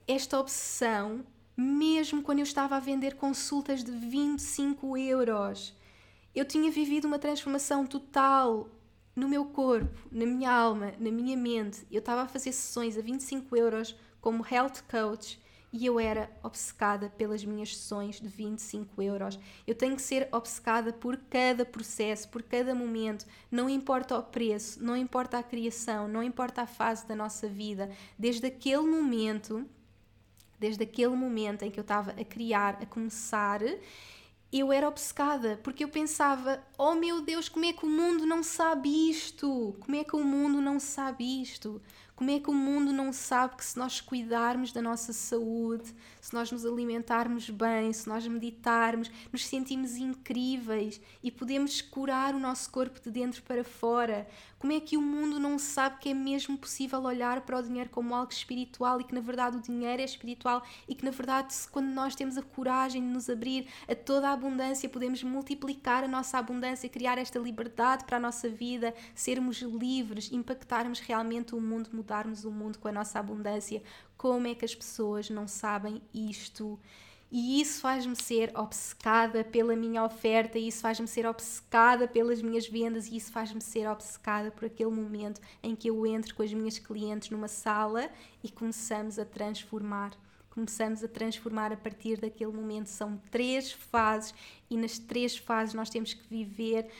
esta 0.08 0.40
obsessão 0.40 1.24
mesmo 1.60 2.22
quando 2.22 2.38
eu 2.38 2.44
estava 2.44 2.76
a 2.76 2.80
vender 2.80 3.16
consultas 3.16 3.82
de 3.82 3.90
25 3.90 4.96
euros. 4.96 5.74
Eu 6.32 6.44
tinha 6.44 6.70
vivido 6.70 7.06
uma 7.06 7.18
transformação 7.18 7.84
total 7.84 8.68
no 9.16 9.28
meu 9.28 9.44
corpo, 9.44 9.98
na 10.12 10.24
minha 10.24 10.52
alma, 10.52 10.92
na 11.00 11.10
minha 11.10 11.36
mente. 11.36 11.84
Eu 11.90 11.98
estava 11.98 12.22
a 12.22 12.28
fazer 12.28 12.52
sessões 12.52 12.96
a 12.96 13.00
25 13.00 13.56
euros 13.56 13.96
como 14.20 14.46
health 14.48 14.84
coach 14.88 15.40
e 15.72 15.84
eu 15.84 15.98
era 15.98 16.30
obcecada 16.44 17.10
pelas 17.10 17.44
minhas 17.44 17.76
sessões 17.76 18.20
de 18.20 18.28
25 18.28 19.02
euros. 19.02 19.36
Eu 19.66 19.74
tenho 19.74 19.96
que 19.96 20.02
ser 20.02 20.28
obcecada 20.30 20.92
por 20.92 21.16
cada 21.28 21.64
processo, 21.64 22.28
por 22.28 22.44
cada 22.44 22.72
momento. 22.72 23.26
Não 23.50 23.68
importa 23.68 24.16
o 24.16 24.22
preço, 24.22 24.80
não 24.80 24.96
importa 24.96 25.38
a 25.38 25.42
criação, 25.42 26.06
não 26.06 26.22
importa 26.22 26.62
a 26.62 26.66
fase 26.68 27.04
da 27.04 27.16
nossa 27.16 27.48
vida. 27.48 27.90
Desde 28.16 28.46
aquele 28.46 28.86
momento 28.86 29.68
desde 30.58 30.82
aquele 30.82 31.14
momento 31.14 31.62
em 31.62 31.70
que 31.70 31.78
eu 31.78 31.82
estava 31.82 32.12
a 32.12 32.24
criar, 32.24 32.78
a 32.80 32.86
começar, 32.86 33.60
eu 34.52 34.72
era 34.72 34.88
obcecada, 34.88 35.60
porque 35.62 35.84
eu 35.84 35.88
pensava: 35.88 36.62
oh 36.78 36.94
meu 36.94 37.20
Deus, 37.20 37.48
como 37.48 37.66
é 37.66 37.72
que 37.72 37.84
o 37.84 37.88
mundo 37.88 38.24
não 38.24 38.42
sabe 38.42 39.10
isto? 39.10 39.76
Como 39.80 39.96
é 39.96 40.04
que 40.04 40.16
o 40.16 40.24
mundo 40.24 40.60
não 40.60 40.80
sabe 40.80 41.42
isto? 41.42 41.80
Como 42.18 42.30
é 42.32 42.40
que 42.40 42.50
o 42.50 42.52
mundo 42.52 42.92
não 42.92 43.12
sabe 43.12 43.54
que 43.54 43.64
se 43.64 43.78
nós 43.78 44.00
cuidarmos 44.00 44.72
da 44.72 44.82
nossa 44.82 45.12
saúde, 45.12 45.94
se 46.20 46.34
nós 46.34 46.50
nos 46.50 46.66
alimentarmos 46.66 47.48
bem, 47.48 47.92
se 47.92 48.08
nós 48.08 48.26
meditarmos, 48.26 49.08
nos 49.32 49.46
sentimos 49.46 49.94
incríveis 49.96 51.00
e 51.22 51.30
podemos 51.30 51.80
curar 51.80 52.34
o 52.34 52.40
nosso 52.40 52.72
corpo 52.72 52.98
de 53.00 53.12
dentro 53.12 53.40
para 53.44 53.62
fora? 53.62 54.26
Como 54.58 54.72
é 54.72 54.80
que 54.80 54.96
o 54.96 55.02
mundo 55.02 55.38
não 55.38 55.56
sabe 55.56 55.98
que 56.00 56.08
é 56.08 56.14
mesmo 56.14 56.58
possível 56.58 57.02
olhar 57.02 57.42
para 57.42 57.58
o 57.58 57.62
dinheiro 57.62 57.90
como 57.90 58.14
algo 58.14 58.32
espiritual 58.32 59.00
e 59.00 59.04
que 59.04 59.14
na 59.14 59.20
verdade 59.20 59.56
o 59.56 59.60
dinheiro 59.60 60.02
é 60.02 60.04
espiritual 60.04 60.64
e 60.88 60.96
que 60.96 61.04
na 61.04 61.12
verdade 61.12 61.54
quando 61.70 61.86
nós 61.86 62.16
temos 62.16 62.36
a 62.36 62.42
coragem 62.42 63.00
de 63.00 63.08
nos 63.08 63.30
abrir 63.30 63.68
a 63.88 63.94
toda 63.94 64.28
a 64.28 64.32
abundância, 64.32 64.88
podemos 64.88 65.22
multiplicar 65.22 66.02
a 66.02 66.08
nossa 66.08 66.38
abundância, 66.38 66.88
criar 66.88 67.18
esta 67.18 67.38
liberdade 67.38 68.04
para 68.04 68.16
a 68.16 68.20
nossa 68.20 68.48
vida, 68.48 68.92
sermos 69.14 69.62
livres, 69.62 70.32
impactarmos 70.32 70.98
realmente 70.98 71.54
o 71.54 71.60
mundo 71.60 71.90
mudarmos 71.92 72.44
o 72.44 72.50
mundo 72.50 72.78
com 72.78 72.88
a 72.88 72.92
nossa 72.92 73.20
abundância. 73.20 73.82
Como 74.16 74.48
é 74.48 74.54
que 74.54 74.64
as 74.64 74.74
pessoas 74.74 75.30
não 75.30 75.46
sabem 75.46 76.02
isto? 76.12 76.78
E 77.30 77.60
isso 77.60 77.82
faz-me 77.82 78.16
ser 78.16 78.50
obcecada 78.56 79.44
pela 79.44 79.76
minha 79.76 80.02
oferta, 80.02 80.58
isso 80.58 80.80
faz-me 80.80 81.06
ser 81.06 81.26
obcecada 81.26 82.08
pelas 82.08 82.40
minhas 82.40 82.66
vendas, 82.66 83.06
e 83.06 83.16
isso 83.16 83.30
faz-me 83.30 83.60
ser 83.60 83.86
obcecada 83.86 84.50
por 84.50 84.64
aquele 84.64 84.90
momento 84.90 85.38
em 85.62 85.76
que 85.76 85.90
eu 85.90 86.06
entro 86.06 86.34
com 86.34 86.42
as 86.42 86.52
minhas 86.54 86.78
clientes 86.78 87.28
numa 87.28 87.48
sala 87.48 88.10
e 88.42 88.50
começamos 88.50 89.18
a 89.18 89.26
transformar. 89.26 90.12
Começamos 90.48 91.04
a 91.04 91.08
transformar 91.08 91.70
a 91.70 91.76
partir 91.76 92.18
daquele 92.18 92.50
momento. 92.50 92.86
São 92.86 93.20
três 93.30 93.72
fases, 93.72 94.34
e 94.70 94.76
nas 94.76 94.98
três 94.98 95.36
fases 95.36 95.74
nós 95.74 95.90
temos 95.90 96.14
que 96.14 96.26
viver 96.30 96.90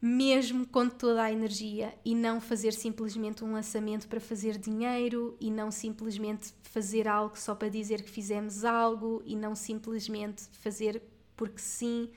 mesmo 0.00 0.66
com 0.66 0.88
toda 0.88 1.22
a 1.22 1.32
energia 1.32 1.94
e 2.04 2.14
não 2.14 2.40
fazer 2.40 2.72
simplesmente 2.72 3.44
um 3.44 3.52
lançamento 3.52 4.08
para 4.08 4.20
fazer 4.20 4.56
dinheiro 4.56 5.36
e 5.38 5.50
não 5.50 5.70
simplesmente 5.70 6.54
fazer 6.62 7.06
algo 7.06 7.38
só 7.38 7.54
para 7.54 7.68
dizer 7.68 8.02
que 8.02 8.10
fizemos 8.10 8.64
algo 8.64 9.22
e 9.26 9.36
não 9.36 9.54
simplesmente 9.54 10.44
fazer 10.52 11.02
porque 11.36 11.60
sim. 11.60 12.10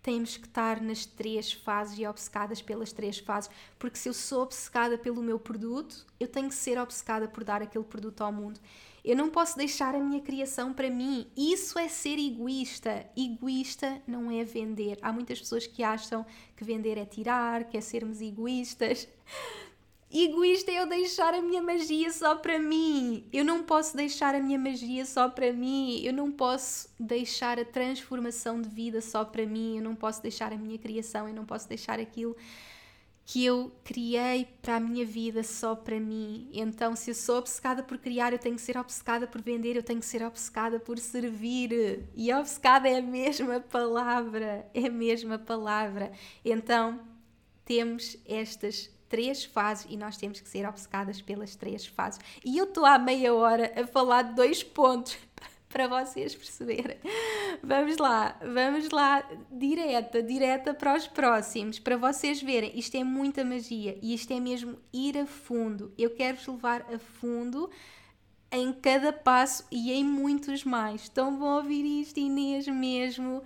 Temos 0.00 0.36
que 0.36 0.46
estar 0.46 0.80
nas 0.80 1.04
três 1.04 1.52
fases 1.52 1.98
e 1.98 2.06
obcecadas 2.06 2.62
pelas 2.62 2.92
três 2.92 3.18
fases, 3.18 3.50
porque 3.78 3.98
se 3.98 4.08
eu 4.08 4.14
sou 4.14 4.42
obcecada 4.42 4.96
pelo 4.96 5.22
meu 5.22 5.38
produto, 5.38 6.06
eu 6.18 6.28
tenho 6.28 6.48
que 6.48 6.54
ser 6.54 6.78
obcecada 6.78 7.28
por 7.28 7.44
dar 7.44 7.60
aquele 7.60 7.84
produto 7.84 8.22
ao 8.22 8.32
mundo. 8.32 8.58
Eu 9.08 9.16
não 9.16 9.30
posso 9.30 9.56
deixar 9.56 9.94
a 9.94 9.98
minha 9.98 10.20
criação 10.20 10.74
para 10.74 10.90
mim. 10.90 11.26
Isso 11.34 11.78
é 11.78 11.88
ser 11.88 12.18
egoísta. 12.18 13.06
Egoísta 13.16 14.02
não 14.06 14.30
é 14.30 14.44
vender. 14.44 14.98
Há 15.00 15.10
muitas 15.10 15.38
pessoas 15.38 15.66
que 15.66 15.82
acham 15.82 16.26
que 16.54 16.62
vender 16.62 16.98
é 16.98 17.06
tirar, 17.06 17.64
que 17.64 17.78
é 17.78 17.80
sermos 17.80 18.20
egoístas. 18.20 19.08
Egoísta 20.12 20.70
é 20.70 20.82
eu 20.82 20.86
deixar 20.86 21.32
a 21.32 21.40
minha 21.40 21.62
magia 21.62 22.12
só 22.12 22.34
para 22.34 22.58
mim. 22.58 23.26
Eu 23.32 23.46
não 23.46 23.62
posso 23.62 23.96
deixar 23.96 24.34
a 24.34 24.40
minha 24.40 24.58
magia 24.58 25.06
só 25.06 25.26
para 25.26 25.54
mim. 25.54 26.02
Eu 26.04 26.12
não 26.12 26.30
posso 26.30 26.90
deixar 27.00 27.58
a 27.58 27.64
transformação 27.64 28.60
de 28.60 28.68
vida 28.68 29.00
só 29.00 29.24
para 29.24 29.46
mim. 29.46 29.76
Eu 29.78 29.82
não 29.82 29.94
posso 29.94 30.20
deixar 30.20 30.52
a 30.52 30.56
minha 30.56 30.78
criação. 30.78 31.26
Eu 31.26 31.34
não 31.34 31.46
posso 31.46 31.66
deixar 31.66 31.98
aquilo 31.98 32.36
que 33.30 33.44
eu 33.44 33.70
criei 33.84 34.48
para 34.62 34.76
a 34.76 34.80
minha 34.80 35.04
vida 35.04 35.42
só 35.42 35.74
para 35.74 36.00
mim. 36.00 36.48
Então, 36.50 36.96
se 36.96 37.10
eu 37.10 37.14
sou 37.14 37.36
obcecada 37.36 37.82
por 37.82 37.98
criar, 37.98 38.32
eu 38.32 38.38
tenho 38.38 38.54
que 38.54 38.62
ser 38.62 38.78
obcecada 38.78 39.26
por 39.26 39.42
vender, 39.42 39.76
eu 39.76 39.82
tenho 39.82 40.00
que 40.00 40.06
ser 40.06 40.24
obcecada 40.24 40.80
por 40.80 40.98
servir. 40.98 42.08
E 42.16 42.32
obcecada 42.32 42.88
é 42.88 42.96
a 42.96 43.02
mesma 43.02 43.60
palavra, 43.60 44.66
é 44.72 44.86
a 44.86 44.90
mesma 44.90 45.38
palavra. 45.38 46.10
Então, 46.42 47.00
temos 47.66 48.16
estas 48.26 48.90
três 49.10 49.44
fases 49.44 49.86
e 49.90 49.96
nós 49.98 50.16
temos 50.16 50.40
que 50.40 50.48
ser 50.48 50.66
obcecadas 50.66 51.20
pelas 51.20 51.54
três 51.54 51.86
fases. 51.86 52.18
E 52.42 52.56
eu 52.56 52.64
estou 52.64 52.86
há 52.86 52.98
meia 52.98 53.34
hora 53.34 53.74
a 53.78 53.86
falar 53.86 54.22
de 54.22 54.36
dois 54.36 54.62
pontos 54.62 55.18
para 55.68 55.86
vocês 55.86 56.34
perceberem. 56.34 56.98
Vamos 57.62 57.96
lá, 57.98 58.38
vamos 58.40 58.90
lá, 58.90 59.28
direta, 59.50 60.22
direta 60.22 60.72
para 60.72 60.96
os 60.96 61.06
próximos, 61.06 61.78
para 61.78 61.96
vocês 61.96 62.42
verem. 62.42 62.78
Isto 62.78 62.96
é 62.96 63.04
muita 63.04 63.44
magia 63.44 63.98
e 64.00 64.14
isto 64.14 64.32
é 64.32 64.40
mesmo 64.40 64.78
ir 64.92 65.18
a 65.18 65.26
fundo. 65.26 65.92
Eu 65.98 66.10
quero-vos 66.10 66.46
levar 66.46 66.82
a 66.92 66.98
fundo 66.98 67.70
em 68.50 68.72
cada 68.72 69.12
passo 69.12 69.66
e 69.70 69.92
em 69.92 70.04
muitos 70.04 70.64
mais. 70.64 71.02
Estão 71.02 71.44
a 71.44 71.56
ouvir 71.56 71.84
isto, 72.00 72.18
Inês, 72.18 72.66
mesmo? 72.66 73.42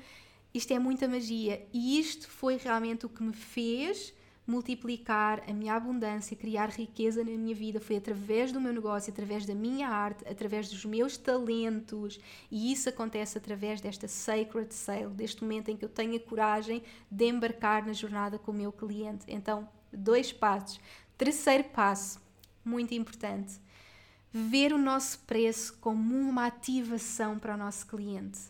Isto 0.55 0.75
é 0.75 0.79
muita 0.79 1.09
magia 1.09 1.67
e 1.73 1.99
isto 1.99 2.29
foi 2.29 2.57
realmente 2.57 3.07
o 3.07 3.09
que 3.09 3.23
me 3.23 3.33
fez 3.33 4.15
multiplicar 4.53 5.43
a 5.49 5.53
minha 5.55 5.75
abundância, 5.75 6.37
criar 6.37 6.69
riqueza 6.69 7.25
na 7.25 7.31
minha 7.31 7.55
vida 7.55 7.81
foi 7.81 7.97
através 7.97 8.53
do 8.53 8.61
meu 8.61 8.71
negócio, 8.71 9.11
através 9.11 9.47
da 9.47 9.55
minha 9.55 9.89
arte, 9.89 10.29
através 10.29 10.69
dos 10.69 10.85
meus 10.85 11.17
talentos. 11.17 12.21
E 12.51 12.71
isso 12.71 12.87
acontece 12.91 13.39
através 13.39 13.81
desta 13.81 14.07
sacred 14.07 14.75
sale, 14.75 15.07
deste 15.15 15.43
momento 15.43 15.71
em 15.71 15.77
que 15.77 15.85
eu 15.85 15.89
tenho 15.89 16.17
a 16.17 16.21
coragem 16.21 16.83
de 17.11 17.25
embarcar 17.25 17.87
na 17.87 17.95
jornada 17.95 18.39
com 18.39 18.51
o 18.51 18.55
meu 18.55 18.71
cliente. 18.71 19.25
Então, 19.27 19.67
dois 19.91 20.31
passos. 20.33 20.79
Terceiro 21.17 21.65
passo, 21.65 22.21
muito 22.63 22.93
importante, 22.93 23.59
ver 24.31 24.75
o 24.75 24.79
nosso 24.79 25.21
preço 25.21 25.79
como 25.81 26.15
uma 26.15 26.47
ativação 26.47 27.39
para 27.39 27.55
o 27.55 27.59
nosso 27.59 27.87
cliente. 27.87 28.41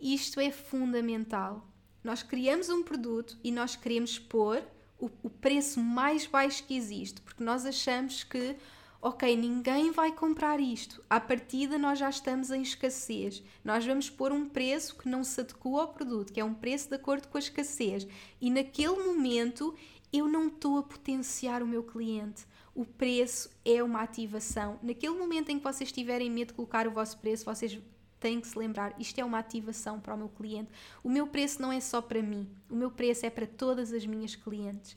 Isto 0.00 0.38
é 0.38 0.52
fundamental. 0.52 1.66
Nós 2.04 2.22
criamos 2.22 2.68
um 2.68 2.84
produto 2.84 3.36
e 3.42 3.50
nós 3.50 3.74
queremos 3.74 4.20
pôr 4.20 4.62
o, 4.98 5.10
o 5.22 5.30
preço 5.30 5.80
mais 5.80 6.26
baixo 6.26 6.64
que 6.64 6.76
existe, 6.76 7.20
porque 7.20 7.42
nós 7.42 7.64
achamos 7.64 8.24
que 8.24 8.56
ok, 9.00 9.36
ninguém 9.36 9.92
vai 9.92 10.12
comprar 10.12 10.58
isto. 10.60 11.02
À 11.08 11.20
partida, 11.20 11.78
nós 11.78 11.98
já 11.98 12.10
estamos 12.10 12.50
em 12.50 12.62
escassez. 12.62 13.42
Nós 13.64 13.86
vamos 13.86 14.10
pôr 14.10 14.32
um 14.32 14.48
preço 14.48 14.96
que 14.96 15.08
não 15.08 15.22
se 15.22 15.40
adequa 15.40 15.80
ao 15.80 15.88
produto, 15.88 16.32
que 16.32 16.40
é 16.40 16.44
um 16.44 16.54
preço 16.54 16.88
de 16.88 16.96
acordo 16.96 17.28
com 17.28 17.38
a 17.38 17.40
escassez. 17.40 18.06
E 18.40 18.50
naquele 18.50 18.96
momento, 19.04 19.74
eu 20.12 20.26
não 20.26 20.48
estou 20.48 20.78
a 20.78 20.82
potenciar 20.82 21.62
o 21.62 21.66
meu 21.66 21.82
cliente. 21.82 22.46
O 22.74 22.84
preço 22.84 23.50
é 23.64 23.82
uma 23.82 24.02
ativação. 24.02 24.78
Naquele 24.82 25.16
momento 25.16 25.50
em 25.50 25.58
que 25.58 25.64
vocês 25.64 25.92
tiverem 25.92 26.30
medo 26.30 26.48
de 26.48 26.54
colocar 26.54 26.86
o 26.86 26.90
vosso 26.90 27.18
preço, 27.18 27.44
vocês 27.44 27.78
têm 28.18 28.40
que 28.40 28.48
se 28.48 28.58
lembrar: 28.58 28.94
isto 28.98 29.18
é 29.18 29.24
uma 29.24 29.38
ativação 29.38 30.00
para 30.00 30.14
o 30.14 30.18
meu 30.18 30.28
cliente. 30.28 30.70
O 31.02 31.08
meu 31.08 31.26
preço 31.26 31.60
não 31.60 31.72
é 31.72 31.80
só 31.80 32.00
para 32.00 32.22
mim, 32.22 32.48
o 32.68 32.74
meu 32.74 32.90
preço 32.90 33.26
é 33.26 33.30
para 33.30 33.46
todas 33.46 33.92
as 33.92 34.04
minhas 34.06 34.34
clientes. 34.34 34.96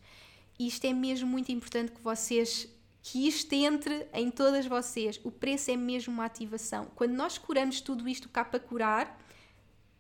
E 0.59 0.67
isto 0.67 0.85
é 0.85 0.93
mesmo 0.93 1.27
muito 1.27 1.51
importante 1.51 1.91
que 1.91 2.01
vocês 2.01 2.69
que 3.03 3.27
isto 3.27 3.51
entre 3.53 4.07
em 4.13 4.29
todas 4.29 4.65
vocês. 4.65 5.19
O 5.23 5.31
preço 5.31 5.71
é 5.71 5.75
mesmo 5.75 6.13
uma 6.13 6.25
ativação. 6.25 6.85
Quando 6.95 7.13
nós 7.13 7.37
curamos 7.37 7.81
tudo 7.81 8.07
isto 8.07 8.29
cá 8.29 8.45
para 8.45 8.59
curar 8.59 9.19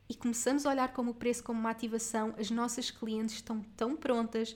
e 0.07 0.13
começamos 0.13 0.65
a 0.65 0.69
olhar 0.69 0.93
como 0.93 1.11
o 1.11 1.15
preço 1.15 1.43
como 1.43 1.59
uma 1.59 1.71
ativação, 1.71 2.35
as 2.37 2.51
nossas 2.51 2.91
clientes 2.91 3.35
estão 3.35 3.61
tão 3.75 3.95
prontas 3.95 4.55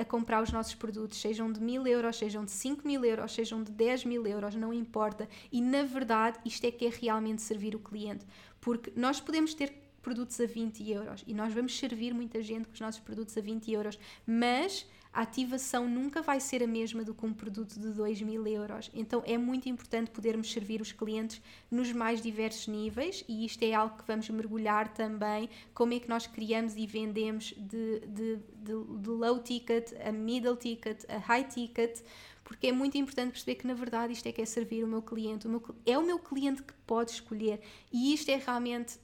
a 0.00 0.04
comprar 0.04 0.42
os 0.42 0.50
nossos 0.50 0.74
produtos, 0.74 1.20
sejam 1.20 1.52
de 1.52 1.60
mil 1.60 1.86
euros, 1.86 2.16
sejam 2.16 2.44
de 2.44 2.50
5 2.50 2.86
mil 2.86 3.04
euros, 3.04 3.32
sejam 3.32 3.62
de 3.62 3.70
10 3.70 4.04
mil 4.04 4.26
euros, 4.26 4.54
não 4.54 4.72
importa. 4.72 5.28
E 5.52 5.60
na 5.60 5.82
verdade, 5.82 6.38
isto 6.44 6.64
é 6.66 6.70
que 6.70 6.86
é 6.86 6.90
realmente 6.90 7.42
servir 7.42 7.74
o 7.74 7.78
cliente, 7.78 8.26
porque 8.60 8.92
nós 8.96 9.20
podemos 9.20 9.54
ter 9.54 9.72
produtos 10.02 10.40
a 10.40 10.46
20 10.46 10.90
euros 10.90 11.24
e 11.26 11.34
nós 11.34 11.52
vamos 11.52 11.78
servir 11.78 12.14
muita 12.14 12.42
gente 12.42 12.66
com 12.66 12.74
os 12.74 12.80
nossos 12.80 13.00
produtos 13.00 13.36
a 13.36 13.40
20 13.40 13.70
euros, 13.70 13.98
mas 14.26 14.86
a 15.12 15.22
ativação 15.22 15.88
nunca 15.88 16.22
vai 16.22 16.38
ser 16.38 16.62
a 16.62 16.66
mesma 16.66 17.02
do 17.02 17.14
que 17.14 17.26
um 17.26 17.32
produto 17.32 17.78
de 17.78 17.90
2 17.90 18.22
mil 18.22 18.46
euros. 18.46 18.90
Então 18.94 19.22
é 19.26 19.36
muito 19.36 19.68
importante 19.68 20.10
podermos 20.10 20.50
servir 20.52 20.80
os 20.80 20.92
clientes 20.92 21.42
nos 21.70 21.92
mais 21.92 22.22
diversos 22.22 22.68
níveis 22.68 23.24
e 23.28 23.44
isto 23.44 23.62
é 23.62 23.74
algo 23.74 23.96
que 23.96 24.06
vamos 24.06 24.28
mergulhar 24.30 24.92
também. 24.94 25.50
Como 25.74 25.92
é 25.94 25.98
que 25.98 26.08
nós 26.08 26.26
criamos 26.26 26.76
e 26.76 26.86
vendemos 26.86 27.52
de, 27.56 28.00
de, 28.00 28.36
de, 28.36 29.00
de 29.00 29.08
low 29.08 29.40
ticket 29.40 29.92
a 30.04 30.12
middle 30.12 30.56
ticket 30.56 31.04
a 31.08 31.18
high 31.18 31.44
ticket 31.44 32.00
porque 32.44 32.68
é 32.68 32.72
muito 32.72 32.96
importante 32.96 33.32
perceber 33.32 33.56
que 33.56 33.66
na 33.66 33.74
verdade 33.74 34.12
isto 34.12 34.26
é 34.26 34.32
que 34.32 34.40
é 34.40 34.44
servir 34.44 34.82
o 34.82 34.86
meu 34.86 35.02
cliente, 35.02 35.46
o 35.46 35.50
meu, 35.50 35.62
é 35.86 35.98
o 35.98 36.02
meu 36.02 36.18
cliente 36.18 36.62
que 36.62 36.72
pode 36.86 37.12
escolher 37.12 37.60
e 37.92 38.14
isto 38.14 38.28
é 38.28 38.36
realmente 38.36 38.98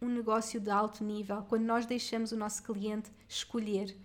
um 0.00 0.08
negócio 0.08 0.60
de 0.60 0.70
alto 0.70 1.04
nível, 1.04 1.44
quando 1.48 1.62
nós 1.62 1.86
deixamos 1.86 2.32
o 2.32 2.36
nosso 2.36 2.62
cliente 2.64 3.10
escolher 3.28 3.96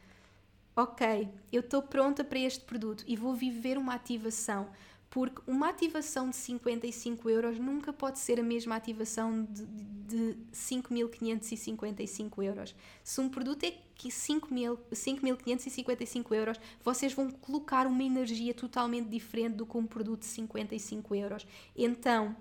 ok, 0.78 1.28
eu 1.52 1.62
estou 1.62 1.82
pronta 1.82 2.24
para 2.24 2.38
este 2.38 2.64
produto 2.64 3.04
e 3.08 3.16
vou 3.16 3.34
viver 3.34 3.80
uma 3.80 3.96
ativação. 3.96 4.70
Porque 5.10 5.42
uma 5.48 5.70
ativação 5.70 6.30
de 6.30 6.36
55 6.36 7.28
euros 7.30 7.58
nunca 7.58 7.92
pode 7.92 8.20
ser 8.20 8.40
a 8.40 8.44
mesma 8.44 8.76
ativação 8.76 9.44
de, 9.46 9.66
de 9.66 10.38
5.555 10.54 12.44
euros. 12.44 12.76
Se 13.04 13.20
um 13.20 13.28
produto 13.28 13.64
é 13.64 13.74
5.555 13.98 16.36
euros, 16.36 16.60
vocês 16.84 17.12
vão 17.14 17.32
colocar 17.32 17.88
uma 17.88 18.04
energia 18.04 18.54
totalmente 18.54 19.08
diferente 19.08 19.56
do 19.56 19.66
que 19.66 19.78
um 19.78 19.88
produto 19.88 20.20
de 20.20 20.28
55 20.28 21.16
euros. 21.16 21.48
Então, 21.76 22.36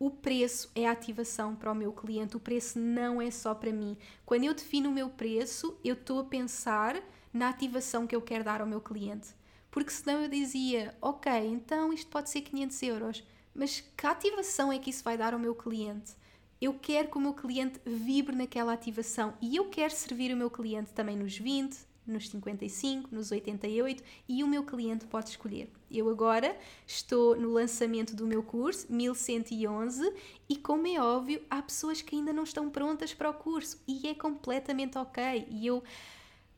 o 0.00 0.10
preço 0.10 0.68
é 0.74 0.88
a 0.88 0.92
ativação 0.92 1.54
para 1.54 1.70
o 1.70 1.74
meu 1.74 1.92
cliente, 1.92 2.36
o 2.36 2.40
preço 2.40 2.78
não 2.78 3.20
é 3.20 3.30
só 3.30 3.54
para 3.54 3.70
mim. 3.72 3.98
Quando 4.24 4.44
eu 4.44 4.54
defino 4.54 4.88
o 4.88 4.92
meu 4.92 5.10
preço, 5.10 5.76
eu 5.84 5.92
estou 5.94 6.20
a 6.20 6.24
pensar 6.24 6.96
na 7.32 7.48
ativação 7.48 8.06
que 8.06 8.14
eu 8.14 8.22
quero 8.22 8.44
dar 8.44 8.60
ao 8.60 8.66
meu 8.66 8.80
cliente. 8.80 9.28
Porque 9.70 9.90
senão 9.90 10.22
eu 10.22 10.28
dizia, 10.28 10.96
ok, 11.00 11.32
então 11.46 11.92
isto 11.92 12.10
pode 12.10 12.30
ser 12.30 12.40
500 12.40 12.82
euros, 12.82 13.24
mas 13.54 13.80
que 13.80 14.06
ativação 14.06 14.72
é 14.72 14.78
que 14.78 14.90
isso 14.90 15.04
vai 15.04 15.16
dar 15.16 15.34
ao 15.34 15.38
meu 15.38 15.54
cliente? 15.54 16.12
Eu 16.60 16.74
quero 16.74 17.08
que 17.08 17.18
o 17.18 17.20
meu 17.20 17.34
cliente 17.34 17.80
vibre 17.84 18.34
naquela 18.34 18.72
ativação 18.72 19.34
e 19.40 19.56
eu 19.56 19.66
quero 19.68 19.92
servir 19.92 20.32
o 20.32 20.36
meu 20.36 20.50
cliente 20.50 20.92
também 20.92 21.16
nos 21.16 21.38
20, 21.38 21.76
nos 22.08 22.28
55, 22.30 23.14
nos 23.14 23.30
88 23.30 24.02
e 24.28 24.42
o 24.42 24.46
meu 24.46 24.64
cliente 24.64 25.06
pode 25.06 25.28
escolher. 25.28 25.70
Eu 25.90 26.08
agora 26.08 26.56
estou 26.86 27.36
no 27.36 27.50
lançamento 27.50 28.16
do 28.16 28.26
meu 28.26 28.42
curso 28.42 28.86
1111 28.90 30.12
e 30.48 30.56
como 30.56 30.86
é 30.86 31.00
óbvio, 31.00 31.42
há 31.48 31.62
pessoas 31.62 32.02
que 32.02 32.16
ainda 32.16 32.32
não 32.32 32.42
estão 32.42 32.70
prontas 32.70 33.14
para 33.14 33.30
o 33.30 33.34
curso 33.34 33.80
e 33.86 34.08
é 34.08 34.14
completamente 34.14 34.98
ok. 34.98 35.46
E 35.50 35.66
eu 35.66 35.82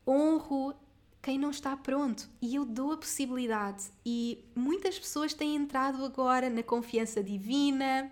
honro 0.05 0.73
quem 1.21 1.37
não 1.37 1.51
está 1.51 1.77
pronto 1.77 2.27
e 2.41 2.55
eu 2.55 2.65
dou 2.65 2.93
a 2.93 2.97
possibilidade. 2.97 3.91
E 4.05 4.43
muitas 4.55 4.97
pessoas 4.97 5.33
têm 5.33 5.55
entrado 5.55 6.03
agora 6.03 6.49
na 6.49 6.63
confiança 6.63 7.23
divina, 7.23 8.11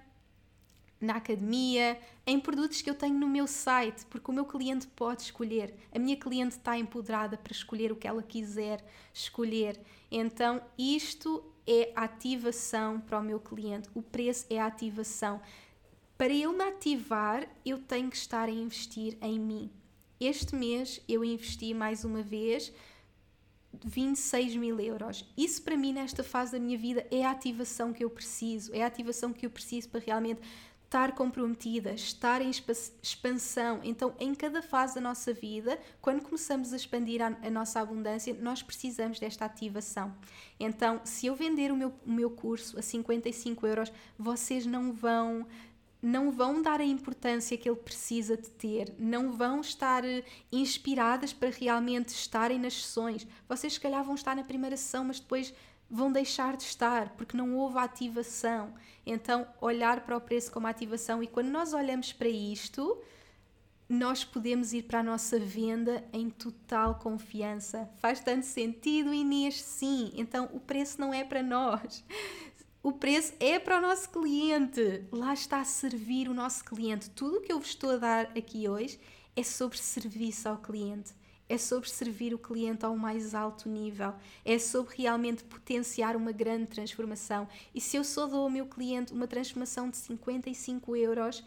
na 1.02 1.16
academia, 1.16 2.00
em 2.28 2.40
produtos 2.40 2.82
que 2.82 2.90
eu 2.90 2.94
tenho 2.94 3.18
no 3.18 3.28
meu 3.28 3.48
site, 3.48 4.06
porque 4.08 4.30
o 4.30 4.34
meu 4.34 4.46
cliente 4.46 4.86
pode 4.88 5.24
escolher. 5.24 5.74
A 5.94 5.98
minha 5.98 6.18
cliente 6.18 6.58
está 6.58 6.78
empoderada 6.78 7.38
para 7.38 7.54
escolher 7.54 7.92
o 7.92 7.96
que 7.96 8.08
ela 8.08 8.22
quiser 8.22 8.86
escolher. 9.14 9.80
Então, 10.12 10.62
isto 10.78 11.44
é 11.66 11.92
ativação 11.96 13.00
para 13.00 13.20
o 13.20 13.24
meu 13.24 13.40
cliente. 13.40 13.90
O 13.96 14.02
preço 14.02 14.46
é 14.50 14.60
ativação. 14.60 15.42
Para 16.18 16.34
eu 16.34 16.52
me 16.52 16.64
ativar, 16.64 17.48
eu 17.66 17.80
tenho 17.80 18.10
que 18.10 18.18
estar 18.18 18.50
a 18.50 18.52
investir 18.52 19.18
em 19.22 19.40
mim. 19.40 19.72
Este 20.20 20.54
mês 20.54 21.00
eu 21.08 21.24
investi 21.24 21.74
mais 21.74 22.04
uma 22.04 22.22
vez 22.22 22.74
26 23.86 24.58
mil 24.58 24.80
euros. 24.80 25.26
Isso 25.38 25.62
para 25.62 25.78
mim, 25.78 25.94
nesta 25.94 26.24
fase 26.24 26.52
da 26.52 26.60
minha 26.60 26.78
vida, 26.78 27.08
é 27.10 27.24
a 27.24 27.32
ativação 27.32 27.94
que 27.94 28.04
eu 28.04 28.10
preciso, 28.10 28.74
é 28.74 28.84
a 28.84 28.88
ativação 28.88 29.32
que 29.32 29.46
eu 29.46 29.50
preciso 29.50 29.88
para 29.88 30.02
realmente 30.02 30.42
estar 30.84 31.14
comprometida, 31.14 31.94
estar 31.94 32.42
em 32.42 32.50
expansão. 32.50 33.80
Então, 33.84 34.14
em 34.20 34.34
cada 34.34 34.60
fase 34.60 34.96
da 34.96 35.02
nossa 35.02 35.32
vida, 35.32 35.80
quando 36.02 36.24
começamos 36.24 36.74
a 36.74 36.76
expandir 36.76 37.22
a, 37.22 37.28
a, 37.28 37.50
nossa 37.52 37.80
abundância, 37.80 38.34
nós 38.34 38.64
precisamos 38.64 39.20
desta 39.20 39.46
ativação. 39.46 40.14
Então, 40.60 41.00
se 41.04 41.28
eu 41.28 41.36
vender 41.36 41.72
o 41.72 41.78
meu, 41.78 41.94
o 42.04 42.12
meu 42.12 42.32
curso 42.32 42.78
a 42.78 42.82
55 42.82 43.68
euros, 43.68 43.94
vocês 44.18 44.66
não 44.66 44.92
vão 44.92 45.46
não 46.02 46.32
vão 46.32 46.62
dar 46.62 46.80
a 46.80 46.86
importância 46.86 47.58
que 47.58 47.70
ele 47.70 47.78
precisa 47.78 48.38
de 48.38 48.50
ter, 48.50 48.94
não 48.98 49.34
vão 49.34 49.60
estar 49.62 50.06
eh, 50.06 50.24
inspiradas 50.52 51.34
para 51.34 51.50
realmente 51.50 52.10
estarem 52.10 52.58
nas 52.58 52.74
sessões. 52.74 53.28
Vocês, 53.48 53.74
se 53.74 53.80
calhar, 53.80 54.04
vão 54.04 54.16
estar 54.16 54.36
na 54.36 54.44
primeira 54.44 54.78
sessão, 54.78 55.04
mas 55.04 55.20
depois 55.20 55.54
vão 55.90 56.12
deixar 56.12 56.56
de 56.56 56.64
estar 56.64 57.10
porque 57.18 57.36
não 57.36 57.56
houve 57.56 57.80
ativação. 57.80 58.74
Então, 59.06 59.48
olhar 59.60 60.02
para 60.06 60.16
o 60.16 60.22
preço 60.22 60.52
como 60.52 60.68
ativação 60.68 61.22
e 61.22 61.28
quando 61.28 61.50
nós 61.50 61.74
olhamos 61.74 62.14
para 62.14 62.30
isto, 62.30 63.02
nós 63.90 64.24
podemos 64.24 64.72
ir 64.72 64.84
para 64.84 65.00
a 65.00 65.04
nossa 65.04 65.40
venda 65.40 66.04
em 66.14 66.30
total 66.30 66.96
confiança. 66.96 67.90
Faz 67.98 68.20
tanto 68.20 68.46
sentido, 68.46 69.12
Inês? 69.12 69.62
Sim. 69.62 70.12
Então, 70.16 70.48
o 70.54 70.60
preço 70.60 71.02
não 71.02 71.12
é 71.12 71.24
para 71.24 71.42
nós. 71.42 72.06
O 72.82 72.94
preço 72.94 73.34
é 73.42 73.60
para 73.60 73.78
o 73.78 73.82
nosso 73.82 74.10
cliente. 74.10 75.04
Lá 75.12 75.34
está 75.34 75.60
a 75.60 75.66
servir 75.66 76.30
o 76.30 76.34
nosso 76.34 76.64
cliente. 76.64 77.10
Tudo 77.10 77.38
o 77.38 77.42
que 77.42 77.52
eu 77.52 77.60
vos 77.60 77.68
estou 77.68 77.92
a 77.92 77.98
dar 77.98 78.26
aqui 78.38 78.70
hoje 78.70 78.98
é 79.36 79.44
sobre 79.44 79.78
serviço 79.78 80.48
ao 80.48 80.58
cliente. 80.58 81.14
É 81.50 81.58
sobre 81.58 81.90
servir 81.90 82.34
o 82.34 82.40
cliente 82.40 82.86
ao 82.86 82.96
mais 82.96 83.36
alto 83.36 83.68
nível. 83.68 84.14
É 84.46 84.58
sobre 84.58 84.96
realmente 84.96 85.44
potenciar 85.44 86.16
uma 86.16 86.32
grande 86.32 86.68
transformação. 86.68 87.50
E 87.76 87.82
se 87.82 87.98
eu 87.98 88.04
só 88.06 88.28
dou 88.28 88.44
ao 88.44 88.50
meu 88.50 88.66
cliente 88.66 89.12
uma 89.12 89.28
transformação 89.28 89.90
de 89.90 89.98
55 89.98 90.96
euros, 90.96 91.44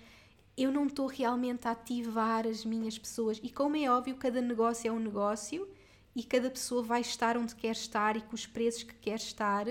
eu 0.55 0.71
não 0.71 0.87
estou 0.87 1.07
realmente 1.07 1.67
a 1.67 1.71
ativar 1.71 2.47
as 2.47 2.63
minhas 2.63 2.99
pessoas. 2.99 3.41
E 3.43 3.49
como 3.49 3.75
é 3.75 3.91
óbvio, 3.91 4.17
cada 4.17 4.43
negócio 4.43 4.87
é 4.87 4.93
um 4.93 5.01
negócio 5.01 5.67
e 6.15 6.23
cada 6.23 6.51
pessoa 6.51 6.83
vai 6.83 7.01
estar 7.01 7.37
onde 7.37 7.55
quer 7.55 7.73
estar 7.73 8.17
e 8.17 8.21
com 8.21 8.35
os 8.35 8.47
preços 8.47 8.83
que 8.83 8.95
quer 8.95 9.17
estar, 9.17 9.67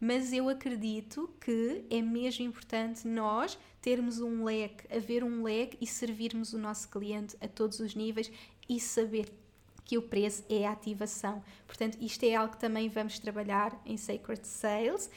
mas 0.00 0.32
eu 0.32 0.48
acredito 0.48 1.30
que 1.40 1.84
é 1.90 2.02
mesmo 2.02 2.44
importante 2.44 3.06
nós 3.06 3.58
termos 3.80 4.20
um 4.20 4.44
leque, 4.44 4.92
haver 4.94 5.22
um 5.22 5.42
leque 5.42 5.78
e 5.80 5.86
servirmos 5.86 6.52
o 6.52 6.58
nosso 6.58 6.88
cliente 6.88 7.36
a 7.40 7.46
todos 7.46 7.80
os 7.80 7.94
níveis 7.94 8.30
e 8.68 8.80
saber 8.80 9.32
que 9.84 9.98
o 9.98 10.02
preço 10.02 10.42
é 10.48 10.66
a 10.66 10.72
ativação. 10.72 11.44
Portanto, 11.66 11.98
isto 12.00 12.24
é 12.24 12.34
algo 12.34 12.54
que 12.54 12.60
também 12.60 12.88
vamos 12.88 13.18
trabalhar 13.18 13.78
em 13.84 13.96
Sacred 13.96 14.46
Sales 14.46 15.10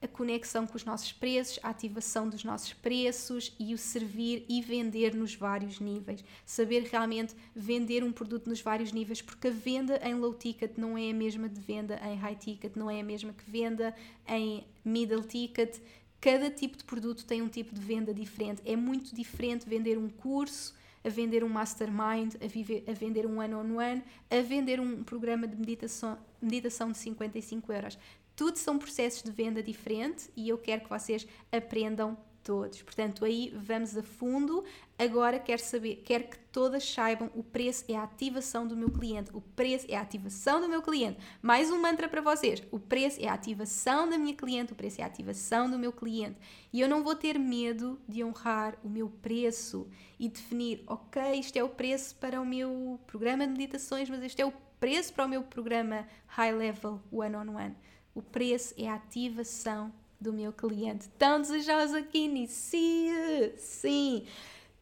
a 0.00 0.06
conexão 0.06 0.66
com 0.66 0.76
os 0.76 0.84
nossos 0.84 1.12
preços, 1.12 1.58
a 1.62 1.70
ativação 1.70 2.28
dos 2.28 2.44
nossos 2.44 2.72
preços 2.72 3.54
e 3.58 3.74
o 3.74 3.78
servir 3.78 4.44
e 4.48 4.62
vender 4.62 5.14
nos 5.14 5.34
vários 5.34 5.80
níveis. 5.80 6.24
Saber 6.46 6.84
realmente 6.84 7.34
vender 7.54 8.04
um 8.04 8.12
produto 8.12 8.48
nos 8.48 8.60
vários 8.60 8.92
níveis, 8.92 9.20
porque 9.20 9.48
a 9.48 9.50
venda 9.50 10.00
em 10.04 10.14
low 10.14 10.34
ticket 10.34 10.72
não 10.76 10.96
é 10.96 11.10
a 11.10 11.14
mesma 11.14 11.48
de 11.48 11.60
venda 11.60 12.00
em 12.04 12.16
high 12.16 12.36
ticket, 12.36 12.76
não 12.76 12.90
é 12.90 13.00
a 13.00 13.04
mesma 13.04 13.32
que 13.32 13.50
venda 13.50 13.94
em 14.26 14.64
middle 14.84 15.24
ticket. 15.24 15.78
Cada 16.20 16.50
tipo 16.50 16.76
de 16.76 16.84
produto 16.84 17.24
tem 17.24 17.42
um 17.42 17.48
tipo 17.48 17.74
de 17.74 17.80
venda 17.80 18.12
diferente. 18.14 18.62
É 18.64 18.76
muito 18.76 19.14
diferente 19.14 19.68
vender 19.68 19.98
um 19.98 20.08
curso, 20.08 20.74
a 21.04 21.08
vender 21.08 21.44
um 21.44 21.48
mastermind, 21.48 22.34
a, 22.42 22.46
viver, 22.46 22.84
a 22.88 22.92
vender 22.92 23.26
um 23.26 23.38
one-on-one, 23.38 23.70
-on 23.70 24.02
-one, 24.02 24.02
a 24.30 24.42
vender 24.42 24.80
um 24.80 25.02
programa 25.02 25.46
de 25.46 25.56
meditação, 25.56 26.18
meditação 26.40 26.90
de 26.90 26.98
55 26.98 27.72
euros. 27.72 27.98
Tudo 28.38 28.56
são 28.56 28.78
processos 28.78 29.24
de 29.24 29.32
venda 29.32 29.60
diferentes 29.60 30.30
e 30.36 30.48
eu 30.48 30.56
quero 30.56 30.82
que 30.82 30.88
vocês 30.88 31.26
aprendam 31.50 32.16
todos. 32.44 32.80
Portanto, 32.82 33.24
aí 33.24 33.52
vamos 33.52 33.96
a 33.96 34.02
fundo. 34.04 34.62
Agora 34.96 35.40
quero 35.40 35.60
saber, 35.60 36.04
quero 36.04 36.28
que 36.28 36.38
todas 36.52 36.88
saibam 36.88 37.28
o 37.34 37.42
preço 37.42 37.84
é 37.88 37.96
a 37.96 38.04
ativação 38.04 38.64
do 38.64 38.76
meu 38.76 38.92
cliente. 38.92 39.32
O 39.34 39.40
preço 39.40 39.86
é 39.88 39.96
a 39.96 40.02
ativação 40.02 40.60
do 40.60 40.68
meu 40.68 40.80
cliente. 40.80 41.18
Mais 41.42 41.68
um 41.72 41.82
mantra 41.82 42.08
para 42.08 42.20
vocês. 42.20 42.62
O 42.70 42.78
preço 42.78 43.20
é 43.20 43.26
a 43.26 43.32
ativação 43.32 44.08
da 44.08 44.16
minha 44.16 44.36
cliente, 44.36 44.72
o 44.72 44.76
preço 44.76 45.00
é 45.00 45.04
a 45.04 45.08
ativação 45.08 45.68
do 45.68 45.76
meu 45.76 45.92
cliente. 45.92 46.38
E 46.72 46.80
eu 46.80 46.88
não 46.88 47.02
vou 47.02 47.16
ter 47.16 47.40
medo 47.40 48.00
de 48.06 48.22
honrar 48.22 48.78
o 48.84 48.88
meu 48.88 49.10
preço 49.10 49.88
e 50.16 50.28
definir, 50.28 50.84
OK, 50.86 51.20
isto 51.40 51.56
é 51.56 51.64
o 51.64 51.68
preço 51.68 52.14
para 52.14 52.40
o 52.40 52.46
meu 52.46 53.00
programa 53.04 53.44
de 53.48 53.52
meditações, 53.52 54.08
mas 54.08 54.22
este 54.22 54.40
é 54.40 54.46
o 54.46 54.52
preço 54.78 55.12
para 55.12 55.24
o 55.24 55.28
meu 55.28 55.42
programa 55.42 56.06
high 56.28 56.52
level 56.52 57.02
one 57.10 57.34
on 57.34 57.56
one. 57.56 57.76
O 58.18 58.22
preço 58.22 58.74
é 58.76 58.88
a 58.88 58.96
ativação 58.96 59.92
do 60.20 60.32
meu 60.32 60.52
cliente. 60.52 61.08
Tão 61.16 61.40
desejosa 61.40 62.02
que 62.02 62.18
inicie! 62.18 63.52
Sim! 63.56 64.26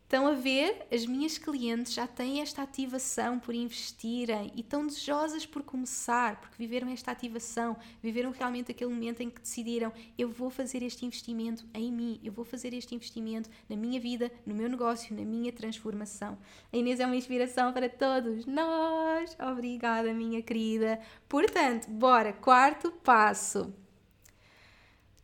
Estão 0.07 0.29
a 0.29 0.35
ver? 0.35 0.87
As 0.89 1.05
minhas 1.05 1.37
clientes 1.37 1.93
já 1.93 2.07
têm 2.07 2.41
esta 2.41 2.63
ativação 2.63 3.41
por 3.41 3.53
investirem 3.53 4.53
e 4.55 4.61
estão 4.61 4.87
desejosas 4.87 5.45
por 5.45 5.65
começar, 5.65 6.41
porque 6.41 6.55
viveram 6.57 6.89
esta 6.93 7.11
ativação, 7.11 7.77
viveram 8.01 8.31
realmente 8.31 8.71
aquele 8.71 8.95
momento 8.95 9.21
em 9.21 9.29
que 9.29 9.41
decidiram: 9.41 9.93
eu 10.17 10.29
vou 10.29 10.49
fazer 10.49 10.81
este 10.85 11.05
investimento 11.05 11.67
em 11.75 11.91
mim, 11.91 12.21
eu 12.23 12.33
vou 12.33 12.45
fazer 12.45 12.73
este 12.73 12.95
investimento 12.95 13.51
na 13.69 13.75
minha 13.75 13.99
vida, 13.99 14.31
no 14.47 14.55
meu 14.55 14.69
negócio, 14.69 15.13
na 15.13 15.25
minha 15.25 15.53
transformação. 15.53 16.39
A 16.73 16.77
Inês 16.77 17.01
é 17.01 17.05
uma 17.05 17.17
inspiração 17.17 17.73
para 17.73 17.89
todos 17.89 18.47
nós. 18.47 19.37
Obrigada, 19.41 20.15
minha 20.15 20.41
querida. 20.41 21.01
Portanto, 21.29 21.91
bora, 21.91 22.33
quarto 22.33 22.93
passo. 22.93 23.75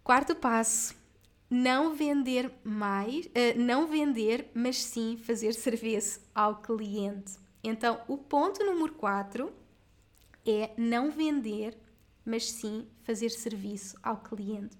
Quarto 0.02 0.34
passo 0.34 1.01
não 1.52 1.94
vender 1.94 2.50
mais, 2.64 3.26
uh, 3.26 3.30
não 3.58 3.86
vender, 3.86 4.50
mas 4.54 4.82
sim 4.82 5.18
fazer 5.18 5.52
serviço 5.52 6.18
ao 6.34 6.62
cliente. 6.62 7.34
Então, 7.62 8.00
o 8.08 8.16
ponto 8.16 8.64
número 8.64 8.94
4 8.94 9.52
é 10.46 10.70
não 10.78 11.10
vender, 11.10 11.76
mas 12.24 12.50
sim 12.50 12.86
fazer 13.02 13.28
serviço 13.28 13.98
ao 14.02 14.16
cliente. 14.16 14.78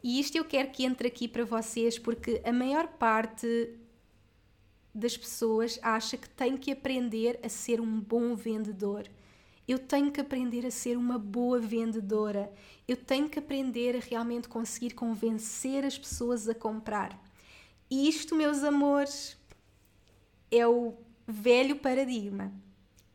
E 0.00 0.20
isto 0.20 0.36
eu 0.36 0.44
quero 0.44 0.70
que 0.70 0.84
entre 0.84 1.08
aqui 1.08 1.26
para 1.26 1.44
vocês, 1.44 1.98
porque 1.98 2.40
a 2.44 2.52
maior 2.52 2.86
parte 2.86 3.76
das 4.94 5.16
pessoas 5.16 5.80
acha 5.82 6.16
que 6.16 6.30
tem 6.30 6.56
que 6.56 6.70
aprender 6.70 7.40
a 7.42 7.48
ser 7.48 7.80
um 7.80 7.98
bom 7.98 8.36
vendedor. 8.36 9.02
Eu 9.68 9.78
tenho 9.78 10.10
que 10.10 10.20
aprender 10.20 10.64
a 10.64 10.70
ser 10.70 10.96
uma 10.96 11.18
boa 11.18 11.60
vendedora. 11.60 12.50
Eu 12.88 12.96
tenho 12.96 13.28
que 13.28 13.38
aprender 13.38 13.94
a 13.94 14.00
realmente 14.00 14.48
conseguir 14.48 14.94
convencer 14.94 15.84
as 15.84 15.98
pessoas 15.98 16.48
a 16.48 16.54
comprar. 16.54 17.22
E 17.90 18.08
isto, 18.08 18.34
meus 18.34 18.64
amores, 18.64 19.36
é 20.50 20.66
o 20.66 20.94
velho 21.26 21.76
paradigma. 21.76 22.50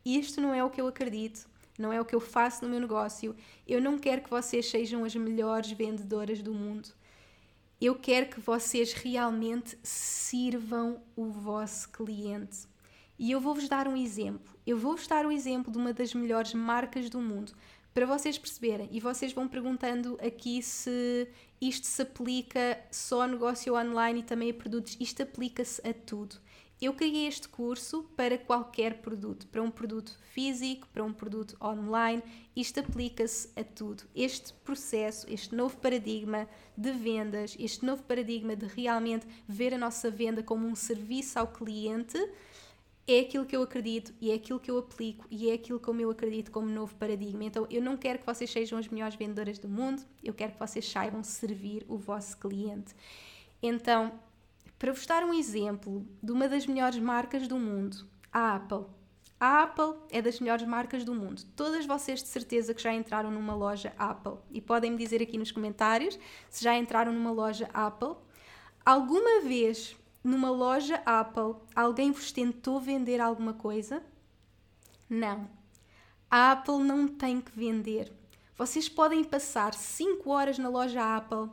Isto 0.06 0.40
não 0.40 0.54
é 0.54 0.64
o 0.64 0.70
que 0.70 0.80
eu 0.80 0.88
acredito, 0.88 1.48
não 1.80 1.92
é 1.92 2.00
o 2.00 2.06
que 2.06 2.14
eu 2.14 2.20
faço 2.20 2.64
no 2.64 2.70
meu 2.70 2.80
negócio. 2.80 3.36
Eu 3.68 3.82
não 3.82 3.98
quero 3.98 4.22
que 4.22 4.30
vocês 4.30 4.70
sejam 4.70 5.04
as 5.04 5.16
melhores 5.16 5.72
vendedoras 5.72 6.44
do 6.44 6.54
mundo. 6.54 6.90
Eu 7.82 7.96
quero 7.96 8.30
que 8.30 8.40
vocês 8.40 8.94
realmente 8.94 9.76
sirvam 9.82 11.02
o 11.16 11.26
vosso 11.32 11.90
cliente. 11.90 12.68
E 13.18 13.32
eu 13.32 13.40
vou-vos 13.40 13.68
dar 13.70 13.88
um 13.88 13.96
exemplo. 13.96 14.54
Eu 14.66 14.78
vou-vos 14.78 15.08
dar 15.08 15.26
o 15.26 15.30
um 15.30 15.32
exemplo 15.32 15.72
de 15.72 15.78
uma 15.78 15.94
das 15.94 16.14
melhores 16.14 16.54
marcas 16.54 17.10
do 17.10 17.20
mundo 17.20 17.54
para 17.94 18.06
vocês 18.06 18.38
perceberem. 18.38 18.90
E 18.92 19.00
vocês 19.00 19.32
vão 19.34 19.48
perguntando 19.48 20.18
aqui 20.26 20.62
se 20.64 21.28
isto 21.62 21.86
se 21.86 22.02
aplica 22.02 22.80
só 22.92 23.22
a 23.22 23.28
negócio 23.28 23.76
online 23.76 24.22
e 24.22 24.24
também 24.24 24.50
a 24.50 24.54
produtos. 24.54 24.98
Isto 25.00 25.24
aplica-se 25.24 25.88
a 25.88 25.94
tudo. 25.94 26.38
Eu 26.82 26.94
criei 26.94 27.28
este 27.28 27.48
curso 27.48 28.04
para 28.16 28.38
qualquer 28.38 28.96
produto, 28.96 29.48
para 29.48 29.62
um 29.62 29.72
produto 29.72 30.20
físico, 30.34 30.86
para 30.92 31.04
um 31.04 31.14
produto 31.14 31.56
online. 31.64 32.22
Isto 32.54 32.82
aplica-se 32.82 33.50
a 33.56 33.64
tudo. 33.64 34.04
Este 34.14 34.52
processo, 34.66 35.26
este 35.30 35.56
novo 35.56 35.78
paradigma 35.78 36.46
de 36.76 36.92
vendas, 36.92 37.56
este 37.58 37.86
novo 37.86 38.04
paradigma 38.04 38.54
de 38.54 38.66
realmente 38.66 39.26
ver 39.48 39.74
a 39.74 39.78
nossa 39.78 40.12
venda 40.12 40.44
como 40.44 40.68
um 40.68 40.76
serviço 40.76 41.40
ao 41.40 41.48
cliente 41.48 42.18
é 43.08 43.20
aquilo 43.20 43.46
que 43.46 43.56
eu 43.56 43.62
acredito 43.62 44.14
e 44.22 44.32
é 44.32 44.36
aquilo 44.36 44.60
que 44.60 44.72
eu 44.72 44.78
aplico 44.78 45.26
e 45.30 45.50
é 45.50 45.54
aquilo 45.54 45.80
como 45.80 46.00
eu 46.02 46.10
acredito 46.10 46.52
como 46.52 46.70
novo 46.70 46.96
paradigma. 46.96 47.44
Então 47.44 47.68
eu 47.70 47.82
não 47.82 47.98
quero 47.98 48.20
que 48.20 48.26
vocês 48.26 48.50
sejam 48.50 48.78
as 48.78 48.88
melhores 48.88 49.16
vendedoras 49.16 49.60
do 49.60 49.68
mundo, 49.68 50.04
eu 50.24 50.34
quero 50.34 50.54
que 50.54 50.60
vocês 50.60 50.90
saibam 50.90 51.24
servir 51.24 51.86
o 51.88 51.98
vosso 51.98 52.38
cliente. 52.38 52.96
Então, 53.62 54.12
para 54.80 54.92
vos 54.92 55.06
dar 55.06 55.24
um 55.24 55.34
exemplo 55.34 56.06
de 56.22 56.32
uma 56.32 56.48
das 56.48 56.66
melhores 56.66 57.00
marcas 57.00 57.48
do 57.48 57.58
mundo, 57.58 58.06
a 58.32 58.56
Apple. 58.56 58.86
A 59.40 59.64
Apple 59.64 59.96
é 60.10 60.22
das 60.22 60.40
melhores 60.40 60.66
marcas 60.66 61.04
do 61.04 61.14
mundo. 61.14 61.42
Todas 61.56 61.86
vocês 61.86 62.24
de 62.24 62.30
certeza 62.30 62.74
que 62.74 62.82
já 62.82 62.94
entraram 62.94 63.30
numa 63.30 63.54
loja 63.54 63.94
Apple 63.98 64.36
e 64.50 64.62
podem 64.62 64.92
me 64.92 64.98
dizer 64.98 65.22
aqui 65.22 65.38
nos 65.38 65.52
comentários 65.52 66.18
se 66.50 66.64
já 66.64 66.78
entraram 66.78 67.12
numa 67.12 67.32
loja 67.32 67.70
Apple. 67.74 68.16
Alguma 68.86 69.42
vez 69.42 69.98
numa 70.24 70.50
loja 70.50 71.02
Apple, 71.06 71.56
alguém 71.76 72.12
vos 72.12 72.32
tentou 72.32 72.80
vender 72.80 73.20
alguma 73.20 73.54
coisa? 73.54 74.02
Não. 75.10 75.50
A 76.32 76.54
Apple 76.54 76.80
não 76.80 77.08
tem 77.08 77.42
que 77.42 77.52
vender. 77.52 78.12
Vocês 78.58 78.88
podem 78.88 79.24
passar 79.24 79.74
5 79.74 80.30
horas 80.30 80.58
na 80.58 80.70
loja 80.70 81.18
Apple 81.18 81.50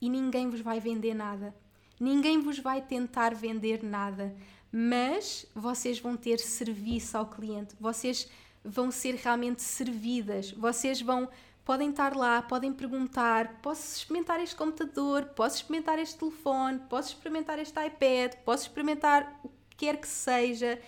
e 0.00 0.08
ninguém 0.08 0.48
vos 0.48 0.60
vai 0.60 0.80
vender 0.80 1.14
nada. 1.14 1.54
Ninguém 2.00 2.40
vos 2.40 2.58
vai 2.58 2.80
tentar 2.80 3.34
vender 3.34 3.82
nada, 3.82 4.34
mas 4.70 5.46
vocês 5.54 5.98
vão 5.98 6.16
ter 6.16 6.38
serviço 6.38 7.18
ao 7.18 7.26
cliente. 7.26 7.74
Vocês 7.78 8.28
vão 8.64 8.90
ser 8.90 9.16
realmente 9.16 9.62
servidas. 9.62 10.52
Vocês 10.52 11.00
vão 11.00 11.28
podem 11.68 11.90
estar 11.90 12.16
lá, 12.16 12.40
podem 12.40 12.72
perguntar: 12.72 13.60
posso 13.60 13.98
experimentar 13.98 14.40
este 14.40 14.56
computador, 14.56 15.26
posso 15.36 15.56
experimentar 15.56 15.98
este 15.98 16.16
telefone, 16.16 16.78
posso 16.88 17.10
experimentar 17.10 17.58
este 17.58 17.78
iPad, 17.78 18.36
posso 18.42 18.62
experimentar 18.62 19.38
o 19.44 19.50
que 19.68 19.84
quer 19.84 19.98
que 20.00 20.08
seja? 20.08 20.80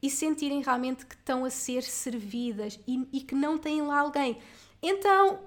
E 0.00 0.08
sentirem 0.08 0.62
realmente 0.62 1.04
que 1.04 1.16
estão 1.16 1.44
a 1.44 1.50
ser 1.50 1.82
servidas 1.82 2.78
e, 2.86 3.08
e 3.12 3.20
que 3.22 3.34
não 3.34 3.58
têm 3.58 3.82
lá 3.82 3.98
alguém. 3.98 4.38
Então, 4.80 5.40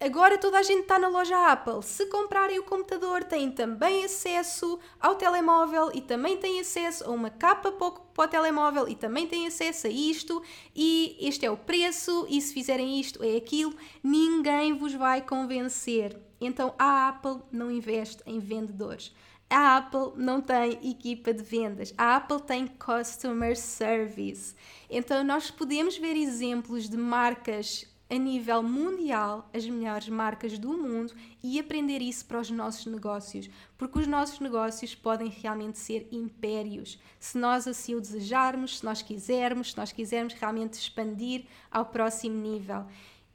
Agora 0.00 0.38
toda 0.38 0.60
a 0.60 0.62
gente 0.62 0.82
está 0.82 0.96
na 0.96 1.08
loja 1.08 1.50
Apple. 1.50 1.82
Se 1.82 2.06
comprarem 2.06 2.56
o 2.60 2.62
computador, 2.62 3.24
têm 3.24 3.50
também 3.50 4.04
acesso 4.04 4.78
ao 5.00 5.16
telemóvel 5.16 5.90
e 5.92 6.00
também 6.00 6.36
têm 6.36 6.60
acesso 6.60 7.04
a 7.04 7.10
uma 7.10 7.30
capa 7.30 7.72
para 7.72 8.24
o 8.24 8.28
telemóvel 8.28 8.88
e 8.88 8.94
também 8.94 9.26
têm 9.26 9.48
acesso 9.48 9.88
a 9.88 9.90
isto. 9.90 10.40
E 10.74 11.16
este 11.18 11.44
é 11.44 11.50
o 11.50 11.56
preço. 11.56 12.26
E 12.30 12.40
se 12.40 12.54
fizerem 12.54 13.00
isto, 13.00 13.24
é 13.24 13.36
aquilo. 13.36 13.74
Ninguém 14.00 14.72
vos 14.72 14.94
vai 14.94 15.20
convencer. 15.20 16.16
Então 16.40 16.72
a 16.78 17.08
Apple 17.08 17.42
não 17.50 17.68
investe 17.68 18.22
em 18.24 18.38
vendedores. 18.38 19.12
A 19.50 19.78
Apple 19.78 20.12
não 20.14 20.40
tem 20.40 20.78
equipa 20.90 21.32
de 21.32 21.42
vendas, 21.42 21.94
a 21.96 22.16
Apple 22.16 22.42
tem 22.42 22.66
customer 22.66 23.56
service. 23.56 24.54
Então, 24.90 25.24
nós 25.24 25.50
podemos 25.50 25.96
ver 25.96 26.16
exemplos 26.16 26.86
de 26.86 26.98
marcas 26.98 27.86
a 28.10 28.16
nível 28.16 28.62
mundial 28.62 29.48
as 29.52 29.66
melhores 29.66 30.08
marcas 30.08 30.58
do 30.58 30.76
mundo 30.76 31.12
e 31.42 31.60
aprender 31.60 32.00
isso 32.00 32.24
para 32.24 32.40
os 32.40 32.50
nossos 32.50 32.86
negócios, 32.86 33.50
porque 33.76 33.98
os 33.98 34.06
nossos 34.06 34.40
negócios 34.40 34.94
podem 34.94 35.28
realmente 35.28 35.78
ser 35.78 36.08
impérios, 36.10 36.98
se 37.20 37.36
nós 37.36 37.68
assim 37.68 37.94
o 37.94 38.00
desejarmos, 38.00 38.78
se 38.78 38.84
nós 38.84 39.02
quisermos, 39.02 39.72
se 39.72 39.76
nós 39.76 39.92
quisermos 39.92 40.32
realmente 40.34 40.74
expandir 40.74 41.44
ao 41.70 41.86
próximo 41.86 42.40
nível. 42.40 42.86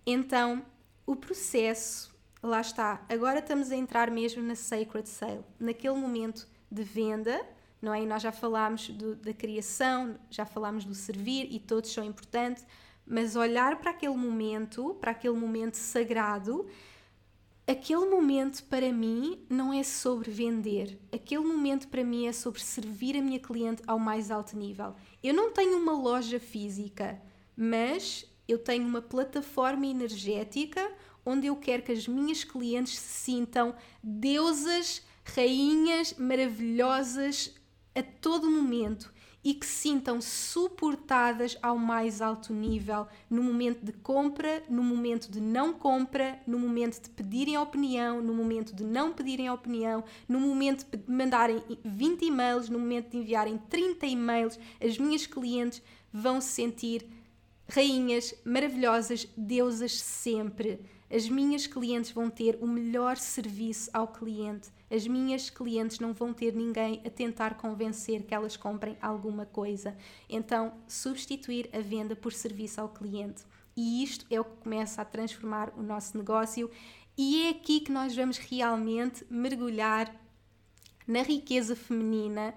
Então, 0.05 0.65
o 1.05 1.15
processo, 1.15 2.13
lá 2.41 2.61
está, 2.61 3.05
agora 3.07 3.39
estamos 3.39 3.71
a 3.71 3.75
entrar 3.75 4.09
mesmo 4.09 4.41
na 4.41 4.55
Sacred 4.55 5.07
Sale, 5.07 5.43
naquele 5.59 5.95
momento 5.95 6.47
de 6.71 6.83
venda, 6.83 7.45
não 7.79 7.93
é? 7.93 8.01
E 8.01 8.05
nós 8.05 8.23
já 8.23 8.31
falámos 8.31 8.89
do, 8.89 9.15
da 9.15 9.33
criação, 9.33 10.17
já 10.29 10.45
falámos 10.45 10.85
do 10.85 10.95
servir 10.95 11.47
e 11.51 11.59
todos 11.59 11.91
são 11.91 12.03
importantes, 12.03 12.65
mas 13.05 13.35
olhar 13.35 13.79
para 13.79 13.91
aquele 13.91 14.15
momento, 14.15 14.95
para 14.99 15.11
aquele 15.11 15.35
momento 15.35 15.75
sagrado, 15.75 16.67
aquele 17.67 18.05
momento 18.05 18.63
para 18.65 18.91
mim 18.91 19.45
não 19.49 19.73
é 19.73 19.83
sobre 19.83 20.31
vender, 20.31 20.99
aquele 21.11 21.43
momento 21.43 21.87
para 21.87 22.03
mim 22.03 22.27
é 22.27 22.33
sobre 22.33 22.61
servir 22.61 23.17
a 23.17 23.21
minha 23.21 23.39
cliente 23.39 23.83
ao 23.87 23.99
mais 23.99 24.31
alto 24.31 24.57
nível. 24.57 24.95
Eu 25.21 25.33
não 25.33 25.51
tenho 25.51 25.77
uma 25.77 25.93
loja 25.93 26.39
física, 26.39 27.21
mas 27.55 28.25
eu 28.47 28.57
tenho 28.57 28.85
uma 28.85 29.01
plataforma 29.01 29.85
energética 29.85 30.91
onde 31.25 31.47
eu 31.47 31.55
quero 31.55 31.83
que 31.83 31.91
as 31.91 32.07
minhas 32.07 32.43
clientes 32.43 32.99
se 32.99 33.23
sintam 33.23 33.73
deusas, 34.01 35.01
rainhas 35.23 36.13
maravilhosas 36.15 37.55
a 37.95 38.03
todo 38.03 38.49
momento 38.49 39.13
e 39.43 39.53
que 39.53 39.65
se 39.65 39.83
sintam 39.83 40.21
suportadas 40.21 41.57
ao 41.61 41.77
mais 41.77 42.21
alto 42.21 42.53
nível 42.53 43.05
no 43.29 43.43
momento 43.43 43.85
de 43.85 43.91
compra, 43.91 44.63
no 44.69 44.81
momento 44.81 45.29
de 45.29 45.41
não 45.41 45.73
compra, 45.73 46.39
no 46.47 46.57
momento 46.57 47.01
de 47.01 47.09
pedirem 47.09 47.57
opinião, 47.57 48.21
no 48.21 48.33
momento 48.33 48.73
de 48.73 48.83
não 48.83 49.11
pedirem 49.11 49.49
opinião, 49.49 50.03
no 50.27 50.39
momento 50.39 50.85
de 50.85 51.11
mandarem 51.11 51.61
20 51.83 52.23
e-mails, 52.23 52.69
no 52.69 52.79
momento 52.79 53.11
de 53.11 53.17
enviarem 53.17 53.57
30 53.69 54.05
e-mails, 54.05 54.59
as 54.81 54.97
minhas 54.97 55.27
clientes 55.27 55.81
vão 56.11 56.39
se 56.39 56.49
sentir 56.49 57.05
rainhas 57.67 58.33
maravilhosas, 58.45 59.27
deusas 59.35 59.99
sempre. 59.99 60.79
As 61.11 61.29
minhas 61.29 61.67
clientes 61.67 62.11
vão 62.11 62.29
ter 62.29 62.57
o 62.61 62.67
melhor 62.67 63.17
serviço 63.17 63.89
ao 63.93 64.07
cliente. 64.07 64.69
As 64.89 65.07
minhas 65.07 65.49
clientes 65.49 65.99
não 65.99 66.13
vão 66.13 66.33
ter 66.33 66.53
ninguém 66.53 67.01
a 67.05 67.09
tentar 67.09 67.55
convencer 67.55 68.23
que 68.23 68.33
elas 68.33 68.55
comprem 68.55 68.97
alguma 69.01 69.45
coisa. 69.45 69.97
Então, 70.29 70.73
substituir 70.87 71.69
a 71.73 71.79
venda 71.79 72.15
por 72.15 72.33
serviço 72.33 72.79
ao 72.79 72.89
cliente. 72.89 73.43
E 73.75 74.03
isto 74.03 74.25
é 74.29 74.39
o 74.39 74.45
que 74.45 74.61
começa 74.61 75.01
a 75.01 75.05
transformar 75.05 75.73
o 75.75 75.81
nosso 75.81 76.17
negócio, 76.17 76.69
e 77.17 77.43
é 77.45 77.49
aqui 77.49 77.79
que 77.79 77.91
nós 77.91 78.15
vamos 78.15 78.37
realmente 78.37 79.25
mergulhar 79.29 80.13
na 81.07 81.21
riqueza 81.21 81.75
feminina, 81.75 82.55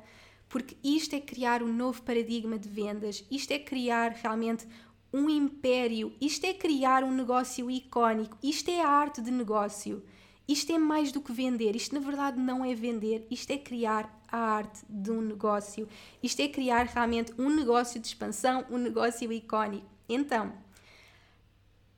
porque 0.48 0.76
isto 0.82 1.14
é 1.14 1.20
criar 1.20 1.62
um 1.62 1.72
novo 1.72 2.02
paradigma 2.02 2.58
de 2.58 2.68
vendas, 2.68 3.24
isto 3.30 3.50
é 3.52 3.58
criar 3.58 4.12
realmente 4.12 4.66
um 5.12 5.28
império, 5.28 6.14
isto 6.20 6.44
é 6.44 6.54
criar 6.54 7.02
um 7.02 7.12
negócio 7.12 7.70
icónico, 7.70 8.36
isto 8.42 8.70
é 8.70 8.80
a 8.80 8.88
arte 8.88 9.20
de 9.20 9.30
negócio. 9.30 10.02
Isto 10.48 10.72
é 10.72 10.78
mais 10.78 11.10
do 11.10 11.20
que 11.20 11.32
vender, 11.32 11.74
isto 11.74 11.94
na 11.94 12.00
verdade 12.00 12.38
não 12.38 12.64
é 12.64 12.74
vender, 12.74 13.26
isto 13.30 13.50
é 13.50 13.58
criar 13.58 14.22
a 14.28 14.38
arte 14.38 14.80
de 14.88 15.10
um 15.10 15.20
negócio, 15.20 15.88
isto 16.22 16.40
é 16.40 16.48
criar 16.48 16.86
realmente 16.86 17.32
um 17.36 17.50
negócio 17.50 18.00
de 18.00 18.06
expansão, 18.06 18.64
um 18.70 18.78
negócio 18.78 19.32
icónico. 19.32 19.86
Então, 20.08 20.52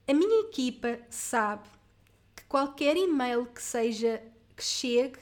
a 0.07 0.15
minha 0.15 0.41
equipa 0.41 0.99
sabe 1.11 1.69
que 2.35 2.45
qualquer 2.45 2.97
e-mail 2.97 3.45
que 3.47 3.63
seja 3.63 4.23
que 4.57 4.65
chegue 4.65 5.19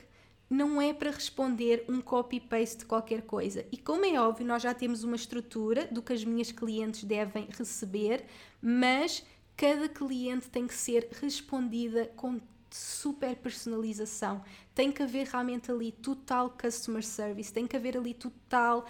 não 0.49 0.81
é 0.81 0.93
para 0.93 1.11
responder 1.11 1.85
um 1.89 2.01
copy-paste 2.01 2.79
de 2.79 2.85
qualquer 2.85 3.23
coisa. 3.23 3.67
E 3.73 3.77
como 3.77 4.05
é 4.05 4.21
óbvio, 4.21 4.47
nós 4.47 4.63
já 4.63 4.73
temos 4.73 5.03
uma 5.03 5.17
estrutura 5.17 5.87
do 5.87 6.01
que 6.01 6.13
as 6.13 6.25
minhas 6.25 6.53
clientes 6.53 7.03
devem 7.03 7.49
receber, 7.51 8.25
mas 8.63 9.25
cada 9.57 9.89
cliente 9.89 10.49
tem 10.49 10.67
que 10.67 10.75
ser 10.75 11.09
respondida 11.21 12.07
com 12.15 12.41
super 12.71 13.37
personalização. 13.37 14.43
Tem 14.75 14.91
que 14.91 15.03
haver 15.03 15.27
realmente 15.27 15.71
ali 15.71 15.93
total 15.93 16.51
customer 16.51 17.05
service, 17.05 17.53
tem 17.53 17.67
que 17.67 17.77
haver 17.77 17.97
ali 17.97 18.15
total, 18.15 18.87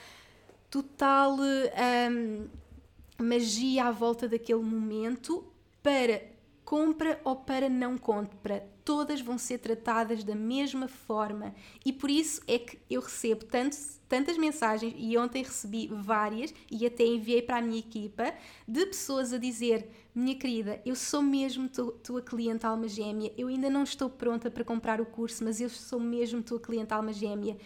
total 0.71 1.37
um, 1.39 2.49
magia 3.19 3.87
à 3.87 3.91
volta 3.91 4.29
daquele 4.29 4.63
momento 4.63 5.45
para 5.83 6.37
compra 6.67 7.21
ou 7.25 7.37
para 7.37 7.69
não 7.69 7.97
compra, 7.97 8.69
todas 8.85 9.21
vão 9.21 9.39
ser 9.39 9.59
tratadas 9.59 10.25
da 10.25 10.35
mesma 10.35 10.89
forma 10.89 11.55
e 11.85 11.93
por 11.93 12.11
isso 12.11 12.43
é 12.47 12.59
que 12.59 12.77
eu 12.91 13.01
recebo 13.01 13.45
tanto, 13.45 13.77
tantas 14.09 14.37
mensagens 14.37 14.93
e 14.99 15.17
ontem 15.17 15.45
recebi 15.45 15.87
várias 15.87 16.53
e 16.69 16.85
até 16.85 17.05
enviei 17.05 17.41
para 17.41 17.59
a 17.59 17.63
minha 17.63 17.79
equipa 17.79 18.35
de 18.67 18.85
pessoas 18.85 19.33
a 19.33 19.39
dizer: 19.39 19.89
Minha 20.19 20.35
querida, 20.35 20.81
eu 20.87 20.97
sou 20.97 21.21
mesmo 21.21 21.69
tu, 21.69 21.93
tua 22.03 22.23
cliente 22.23 22.65
alma 22.65 22.89
gêmea, 22.89 23.31
eu 23.37 23.49
ainda 23.49 23.69
não 23.69 23.83
estou 23.83 24.09
pronta 24.09 24.51
para 24.51 24.65
comprar 24.65 24.99
o 24.99 25.05
curso, 25.05 25.45
mas 25.45 25.61
eu 25.61 25.69
sou 25.69 26.01
mesmo 26.01 26.43
tua 26.43 26.59
cliente 26.59 26.95
alma 26.95 27.13
gêmea 27.13 27.59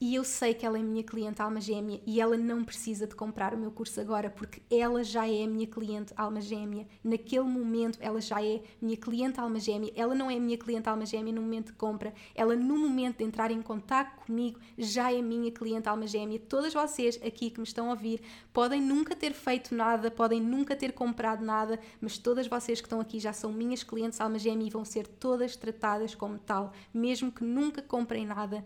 e 0.00 0.14
eu 0.14 0.22
sei 0.22 0.54
que 0.54 0.64
ela 0.64 0.78
é 0.78 0.82
minha 0.82 1.02
cliente 1.02 1.42
alma 1.42 1.60
gêmea 1.60 2.00
e 2.06 2.20
ela 2.20 2.36
não 2.36 2.62
precisa 2.62 3.04
de 3.04 3.16
comprar 3.16 3.52
o 3.52 3.58
meu 3.58 3.72
curso 3.72 4.00
agora 4.00 4.30
porque 4.30 4.62
ela 4.70 5.02
já 5.02 5.26
é 5.26 5.44
minha 5.46 5.66
cliente 5.66 6.12
alma 6.16 6.40
gêmea. 6.40 6.86
Naquele 7.02 7.44
momento 7.44 7.98
ela 8.00 8.20
já 8.20 8.40
é 8.40 8.62
minha 8.80 8.96
cliente 8.96 9.40
alma 9.40 9.58
gêmea. 9.58 9.92
Ela 9.96 10.14
não 10.14 10.30
é 10.30 10.38
minha 10.38 10.56
cliente 10.56 10.88
alma 10.88 11.04
gêmea 11.04 11.32
no 11.32 11.42
momento 11.42 11.66
de 11.66 11.72
compra. 11.72 12.14
Ela 12.32 12.54
no 12.54 12.78
momento 12.78 13.18
de 13.18 13.24
entrar 13.24 13.50
em 13.50 13.60
contato 13.60 14.24
comigo 14.24 14.60
já 14.76 15.12
é 15.12 15.20
minha 15.20 15.50
cliente 15.50 15.88
alma 15.88 16.06
gêmea. 16.06 16.38
Todas 16.38 16.72
vocês 16.72 17.18
aqui 17.24 17.50
que 17.50 17.58
me 17.58 17.66
estão 17.66 17.88
a 17.88 17.90
ouvir 17.90 18.20
podem 18.52 18.80
nunca 18.80 19.16
ter 19.16 19.32
feito 19.32 19.74
nada, 19.74 20.12
podem 20.12 20.40
nunca 20.40 20.76
ter 20.76 20.92
comprado 20.92 21.44
nada, 21.44 21.78
mas 22.00 22.18
todas 22.18 22.46
vocês 22.46 22.80
que 22.80 22.86
estão 22.86 23.00
aqui 23.00 23.18
já 23.18 23.32
são 23.32 23.52
minhas 23.52 23.82
clientes 23.82 24.20
alma 24.20 24.38
gêmea 24.38 24.68
e 24.68 24.70
vão 24.70 24.84
ser 24.84 25.08
todas 25.08 25.56
tratadas 25.56 26.14
como 26.14 26.38
tal, 26.38 26.72
mesmo 26.94 27.32
que 27.32 27.42
nunca 27.42 27.82
comprem 27.82 28.24
nada 28.24 28.64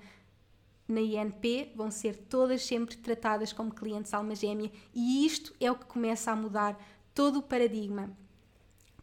na 0.88 1.00
INP 1.00 1.72
vão 1.74 1.90
ser 1.90 2.16
todas 2.16 2.64
sempre 2.64 2.96
tratadas 2.96 3.52
como 3.52 3.72
clientes 3.72 4.12
alma 4.12 4.34
gêmea 4.34 4.70
e 4.94 5.24
isto 5.24 5.54
é 5.60 5.70
o 5.70 5.76
que 5.76 5.86
começa 5.86 6.30
a 6.30 6.36
mudar 6.36 6.78
todo 7.14 7.38
o 7.38 7.42
paradigma. 7.42 8.10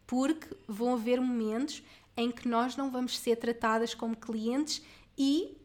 Porque 0.05 0.55
vão 0.67 0.93
haver 0.93 1.21
momentos 1.21 1.83
em 2.17 2.31
que 2.31 2.47
nós 2.47 2.75
não 2.75 2.91
vamos 2.91 3.17
ser 3.17 3.37
tratadas 3.37 3.93
como 3.93 4.15
clientes 4.15 4.81
e 5.17 5.57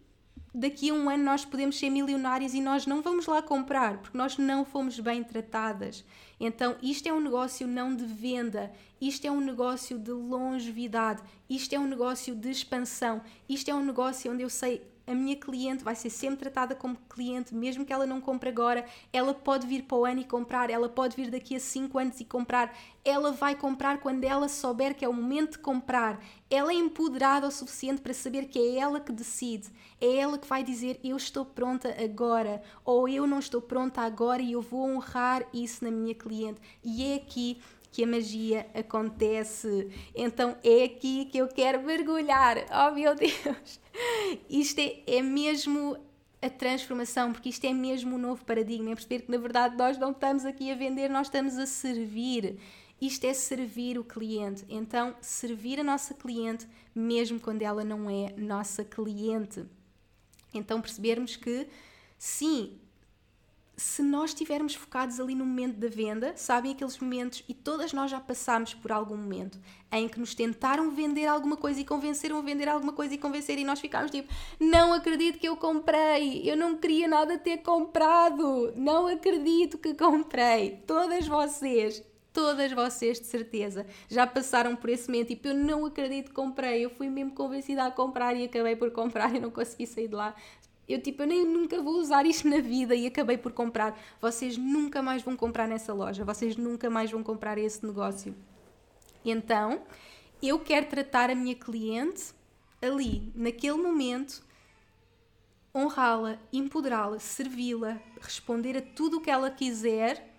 daqui 0.54 0.90
a 0.90 0.94
um 0.94 1.10
ano 1.10 1.24
nós 1.24 1.44
podemos 1.44 1.78
ser 1.78 1.90
milionários 1.90 2.54
e 2.54 2.60
nós 2.60 2.86
não 2.86 3.02
vamos 3.02 3.26
lá 3.26 3.42
comprar 3.42 3.98
porque 3.98 4.16
nós 4.16 4.38
não 4.38 4.64
fomos 4.64 5.00
bem 5.00 5.24
tratadas. 5.24 6.04
Então, 6.38 6.76
isto 6.82 7.08
é 7.08 7.12
um 7.12 7.20
negócio 7.20 7.66
não 7.66 7.94
de 7.94 8.04
venda, 8.04 8.72
isto 9.00 9.26
é 9.26 9.30
um 9.30 9.40
negócio 9.40 9.98
de 9.98 10.12
longevidade, 10.12 11.22
isto 11.48 11.74
é 11.74 11.78
um 11.78 11.86
negócio 11.86 12.34
de 12.34 12.50
expansão, 12.50 13.22
isto 13.48 13.70
é 13.70 13.74
um 13.74 13.84
negócio 13.84 14.32
onde 14.32 14.42
eu 14.42 14.50
sei 14.50 14.93
a 15.06 15.14
minha 15.14 15.36
cliente 15.36 15.84
vai 15.84 15.94
ser 15.94 16.10
sempre 16.10 16.38
tratada 16.38 16.74
como 16.74 16.96
cliente, 17.08 17.54
mesmo 17.54 17.84
que 17.84 17.92
ela 17.92 18.06
não 18.06 18.20
compre 18.20 18.48
agora, 18.48 18.84
ela 19.12 19.34
pode 19.34 19.66
vir 19.66 19.82
para 19.82 19.96
o 19.96 20.04
ano 20.04 20.20
e 20.20 20.24
comprar, 20.24 20.70
ela 20.70 20.88
pode 20.88 21.16
vir 21.16 21.30
daqui 21.30 21.56
a 21.56 21.60
5 21.60 21.98
anos 21.98 22.20
e 22.20 22.24
comprar, 22.24 22.76
ela 23.04 23.32
vai 23.32 23.54
comprar 23.54 23.98
quando 23.98 24.24
ela 24.24 24.48
souber 24.48 24.94
que 24.94 25.04
é 25.04 25.08
o 25.08 25.12
momento 25.12 25.52
de 25.52 25.58
comprar. 25.58 26.20
Ela 26.50 26.72
é 26.72 26.74
empoderada 26.74 27.46
o 27.46 27.50
suficiente 27.50 28.00
para 28.00 28.14
saber 28.14 28.46
que 28.46 28.58
é 28.58 28.78
ela 28.78 29.00
que 29.00 29.12
decide, 29.12 29.68
é 30.00 30.16
ela 30.16 30.38
que 30.38 30.48
vai 30.48 30.62
dizer 30.62 30.98
eu 31.02 31.16
estou 31.16 31.44
pronta 31.44 31.94
agora 32.02 32.62
ou 32.84 33.08
eu 33.08 33.26
não 33.26 33.38
estou 33.38 33.60
pronta 33.60 34.00
agora 34.02 34.40
e 34.40 34.52
eu 34.52 34.62
vou 34.62 34.88
honrar 34.88 35.44
isso 35.52 35.84
na 35.84 35.90
minha 35.90 36.14
cliente. 36.14 36.60
E 36.82 37.12
é 37.12 37.16
aqui 37.16 37.60
que 37.94 38.02
a 38.02 38.06
magia 38.08 38.66
acontece. 38.74 39.88
Então 40.16 40.56
é 40.64 40.82
aqui 40.82 41.26
que 41.26 41.38
eu 41.38 41.46
quero 41.46 41.80
mergulhar. 41.80 42.56
Oh 42.68 42.92
meu 42.92 43.14
Deus! 43.14 43.80
Isto 44.50 44.80
é, 44.80 45.00
é 45.06 45.22
mesmo 45.22 45.96
a 46.42 46.50
transformação, 46.50 47.32
porque 47.32 47.48
isto 47.48 47.64
é 47.64 47.72
mesmo 47.72 48.16
um 48.16 48.18
novo 48.18 48.44
paradigma. 48.44 48.90
É 48.90 48.94
perceber 48.96 49.20
que 49.20 49.30
na 49.30 49.38
verdade 49.38 49.76
nós 49.76 49.96
não 49.96 50.10
estamos 50.10 50.44
aqui 50.44 50.72
a 50.72 50.74
vender, 50.74 51.08
nós 51.08 51.28
estamos 51.28 51.56
a 51.56 51.66
servir. 51.66 52.58
Isto 53.00 53.26
é 53.26 53.32
servir 53.32 53.96
o 53.96 54.02
cliente. 54.02 54.64
Então, 54.68 55.14
servir 55.20 55.78
a 55.78 55.84
nossa 55.84 56.14
cliente, 56.14 56.66
mesmo 56.92 57.38
quando 57.38 57.62
ela 57.62 57.84
não 57.84 58.10
é 58.10 58.34
nossa 58.36 58.82
cliente. 58.82 59.64
Então, 60.52 60.80
percebermos 60.80 61.36
que, 61.36 61.68
sim, 62.18 62.76
se 63.76 64.02
nós 64.02 64.30
estivermos 64.30 64.74
focados 64.74 65.18
ali 65.18 65.34
no 65.34 65.44
momento 65.44 65.76
da 65.76 65.88
venda, 65.88 66.32
sabem 66.36 66.72
aqueles 66.72 66.98
momentos, 66.98 67.42
e 67.48 67.54
todas 67.54 67.92
nós 67.92 68.10
já 68.10 68.20
passámos 68.20 68.74
por 68.74 68.92
algum 68.92 69.16
momento, 69.16 69.58
em 69.90 70.08
que 70.08 70.18
nos 70.18 70.34
tentaram 70.34 70.90
vender 70.90 71.26
alguma 71.26 71.56
coisa 71.56 71.80
e 71.80 71.84
convenceram 71.84 72.38
a 72.38 72.42
vender 72.42 72.68
alguma 72.68 72.92
coisa 72.92 73.14
e 73.14 73.18
convencer, 73.18 73.58
e 73.58 73.64
nós 73.64 73.80
ficámos 73.80 74.10
tipo: 74.10 74.32
Não 74.60 74.92
acredito 74.92 75.38
que 75.38 75.48
eu 75.48 75.56
comprei, 75.56 76.48
eu 76.48 76.56
não 76.56 76.76
queria 76.76 77.08
nada 77.08 77.36
ter 77.38 77.58
comprado, 77.58 78.72
não 78.76 79.06
acredito 79.06 79.78
que 79.78 79.94
comprei. 79.94 80.82
Todas 80.86 81.26
vocês, 81.26 82.02
todas 82.32 82.72
vocês 82.72 83.18
de 83.18 83.26
certeza 83.26 83.86
já 84.08 84.26
passaram 84.26 84.76
por 84.76 84.90
esse 84.90 85.08
momento, 85.08 85.28
tipo, 85.28 85.48
eu 85.48 85.54
não 85.54 85.84
acredito 85.86 86.28
que 86.28 86.34
comprei, 86.34 86.84
eu 86.84 86.90
fui 86.90 87.08
mesmo 87.08 87.32
convencida 87.32 87.84
a 87.84 87.90
comprar 87.90 88.34
e 88.34 88.44
acabei 88.44 88.76
por 88.76 88.90
comprar 88.90 89.34
e 89.34 89.40
não 89.40 89.50
consegui 89.50 89.86
sair 89.86 90.08
de 90.08 90.14
lá 90.14 90.34
eu 90.88 91.00
tipo, 91.00 91.22
eu 91.22 91.26
nem 91.26 91.44
nunca 91.46 91.80
vou 91.80 91.94
usar 91.94 92.26
isto 92.26 92.48
na 92.48 92.60
vida 92.60 92.94
e 92.94 93.06
acabei 93.06 93.38
por 93.38 93.52
comprar. 93.52 93.98
Vocês 94.20 94.56
nunca 94.56 95.02
mais 95.02 95.22
vão 95.22 95.36
comprar 95.36 95.66
nessa 95.66 95.92
loja, 95.94 96.24
vocês 96.24 96.56
nunca 96.56 96.90
mais 96.90 97.10
vão 97.10 97.22
comprar 97.22 97.56
esse 97.56 97.84
negócio. 97.84 98.34
Então, 99.24 99.82
eu 100.42 100.58
quero 100.58 100.86
tratar 100.86 101.30
a 101.30 101.34
minha 101.34 101.54
cliente 101.54 102.34
ali, 102.82 103.32
naquele 103.34 103.78
momento, 103.78 104.42
honrá-la, 105.74 106.38
empoderá-la, 106.52 107.18
servi-la, 107.18 107.98
responder 108.20 108.76
a 108.76 108.82
tudo 108.82 109.16
o 109.16 109.20
que 109.22 109.30
ela 109.30 109.50
quiser, 109.50 110.30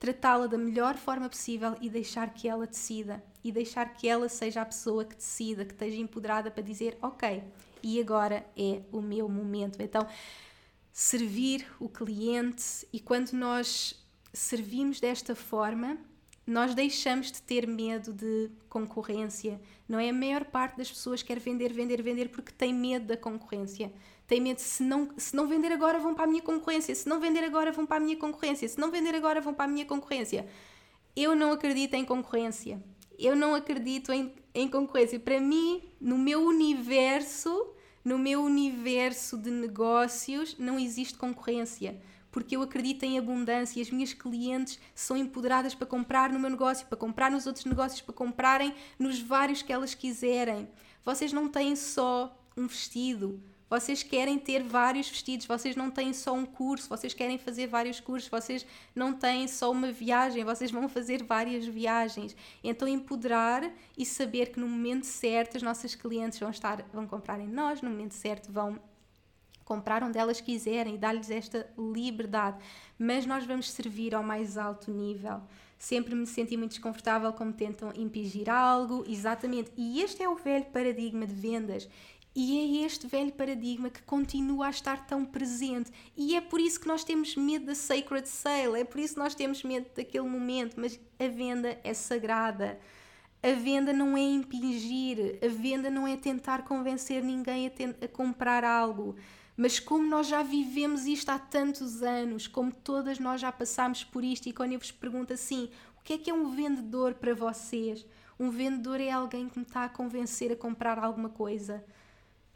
tratá-la 0.00 0.48
da 0.48 0.58
melhor 0.58 0.96
forma 0.96 1.28
possível 1.28 1.76
e 1.80 1.88
deixar 1.88 2.34
que 2.34 2.48
ela 2.48 2.66
decida. 2.66 3.22
E 3.42 3.50
deixar 3.50 3.94
que 3.94 4.06
ela 4.06 4.28
seja 4.28 4.60
a 4.60 4.66
pessoa 4.66 5.02
que 5.04 5.14
decida, 5.14 5.64
que 5.64 5.72
esteja 5.72 5.96
empoderada 5.96 6.50
para 6.50 6.62
dizer: 6.62 6.98
Ok, 7.00 7.42
e 7.82 8.00
agora 8.00 8.44
é 8.56 8.80
o 8.92 9.00
meu 9.00 9.28
momento. 9.28 9.80
Então, 9.80 10.06
servir 10.92 11.66
o 11.78 11.88
cliente 11.88 12.86
e 12.92 13.00
quando 13.00 13.32
nós 13.32 13.94
servimos 14.32 15.00
desta 15.00 15.34
forma, 15.34 15.98
nós 16.46 16.74
deixamos 16.74 17.30
de 17.30 17.40
ter 17.42 17.66
medo 17.66 18.12
de 18.12 18.50
concorrência. 18.68 19.60
Não 19.88 20.00
é 20.00 20.10
a 20.10 20.12
maior 20.12 20.44
parte 20.44 20.76
das 20.76 20.90
pessoas 20.90 21.22
quer 21.22 21.38
vender, 21.38 21.72
vender, 21.72 22.02
vender 22.02 22.28
porque 22.28 22.52
tem 22.52 22.74
medo 22.74 23.06
da 23.06 23.16
concorrência. 23.16 23.92
Tem 24.26 24.40
medo 24.40 24.58
se 24.58 24.82
não, 24.82 25.10
se 25.16 25.34
não 25.34 25.46
vender 25.46 25.72
agora 25.72 25.98
vão 25.98 26.14
para 26.14 26.24
a 26.24 26.26
minha 26.26 26.42
concorrência, 26.42 26.94
se 26.94 27.08
não 27.08 27.20
vender 27.20 27.44
agora 27.44 27.72
vão 27.72 27.86
para 27.86 27.96
a 27.96 28.00
minha 28.00 28.16
concorrência, 28.16 28.68
se 28.68 28.78
não 28.78 28.90
vender 28.90 29.14
agora 29.14 29.40
vão 29.40 29.54
para 29.54 29.64
a 29.64 29.68
minha 29.68 29.84
concorrência. 29.84 30.46
Eu 31.14 31.34
não 31.34 31.52
acredito 31.52 31.94
em 31.94 32.04
concorrência. 32.04 32.82
Eu 33.18 33.36
não 33.36 33.54
acredito 33.54 34.12
em, 34.12 34.32
em 34.54 34.68
concorrência. 34.68 35.18
Para 35.18 35.40
mim, 35.40 35.82
no 36.00 36.18
meu 36.18 36.42
universo, 36.42 37.68
no 38.04 38.18
meu 38.18 38.42
universo 38.42 39.36
de 39.36 39.50
negócios 39.50 40.56
não 40.58 40.78
existe 40.78 41.16
concorrência, 41.16 42.00
porque 42.30 42.56
eu 42.56 42.62
acredito 42.62 43.04
em 43.04 43.18
abundância 43.18 43.78
e 43.78 43.82
as 43.82 43.90
minhas 43.90 44.12
clientes 44.12 44.78
são 44.94 45.16
empoderadas 45.16 45.74
para 45.74 45.86
comprar 45.86 46.32
no 46.32 46.38
meu 46.38 46.50
negócio, 46.50 46.86
para 46.86 46.96
comprar 46.96 47.30
nos 47.30 47.46
outros 47.46 47.64
negócios, 47.64 48.00
para 48.00 48.14
comprarem 48.14 48.74
nos 48.98 49.20
vários 49.20 49.62
que 49.62 49.72
elas 49.72 49.94
quiserem. 49.94 50.68
Vocês 51.04 51.32
não 51.32 51.48
têm 51.48 51.74
só 51.76 52.36
um 52.56 52.66
vestido, 52.66 53.42
vocês 53.70 54.02
querem 54.02 54.36
ter 54.36 54.64
vários 54.64 55.08
vestidos, 55.08 55.46
vocês 55.46 55.76
não 55.76 55.92
têm 55.92 56.12
só 56.12 56.34
um 56.34 56.44
curso, 56.44 56.88
vocês 56.88 57.14
querem 57.14 57.38
fazer 57.38 57.68
vários 57.68 58.00
cursos, 58.00 58.28
vocês 58.28 58.66
não 58.92 59.12
têm 59.12 59.46
só 59.46 59.70
uma 59.70 59.92
viagem, 59.92 60.42
vocês 60.42 60.72
vão 60.72 60.88
fazer 60.88 61.22
várias 61.22 61.64
viagens. 61.64 62.36
Então 62.64 62.88
empoderar 62.88 63.70
e 63.96 64.04
saber 64.04 64.50
que 64.50 64.58
no 64.58 64.66
momento 64.66 65.04
certo 65.04 65.56
as 65.56 65.62
nossas 65.62 65.94
clientes 65.94 66.40
vão 66.40 66.50
estar, 66.50 66.84
vão 66.92 67.06
comprar 67.06 67.38
em 67.38 67.46
nós, 67.46 67.80
no 67.80 67.88
momento 67.88 68.14
certo 68.14 68.50
vão 68.50 68.80
comprar 69.64 70.02
onde 70.02 70.18
elas 70.18 70.40
quiserem 70.40 70.96
e 70.96 70.98
dar-lhes 70.98 71.30
esta 71.30 71.70
liberdade. 71.78 72.58
Mas 72.98 73.24
nós 73.24 73.46
vamos 73.46 73.70
servir 73.70 74.16
ao 74.16 74.22
mais 74.24 74.58
alto 74.58 74.90
nível. 74.90 75.40
Sempre 75.78 76.14
me 76.14 76.26
senti 76.26 76.56
muito 76.56 76.72
desconfortável 76.72 77.32
como 77.32 77.52
tentam 77.52 77.92
impingir 77.94 78.50
algo, 78.50 79.04
exatamente. 79.08 79.70
E 79.76 80.02
este 80.02 80.24
é 80.24 80.28
o 80.28 80.34
velho 80.34 80.66
paradigma 80.66 81.24
de 81.24 81.34
vendas. 81.34 81.88
E 82.34 82.80
é 82.80 82.86
este 82.86 83.08
velho 83.08 83.32
paradigma 83.32 83.90
que 83.90 84.02
continua 84.02 84.68
a 84.68 84.70
estar 84.70 85.04
tão 85.06 85.24
presente. 85.24 85.90
E 86.16 86.36
é 86.36 86.40
por 86.40 86.60
isso 86.60 86.78
que 86.78 86.86
nós 86.86 87.02
temos 87.02 87.34
medo 87.34 87.66
da 87.66 87.74
sacred 87.74 88.28
sale, 88.28 88.80
é 88.80 88.84
por 88.84 89.00
isso 89.00 89.14
que 89.14 89.20
nós 89.20 89.34
temos 89.34 89.64
medo 89.64 89.86
daquele 89.96 90.28
momento. 90.28 90.76
Mas 90.78 90.98
a 91.18 91.26
venda 91.26 91.78
é 91.82 91.92
sagrada. 91.92 92.78
A 93.42 93.52
venda 93.52 93.92
não 93.92 94.16
é 94.16 94.20
impingir, 94.20 95.38
a 95.42 95.48
venda 95.48 95.90
não 95.90 96.06
é 96.06 96.16
tentar 96.16 96.62
convencer 96.62 97.22
ninguém 97.22 97.66
a, 97.66 98.04
a 98.04 98.08
comprar 98.08 98.64
algo. 98.64 99.16
Mas 99.56 99.80
como 99.80 100.06
nós 100.06 100.28
já 100.28 100.42
vivemos 100.42 101.06
isto 101.06 101.30
há 101.30 101.38
tantos 101.38 102.02
anos, 102.02 102.46
como 102.46 102.70
todas 102.70 103.18
nós 103.18 103.40
já 103.40 103.50
passámos 103.50 104.04
por 104.04 104.22
isto, 104.22 104.48
e 104.48 104.52
quando 104.52 104.72
eu 104.72 104.78
vos 104.78 104.92
pergunto 104.92 105.32
assim, 105.32 105.70
o 105.98 106.02
que 106.02 106.12
é 106.12 106.18
que 106.18 106.30
é 106.30 106.34
um 106.34 106.50
vendedor 106.50 107.14
para 107.14 107.34
vocês? 107.34 108.06
Um 108.38 108.50
vendedor 108.50 109.00
é 109.00 109.10
alguém 109.10 109.48
que 109.48 109.58
me 109.58 109.64
está 109.64 109.84
a 109.84 109.88
convencer 109.88 110.52
a 110.52 110.56
comprar 110.56 110.98
alguma 110.98 111.28
coisa 111.30 111.84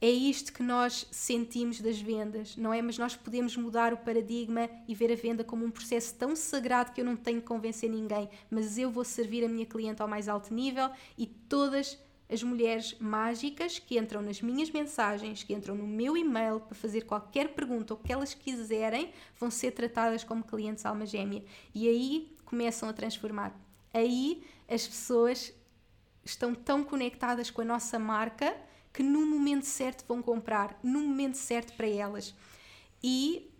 é 0.04 0.10
isto 0.10 0.52
que 0.52 0.62
nós 0.62 1.06
sentimos 1.10 1.80
das 1.80 1.98
vendas, 1.98 2.58
não 2.58 2.74
é? 2.74 2.82
Mas 2.82 2.98
nós 2.98 3.16
podemos 3.16 3.56
mudar 3.56 3.94
o 3.94 3.96
paradigma 3.96 4.68
e 4.86 4.94
ver 4.94 5.10
a 5.10 5.14
venda 5.14 5.42
como 5.42 5.64
um 5.64 5.70
processo 5.70 6.14
tão 6.16 6.36
sagrado 6.36 6.92
que 6.92 7.00
eu 7.00 7.04
não 7.06 7.16
tenho 7.16 7.40
que 7.40 7.46
convencer 7.46 7.88
ninguém, 7.88 8.28
mas 8.50 8.76
eu 8.76 8.90
vou 8.90 9.02
servir 9.02 9.42
a 9.42 9.48
minha 9.48 9.64
cliente 9.64 10.02
ao 10.02 10.08
mais 10.08 10.28
alto 10.28 10.52
nível 10.52 10.90
e 11.16 11.26
todas 11.26 11.98
as 12.30 12.42
mulheres 12.42 12.94
mágicas 13.00 13.78
que 13.78 13.98
entram 13.98 14.20
nas 14.20 14.42
minhas 14.42 14.70
mensagens, 14.70 15.42
que 15.42 15.54
entram 15.54 15.74
no 15.74 15.86
meu 15.86 16.18
e-mail 16.18 16.60
para 16.60 16.74
fazer 16.74 17.06
qualquer 17.06 17.54
pergunta 17.54 17.94
ou 17.94 18.00
que 18.00 18.12
elas 18.12 18.34
quiserem, 18.34 19.10
vão 19.40 19.50
ser 19.50 19.70
tratadas 19.70 20.22
como 20.22 20.44
clientes 20.44 20.84
alma 20.84 21.06
gêmea. 21.06 21.42
E 21.74 21.88
aí 21.88 22.36
começam 22.44 22.90
a 22.90 22.92
transformar. 22.92 23.58
Aí 23.90 24.44
as 24.68 24.86
pessoas 24.86 25.50
estão 26.22 26.54
tão 26.54 26.84
conectadas 26.84 27.50
com 27.50 27.62
a 27.62 27.64
nossa 27.64 27.98
marca 27.98 28.54
que 28.94 29.02
no 29.02 29.26
momento 29.26 29.66
certo 29.66 30.04
vão 30.06 30.22
comprar, 30.22 30.78
no 30.82 31.00
momento 31.00 31.34
certo 31.34 31.76
para 31.76 31.88
elas. 31.88 32.32
E 33.02 33.50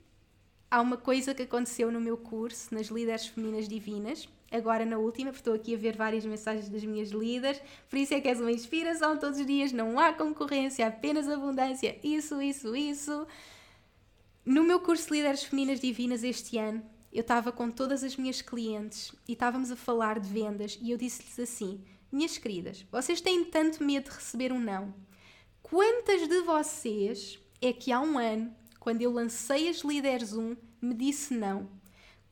há 0.70 0.80
uma 0.80 0.96
coisa 0.96 1.34
que 1.34 1.42
aconteceu 1.42 1.90
no 1.90 2.00
meu 2.00 2.16
curso, 2.16 2.72
nas 2.72 2.86
Líderes 2.86 3.26
Femininas 3.26 3.68
Divinas, 3.68 4.28
agora 4.50 4.86
na 4.86 4.96
última, 4.96 5.30
porque 5.30 5.40
estou 5.40 5.54
aqui 5.54 5.74
a 5.74 5.76
ver 5.76 5.96
várias 5.96 6.24
mensagens 6.24 6.68
das 6.68 6.84
minhas 6.84 7.10
líderes, 7.10 7.60
por 7.90 7.98
isso 7.98 8.14
é 8.14 8.20
que 8.20 8.28
és 8.28 8.40
uma 8.40 8.52
inspiração 8.52 9.18
todos 9.18 9.40
os 9.40 9.44
dias, 9.46 9.72
não 9.72 9.98
há 9.98 10.12
concorrência, 10.12 10.86
apenas 10.86 11.28
abundância, 11.28 11.98
isso, 12.04 12.40
isso, 12.40 12.76
isso. 12.76 13.26
No 14.46 14.62
meu 14.62 14.78
curso 14.78 15.08
de 15.08 15.14
Líderes 15.14 15.42
Femininas 15.42 15.80
Divinas 15.80 16.22
este 16.22 16.58
ano, 16.58 16.80
eu 17.12 17.22
estava 17.22 17.50
com 17.50 17.70
todas 17.70 18.04
as 18.04 18.16
minhas 18.16 18.40
clientes 18.40 19.12
e 19.26 19.32
estávamos 19.32 19.72
a 19.72 19.76
falar 19.76 20.20
de 20.20 20.28
vendas 20.28 20.78
e 20.80 20.92
eu 20.92 20.98
disse-lhes 20.98 21.40
assim: 21.40 21.80
Minhas 22.10 22.38
queridas, 22.38 22.84
vocês 22.90 23.20
têm 23.20 23.44
tanto 23.44 23.82
medo 23.82 24.10
de 24.10 24.16
receber 24.16 24.52
um 24.52 24.60
não. 24.60 24.94
Quantas 25.64 26.28
de 26.28 26.42
vocês 26.42 27.38
é 27.60 27.72
que 27.72 27.90
há 27.90 27.98
um 27.98 28.18
ano, 28.18 28.54
quando 28.78 29.00
eu 29.00 29.10
lancei 29.10 29.66
as 29.70 29.78
Líderes 29.78 30.34
1, 30.34 30.54
me 30.80 30.92
disse 30.92 31.32
não? 31.32 31.68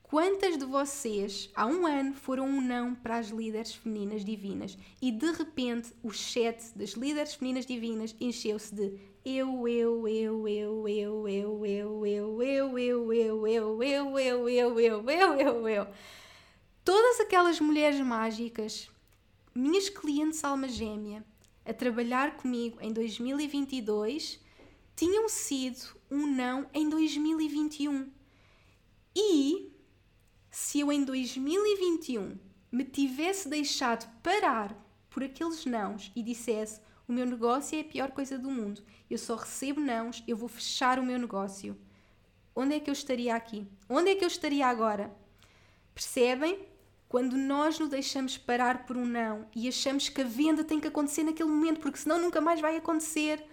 Quantas 0.03 0.59
de 0.59 0.67
vocês, 0.67 1.49
há 1.55 1.67
um 1.67 1.87
ano, 1.87 2.13
foram 2.13 2.45
um 2.45 2.61
não 2.61 2.95
para 2.95 3.17
as 3.17 3.31
líderes 3.31 3.75
femininas 3.75 4.23
divinas 4.23 4.77
e 5.01 5.11
de 5.11 5.33
repente 5.33 5.95
o 6.03 6.13
chat 6.13 6.63
das 6.77 6.91
líderes 6.91 7.35
femininas 7.35 7.65
divinas 7.65 8.15
encheu-se 8.21 8.75
de 8.75 9.01
eu, 9.25 9.67
eu, 9.67 10.07
eu, 10.07 10.47
eu, 10.47 10.87
eu, 10.87 11.67
eu, 11.67 12.05
eu, 12.05 12.07
eu, 12.07 12.43
eu, 12.43 13.13
eu, 13.13 13.43
eu, 13.47 13.47
eu, 13.47 13.83
eu, 13.83 14.19
eu, 14.19 14.49
eu, 14.51 14.79
eu, 14.79 15.11
eu, 15.11 15.41
eu, 15.41 15.69
eu. 15.69 15.87
Todas 16.85 17.19
aquelas 17.19 17.59
mulheres 17.59 18.01
mágicas, 18.01 18.91
minhas 19.55 19.89
clientes 19.89 20.45
alma 20.45 20.69
gêmea, 20.69 21.25
a 21.65 21.73
trabalhar 21.73 22.37
comigo 22.37 22.79
em 22.81 22.93
2022 22.93 24.41
tinham 24.95 25.29
sido 25.29 25.97
um 26.11 26.27
não 26.27 26.67
em 26.75 26.89
2021. 26.89 28.11
E 29.15 29.73
se 30.51 30.81
eu 30.81 30.93
em 30.93 31.05
2021 31.05 32.39
me 32.71 32.85
tivesse 32.85 33.49
deixado 33.49 34.11
parar 34.23 34.77
por 35.09 35.23
aqueles 35.23 35.65
nãos 35.65 36.11
e 36.17 36.23
dissesse 36.23 36.81
o 37.07 37.13
meu 37.13 37.27
negócio 37.27 37.77
é 37.77 37.83
a 37.83 37.85
pior 37.85 38.11
coisa 38.11 38.39
do 38.39 38.51
mundo, 38.51 38.83
eu 39.11 39.19
só 39.19 39.35
recebo 39.35 39.81
nãos, 39.81 40.23
eu 40.27 40.37
vou 40.37 40.49
fechar 40.49 40.99
o 40.99 41.05
meu 41.05 41.19
negócio. 41.19 41.77
Onde 42.55 42.77
é 42.77 42.81
que 42.81 42.89
eu 42.89 42.93
estaria 42.93 43.35
aqui? 43.35 43.67
Onde 43.89 44.11
é 44.11 44.15
que 44.15 44.25
eu 44.25 44.29
estaria 44.29 44.67
agora? 44.67 45.15
Percebem? 45.95 46.72
Quando 47.13 47.37
nós 47.37 47.79
nos 47.79 47.91
deixamos 47.91 48.39
parar 48.39 48.87
por 48.87 48.97
um 48.97 49.05
não 49.05 49.45
e 49.55 49.69
achamos 49.69 50.09
que 50.09 50.23
a 50.23 50.25
venda 50.25 50.65
tem 50.65 50.81
que 50.81 50.89
acontecer 50.89 51.23
naquele 51.23 51.51
momento, 51.51 51.79
porque 51.79 51.99
senão 51.99 52.19
nunca 52.19 52.41
mais 52.41 52.59
vai 52.59 52.75
acontecer, 52.75 53.45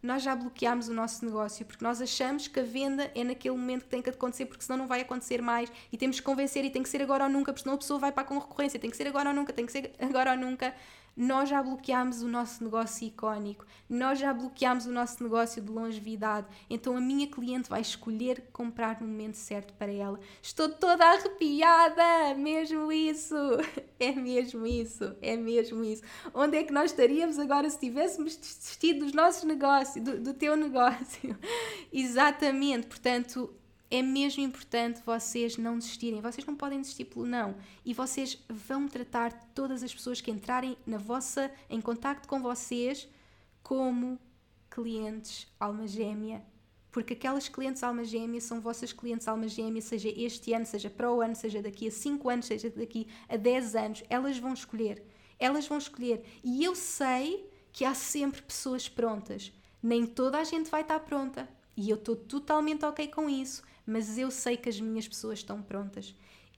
nós 0.00 0.22
já 0.22 0.36
bloqueamos 0.36 0.86
o 0.86 0.94
nosso 0.94 1.24
negócio, 1.24 1.66
porque 1.66 1.84
nós 1.84 2.00
achamos 2.00 2.46
que 2.46 2.60
a 2.60 2.62
venda 2.62 3.10
é 3.12 3.24
naquele 3.24 3.56
momento 3.56 3.82
que 3.82 3.88
tem 3.88 4.00
que 4.00 4.10
acontecer, 4.10 4.46
porque 4.46 4.62
senão 4.62 4.78
não 4.78 4.86
vai 4.86 5.00
acontecer 5.00 5.42
mais. 5.42 5.72
E 5.90 5.98
temos 5.98 6.20
que 6.20 6.22
convencer 6.22 6.64
e 6.64 6.70
tem 6.70 6.84
que 6.84 6.88
ser 6.88 7.02
agora 7.02 7.24
ou 7.24 7.30
nunca, 7.30 7.52
porque 7.52 7.64
senão 7.64 7.74
a 7.74 7.78
pessoa 7.78 7.98
vai 7.98 8.12
para 8.12 8.22
a 8.22 8.26
concorrência, 8.26 8.78
tem 8.78 8.88
que 8.88 8.96
ser 8.96 9.08
agora 9.08 9.30
ou 9.30 9.34
nunca, 9.34 9.52
tem 9.52 9.66
que 9.66 9.72
ser 9.72 9.92
agora 9.98 10.30
ou 10.30 10.38
nunca 10.38 10.72
nós 11.16 11.48
já 11.48 11.62
bloqueámos 11.62 12.22
o 12.22 12.28
nosso 12.28 12.62
negócio 12.62 13.06
icónico, 13.06 13.64
nós 13.88 14.18
já 14.18 14.32
bloqueámos 14.32 14.86
o 14.86 14.92
nosso 14.92 15.22
negócio 15.22 15.62
de 15.62 15.70
longevidade. 15.70 16.46
Então 16.68 16.96
a 16.96 17.00
minha 17.00 17.26
cliente 17.26 17.68
vai 17.68 17.80
escolher 17.80 18.48
comprar 18.52 19.00
no 19.00 19.06
momento 19.06 19.36
certo 19.36 19.72
para 19.74 19.92
ela. 19.92 20.18
Estou 20.42 20.68
toda 20.68 21.04
arrepiada, 21.04 22.34
mesmo 22.36 22.90
isso, 22.90 23.36
é 23.98 24.12
mesmo 24.12 24.66
isso, 24.66 25.14
é 25.20 25.36
mesmo 25.36 25.84
isso. 25.84 26.02
Onde 26.32 26.58
é 26.58 26.62
que 26.64 26.72
nós 26.72 26.90
estaríamos 26.90 27.38
agora 27.38 27.68
se 27.70 27.78
tivéssemos 27.78 28.36
desistido 28.36 29.04
dos 29.04 29.12
nossos 29.12 29.44
negócios, 29.44 30.04
do, 30.04 30.20
do 30.20 30.34
teu 30.34 30.56
negócio? 30.56 31.36
Exatamente, 31.92 32.86
portanto 32.86 33.54
é 33.94 34.02
mesmo 34.02 34.42
importante 34.42 35.00
vocês 35.06 35.56
não 35.56 35.78
desistirem. 35.78 36.20
Vocês 36.20 36.44
não 36.44 36.56
podem 36.56 36.80
desistir 36.80 37.04
pelo 37.04 37.24
não. 37.24 37.54
E 37.84 37.94
vocês 37.94 38.36
vão 38.48 38.88
tratar 38.88 39.32
todas 39.54 39.84
as 39.84 39.94
pessoas 39.94 40.20
que 40.20 40.32
entrarem 40.32 40.76
na 40.84 40.98
vossa, 40.98 41.48
em 41.70 41.80
contacto 41.80 42.26
com 42.26 42.42
vocês 42.42 43.08
como 43.62 44.18
clientes 44.68 45.46
alma 45.60 45.86
gêmea. 45.86 46.44
Porque 46.90 47.12
aquelas 47.12 47.48
clientes 47.48 47.84
alma 47.84 48.04
gêmea 48.04 48.40
são 48.40 48.60
vossas 48.60 48.92
clientes 48.92 49.28
alma 49.28 49.46
gêmea, 49.46 49.80
seja 49.80 50.08
este 50.08 50.52
ano, 50.52 50.66
seja 50.66 50.90
para 50.90 51.12
o 51.12 51.20
ano, 51.20 51.36
seja 51.36 51.62
daqui 51.62 51.86
a 51.86 51.92
5 51.92 52.28
anos, 52.28 52.46
seja 52.46 52.70
daqui 52.70 53.06
a 53.28 53.36
10 53.36 53.76
anos. 53.76 54.02
Elas 54.10 54.38
vão 54.38 54.54
escolher. 54.54 55.04
Elas 55.38 55.68
vão 55.68 55.78
escolher. 55.78 56.24
E 56.42 56.64
eu 56.64 56.74
sei 56.74 57.48
que 57.72 57.84
há 57.84 57.94
sempre 57.94 58.42
pessoas 58.42 58.88
prontas. 58.88 59.52
Nem 59.80 60.04
toda 60.04 60.38
a 60.38 60.44
gente 60.44 60.68
vai 60.68 60.80
estar 60.80 60.98
pronta 60.98 61.48
E 61.76 61.90
eu 61.90 61.96
estou 61.96 62.16
totalmente 62.16 62.84
ok 62.84 63.06
com 63.08 63.28
isso, 63.28 63.62
mas 63.86 64.18
eu 64.18 64.30
sei 64.30 64.56
que 64.56 64.68
as 64.68 64.80
minhas 64.80 65.06
pessoas 65.06 65.40
estão 65.40 65.62
prontas. 65.62 66.14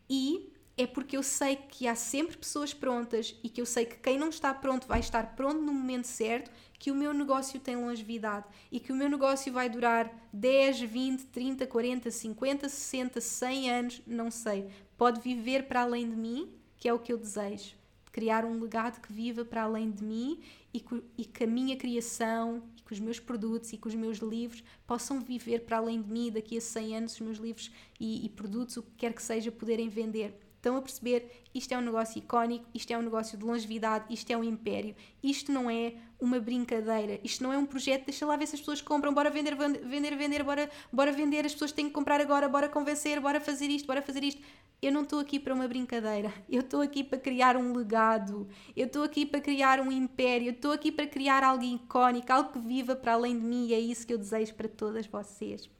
E 0.08 0.52
é 0.76 0.86
porque 0.86 1.16
eu 1.16 1.22
sei 1.22 1.56
que 1.56 1.88
há 1.88 1.94
sempre 1.94 2.36
pessoas 2.36 2.74
prontas 2.74 3.34
e 3.42 3.48
que 3.48 3.60
eu 3.60 3.66
sei 3.66 3.86
que 3.86 3.96
quem 3.96 4.18
não 4.18 4.28
está 4.28 4.52
pronto 4.52 4.86
vai 4.86 5.00
estar 5.00 5.34
pronto 5.34 5.60
no 5.62 5.72
momento 5.72 6.04
certo, 6.06 6.50
que 6.78 6.90
o 6.90 6.94
meu 6.94 7.14
negócio 7.14 7.58
tem 7.58 7.76
longevidade 7.76 8.44
e 8.70 8.78
que 8.78 8.92
o 8.92 8.96
meu 8.96 9.08
negócio 9.08 9.50
vai 9.52 9.70
durar 9.70 10.12
10, 10.32 10.80
20, 10.80 11.24
30, 11.26 11.66
40, 11.66 12.10
50, 12.10 12.68
60, 12.68 13.20
100 13.20 13.70
anos, 13.70 14.02
não 14.06 14.30
sei. 14.30 14.68
Pode 14.98 15.20
viver 15.20 15.66
para 15.66 15.80
além 15.80 16.10
de 16.10 16.16
mim, 16.16 16.52
que 16.76 16.88
é 16.88 16.92
o 16.92 16.98
que 16.98 17.12
eu 17.12 17.16
desejo. 17.16 17.74
Criar 18.12 18.44
um 18.44 18.60
legado 18.60 19.00
que 19.00 19.12
viva 19.12 19.44
para 19.44 19.62
além 19.62 19.90
de 19.90 20.04
mim 20.04 20.40
e 20.72 20.80
que, 20.80 21.44
a 21.44 21.46
minha 21.46 21.76
criação, 21.76 22.62
que 22.86 22.92
os 22.92 23.00
meus 23.00 23.18
produtos 23.18 23.72
e 23.72 23.76
que 23.76 23.88
os 23.88 23.94
meus 23.94 24.18
livros 24.18 24.62
possam 24.86 25.20
viver 25.20 25.60
para 25.60 25.78
além 25.78 26.00
de 26.00 26.10
mim 26.10 26.30
daqui 26.30 26.56
a 26.56 26.60
100 26.60 26.96
anos, 26.96 27.12
os 27.14 27.20
meus 27.20 27.38
livros 27.38 27.70
e, 27.98 28.24
e 28.24 28.28
produtos, 28.28 28.76
o 28.76 28.82
que 28.82 28.92
quer 28.96 29.12
que 29.12 29.22
seja, 29.22 29.50
poderem 29.50 29.88
vender 29.88 30.38
Estão 30.66 30.78
a 30.78 30.82
perceber? 30.82 31.30
Isto 31.54 31.74
é 31.74 31.78
um 31.78 31.80
negócio 31.80 32.18
icónico, 32.18 32.66
isto 32.74 32.90
é 32.90 32.98
um 32.98 33.02
negócio 33.02 33.38
de 33.38 33.44
longevidade, 33.44 34.12
isto 34.12 34.28
é 34.32 34.36
um 34.36 34.42
império. 34.42 34.96
Isto 35.22 35.52
não 35.52 35.70
é 35.70 35.94
uma 36.18 36.40
brincadeira, 36.40 37.20
isto 37.22 37.44
não 37.44 37.52
é 37.52 37.56
um 37.56 37.64
projeto, 37.64 38.06
deixa 38.06 38.26
lá 38.26 38.36
ver 38.36 38.48
se 38.48 38.56
as 38.56 38.60
pessoas 38.60 38.82
compram, 38.82 39.14
bora 39.14 39.30
vender, 39.30 39.54
vender, 39.54 40.16
vender, 40.16 40.42
bora, 40.42 40.68
bora 40.92 41.12
vender, 41.12 41.46
as 41.46 41.52
pessoas 41.52 41.70
têm 41.70 41.86
que 41.86 41.92
comprar 41.92 42.20
agora, 42.20 42.48
bora 42.48 42.68
convencer, 42.68 43.20
bora 43.20 43.40
fazer 43.40 43.66
isto, 43.66 43.86
bora 43.86 44.02
fazer 44.02 44.24
isto. 44.24 44.42
Eu 44.82 44.90
não 44.90 45.04
estou 45.04 45.20
aqui 45.20 45.38
para 45.38 45.54
uma 45.54 45.68
brincadeira, 45.68 46.34
eu 46.48 46.62
estou 46.62 46.80
aqui 46.80 47.04
para 47.04 47.20
criar 47.20 47.56
um 47.56 47.72
legado, 47.72 48.48
eu 48.76 48.88
estou 48.88 49.04
aqui 49.04 49.24
para 49.24 49.40
criar 49.40 49.78
um 49.78 49.92
império, 49.92 50.48
eu 50.48 50.52
estou 50.52 50.72
aqui 50.72 50.90
para 50.90 51.06
criar 51.06 51.44
algo 51.44 51.62
icónico, 51.62 52.32
algo 52.32 52.52
que 52.54 52.58
viva 52.58 52.96
para 52.96 53.12
além 53.12 53.38
de 53.38 53.46
mim 53.46 53.68
e 53.68 53.72
é 53.72 53.78
isso 53.78 54.04
que 54.04 54.12
eu 54.12 54.18
desejo 54.18 54.52
para 54.54 54.66
todas 54.66 55.06
vocês. 55.06 55.70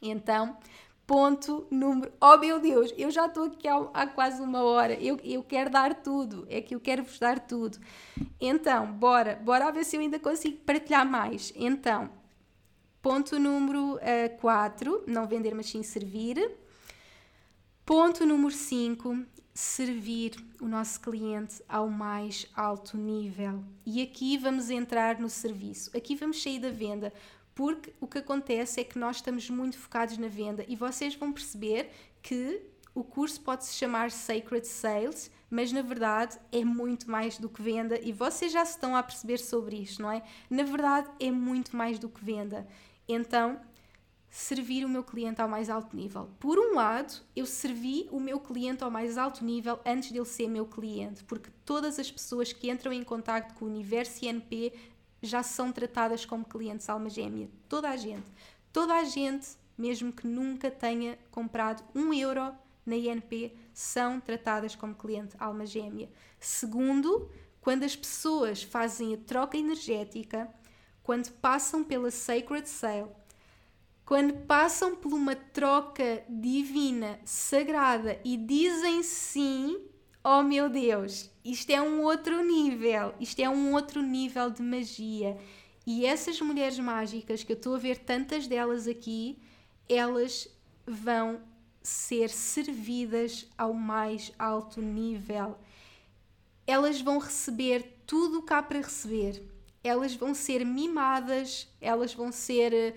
Então, 0.00 0.56
Ponto 1.08 1.66
número. 1.70 2.12
Oh 2.20 2.36
meu 2.36 2.60
Deus, 2.60 2.92
eu 2.98 3.10
já 3.10 3.24
estou 3.24 3.44
aqui 3.44 3.66
há, 3.66 3.78
há, 3.94 4.06
quase 4.06 4.42
uma 4.42 4.62
hora. 4.62 4.92
Eu, 4.92 5.18
eu 5.24 5.42
quero 5.42 5.70
dar 5.70 5.94
tudo. 5.94 6.46
É 6.50 6.60
que 6.60 6.74
eu 6.74 6.80
quero 6.80 7.02
vos 7.02 7.18
dar 7.18 7.38
tudo. 7.38 7.78
Então, 8.38 8.92
bora, 8.92 9.34
bora 9.36 9.72
ver 9.72 9.86
se 9.86 9.96
eu 9.96 10.02
ainda 10.02 10.18
consigo 10.18 10.58
partilhar 10.66 11.08
mais. 11.08 11.50
Então, 11.56 12.10
ponto 13.00 13.38
número 13.38 13.98
4, 14.38 14.96
uh, 14.96 15.04
não 15.06 15.26
vender, 15.26 15.54
mas 15.54 15.70
sim 15.70 15.82
servir. 15.82 16.46
Ponto 17.86 18.26
número 18.26 18.50
5, 18.52 19.24
servir 19.54 20.36
o 20.60 20.68
nosso 20.68 21.00
cliente 21.00 21.62
ao 21.66 21.88
mais 21.88 22.46
alto 22.54 22.98
nível. 22.98 23.64
E 23.86 24.02
aqui 24.02 24.36
vamos 24.36 24.68
entrar 24.68 25.18
no 25.18 25.30
serviço. 25.30 25.90
Aqui 25.96 26.14
vamos 26.14 26.42
sair 26.42 26.58
da 26.58 26.68
venda 26.68 27.14
porque 27.58 27.92
o 28.00 28.06
que 28.06 28.18
acontece 28.18 28.80
é 28.80 28.84
que 28.84 29.00
nós 29.00 29.16
estamos 29.16 29.50
muito 29.50 29.76
focados 29.76 30.16
na 30.16 30.28
venda 30.28 30.64
e 30.68 30.76
vocês 30.76 31.16
vão 31.16 31.32
perceber 31.32 31.90
que 32.22 32.62
o 32.94 33.02
curso 33.02 33.40
pode 33.40 33.64
se 33.64 33.74
chamar 33.74 34.12
Sacred 34.12 34.64
Sales, 34.64 35.28
mas 35.50 35.72
na 35.72 35.82
verdade 35.82 36.38
é 36.52 36.64
muito 36.64 37.10
mais 37.10 37.36
do 37.36 37.48
que 37.48 37.60
venda 37.60 37.98
e 38.00 38.12
vocês 38.12 38.52
já 38.52 38.64
se 38.64 38.74
estão 38.74 38.94
a 38.94 39.02
perceber 39.02 39.38
sobre 39.38 39.74
isto, 39.74 40.00
não 40.00 40.12
é? 40.12 40.22
Na 40.48 40.62
verdade 40.62 41.10
é 41.18 41.32
muito 41.32 41.76
mais 41.76 41.98
do 41.98 42.08
que 42.08 42.24
venda. 42.24 42.64
Então, 43.08 43.60
servir 44.30 44.84
o 44.84 44.88
meu 44.88 45.02
cliente 45.02 45.42
ao 45.42 45.48
mais 45.48 45.68
alto 45.68 45.96
nível. 45.96 46.30
Por 46.38 46.60
um 46.60 46.76
lado, 46.76 47.12
eu 47.34 47.44
servi 47.44 48.06
o 48.12 48.20
meu 48.20 48.38
cliente 48.38 48.84
ao 48.84 48.90
mais 48.90 49.18
alto 49.18 49.44
nível 49.44 49.80
antes 49.84 50.12
dele 50.12 50.24
ser 50.26 50.46
meu 50.46 50.64
cliente, 50.64 51.24
porque 51.24 51.50
todas 51.64 51.98
as 51.98 52.08
pessoas 52.08 52.52
que 52.52 52.70
entram 52.70 52.92
em 52.92 53.02
contato 53.02 53.54
com 53.54 53.64
o 53.64 53.68
universo 53.68 54.24
INP 54.24 54.72
já 55.22 55.42
são 55.42 55.72
tratadas 55.72 56.24
como 56.24 56.44
clientes 56.44 56.88
alma 56.88 57.08
gêmea. 57.08 57.48
Toda 57.68 57.90
a 57.90 57.96
gente. 57.96 58.26
Toda 58.72 58.94
a 58.94 59.04
gente, 59.04 59.48
mesmo 59.76 60.12
que 60.12 60.26
nunca 60.26 60.70
tenha 60.70 61.18
comprado 61.30 61.82
um 61.94 62.12
euro 62.12 62.52
na 62.84 62.96
INP, 62.96 63.56
são 63.72 64.20
tratadas 64.20 64.74
como 64.74 64.94
cliente 64.94 65.36
alma 65.38 65.66
gêmea. 65.66 66.08
Segundo, 66.38 67.30
quando 67.60 67.84
as 67.84 67.96
pessoas 67.96 68.62
fazem 68.62 69.14
a 69.14 69.18
troca 69.18 69.56
energética, 69.56 70.48
quando 71.02 71.30
passam 71.32 71.82
pela 71.82 72.10
Sacred 72.10 72.68
Sale, 72.68 73.10
quando 74.04 74.46
passam 74.46 74.96
por 74.96 75.12
uma 75.12 75.36
troca 75.36 76.24
divina, 76.28 77.20
sagrada 77.24 78.18
e 78.24 78.36
dizem 78.36 79.02
sim 79.02 79.88
Oh 80.24 80.42
meu 80.42 80.68
Deus, 80.68 81.30
isto 81.50 81.70
é 81.70 81.80
um 81.80 82.02
outro 82.02 82.44
nível, 82.44 83.14
isto 83.18 83.40
é 83.40 83.48
um 83.48 83.72
outro 83.72 84.02
nível 84.02 84.50
de 84.50 84.62
magia. 84.62 85.38
E 85.86 86.04
essas 86.04 86.38
mulheres 86.42 86.78
mágicas, 86.78 87.42
que 87.42 87.52
eu 87.52 87.56
estou 87.56 87.74
a 87.74 87.78
ver 87.78 87.96
tantas 87.96 88.46
delas 88.46 88.86
aqui, 88.86 89.38
elas 89.88 90.46
vão 90.86 91.40
ser 91.82 92.28
servidas 92.28 93.48
ao 93.56 93.72
mais 93.72 94.30
alto 94.38 94.82
nível. 94.82 95.56
Elas 96.66 97.00
vão 97.00 97.16
receber 97.18 98.02
tudo 98.06 98.40
o 98.40 98.42
que 98.42 98.52
há 98.52 98.62
para 98.62 98.82
receber. 98.82 99.42
Elas 99.82 100.14
vão 100.14 100.34
ser 100.34 100.66
mimadas, 100.66 101.66
elas 101.80 102.12
vão 102.12 102.30
ser 102.30 102.94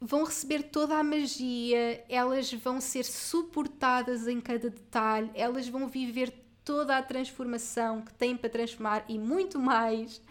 vão 0.00 0.24
receber 0.24 0.62
toda 0.62 0.96
a 0.96 1.02
magia, 1.02 2.02
elas 2.08 2.52
vão 2.54 2.80
ser 2.80 3.04
suportadas 3.04 4.26
em 4.26 4.40
cada 4.40 4.70
detalhe, 4.70 5.30
elas 5.34 5.68
vão 5.68 5.88
viver 5.88 6.32
toda 6.70 6.96
a 6.96 7.02
transformação 7.02 8.00
que 8.00 8.14
tem 8.14 8.36
para 8.36 8.48
transformar 8.48 9.04
e 9.08 9.18
muito 9.18 9.58
mais. 9.58 10.22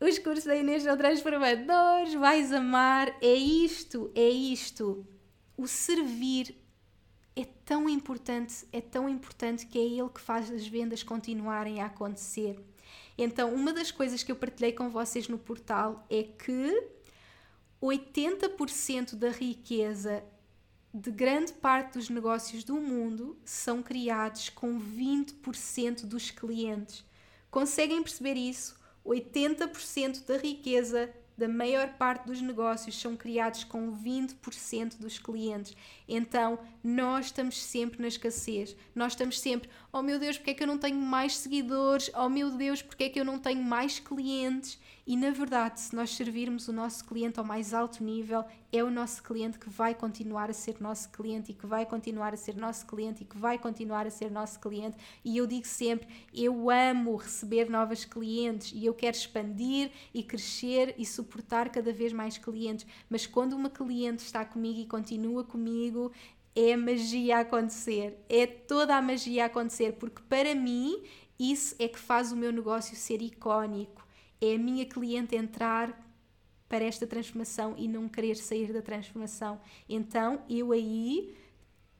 Os 0.00 0.18
cursos 0.18 0.46
da 0.46 0.56
Inês 0.56 0.84
são 0.84 0.96
transformadores, 0.96 2.14
vais 2.14 2.50
amar. 2.50 3.14
É 3.20 3.34
isto, 3.34 4.10
é 4.14 4.26
isto. 4.26 5.06
O 5.54 5.66
servir 5.66 6.56
é 7.36 7.44
tão 7.44 7.90
importante, 7.90 8.66
é 8.72 8.80
tão 8.80 9.06
importante 9.06 9.66
que 9.66 9.78
é 9.78 9.82
ele 9.82 10.08
que 10.08 10.20
faz 10.20 10.50
as 10.50 10.66
vendas 10.66 11.02
continuarem 11.02 11.82
a 11.82 11.86
acontecer. 11.86 12.58
Então, 13.18 13.54
uma 13.54 13.70
das 13.70 13.90
coisas 13.90 14.22
que 14.22 14.32
eu 14.32 14.36
partilhei 14.36 14.72
com 14.72 14.88
vocês 14.88 15.28
no 15.28 15.36
portal 15.36 16.06
é 16.08 16.22
que 16.22 16.88
80% 17.82 19.14
da 19.14 19.28
riqueza 19.28 20.24
de 20.94 21.10
grande 21.10 21.52
parte 21.52 21.94
dos 21.98 22.08
negócios 22.08 22.62
do 22.62 22.76
mundo 22.76 23.36
são 23.44 23.82
criados 23.82 24.48
com 24.48 24.80
20% 24.80 26.06
dos 26.06 26.30
clientes. 26.30 27.04
Conseguem 27.50 28.00
perceber 28.00 28.34
isso? 28.34 28.78
80% 29.04 30.24
da 30.24 30.36
riqueza 30.36 31.12
da 31.36 31.48
maior 31.48 31.94
parte 31.94 32.26
dos 32.26 32.40
negócios 32.40 32.96
são 33.00 33.16
criados 33.16 33.64
com 33.64 33.90
20% 33.90 34.98
dos 34.98 35.18
clientes. 35.18 35.76
Então, 36.08 36.58
nós 36.82 37.26
estamos 37.26 37.62
sempre 37.62 38.00
na 38.00 38.08
escassez. 38.08 38.76
Nós 38.94 39.12
estamos 39.12 39.40
sempre, 39.40 39.70
oh 39.92 40.02
meu 40.02 40.18
Deus, 40.18 40.36
porque 40.36 40.50
é 40.50 40.54
que 40.54 40.62
eu 40.62 40.66
não 40.66 40.78
tenho 40.78 40.96
mais 40.96 41.36
seguidores? 41.38 42.10
Oh 42.14 42.28
meu 42.28 42.50
Deus, 42.50 42.82
porque 42.82 43.04
é 43.04 43.08
que 43.08 43.18
eu 43.18 43.24
não 43.24 43.38
tenho 43.38 43.62
mais 43.62 43.98
clientes? 43.98 44.78
E 45.06 45.16
na 45.16 45.30
verdade, 45.30 45.80
se 45.80 45.94
nós 45.94 46.14
servirmos 46.14 46.66
o 46.66 46.72
nosso 46.72 47.04
cliente 47.04 47.38
ao 47.38 47.44
mais 47.44 47.74
alto 47.74 48.02
nível, 48.02 48.42
é 48.72 48.82
o 48.82 48.90
nosso 48.90 49.22
cliente 49.22 49.58
que 49.58 49.68
vai 49.68 49.94
continuar 49.94 50.48
a 50.48 50.52
ser 50.54 50.80
nosso 50.80 51.10
cliente 51.10 51.52
e 51.52 51.54
que 51.54 51.66
vai 51.66 51.84
continuar 51.84 52.32
a 52.32 52.36
ser 52.36 52.56
nosso 52.56 52.86
cliente 52.86 53.22
e 53.22 53.26
que 53.26 53.36
vai 53.36 53.58
continuar 53.58 54.06
a 54.06 54.10
ser 54.10 54.30
nosso 54.30 54.58
cliente. 54.58 54.96
E 55.22 55.36
eu 55.36 55.46
digo 55.46 55.66
sempre: 55.66 56.08
eu 56.32 56.70
amo 56.70 57.16
receber 57.16 57.68
novos 57.68 58.04
clientes 58.04 58.72
e 58.74 58.86
eu 58.86 58.94
quero 58.94 59.16
expandir 59.16 59.90
e 60.12 60.22
crescer 60.22 60.94
e 60.98 61.04
suportar 61.04 61.68
cada 61.68 61.92
vez 61.92 62.12
mais 62.12 62.38
clientes. 62.38 62.86
Mas 63.08 63.26
quando 63.26 63.52
uma 63.52 63.70
cliente 63.70 64.24
está 64.24 64.44
comigo 64.44 64.80
e 64.80 64.86
continua 64.86 65.44
comigo, 65.44 65.93
é 66.54 66.76
magia 66.76 67.38
a 67.38 67.40
acontecer, 67.40 68.18
é 68.28 68.46
toda 68.46 68.96
a 68.96 69.02
magia 69.02 69.44
a 69.44 69.46
acontecer, 69.46 69.92
porque 69.94 70.22
para 70.28 70.54
mim 70.54 71.02
isso 71.38 71.74
é 71.78 71.88
que 71.88 71.98
faz 71.98 72.30
o 72.30 72.36
meu 72.36 72.52
negócio 72.52 72.96
ser 72.96 73.20
icónico 73.20 74.04
é 74.40 74.54
a 74.54 74.58
minha 74.58 74.84
cliente 74.84 75.34
entrar 75.34 76.00
para 76.68 76.84
esta 76.84 77.06
transformação 77.06 77.74
e 77.76 77.88
não 77.88 78.08
querer 78.08 78.36
sair 78.36 78.72
da 78.72 78.82
transformação. 78.82 79.60
Então 79.88 80.42
eu 80.48 80.72
aí 80.72 81.34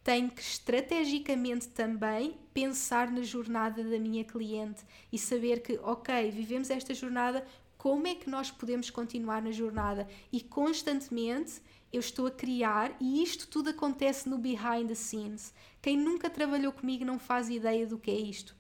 tenho 0.03 0.31
que 0.31 0.43
estrategicamente 0.43 1.69
também 1.69 2.37
pensar 2.53 3.11
na 3.11 3.23
jornada 3.23 3.83
da 3.83 3.99
minha 3.99 4.25
cliente 4.25 4.85
e 5.11 5.19
saber 5.19 5.63
que, 5.63 5.79
ok, 5.83 6.31
vivemos 6.31 6.69
esta 6.69 6.93
jornada, 6.93 7.47
como 7.79 8.07
é 8.07 8.15
que 8.15 8.29
nós 8.29 8.51
podemos 8.51 8.91
continuar 8.91 9.41
na 9.41 9.51
jornada? 9.51 10.07
E 10.31 10.41
constantemente 10.41 11.63
eu 11.95 12.01
estou 12.01 12.27
a 12.27 12.31
criar, 12.31 12.97
e 13.01 13.23
isto 13.23 13.47
tudo 13.49 13.71
acontece 13.71 14.29
no 14.29 14.39
behind 14.39 14.89
the 14.89 14.95
scenes. 14.95 15.53
Quem 15.81 15.97
nunca 15.97 16.29
trabalhou 16.29 16.73
comigo 16.73 17.05
não 17.05 17.19
faz 17.19 17.49
ideia 17.49 17.87
do 17.87 17.99
que 17.99 18.11
é 18.11 18.19
isto 18.19 18.55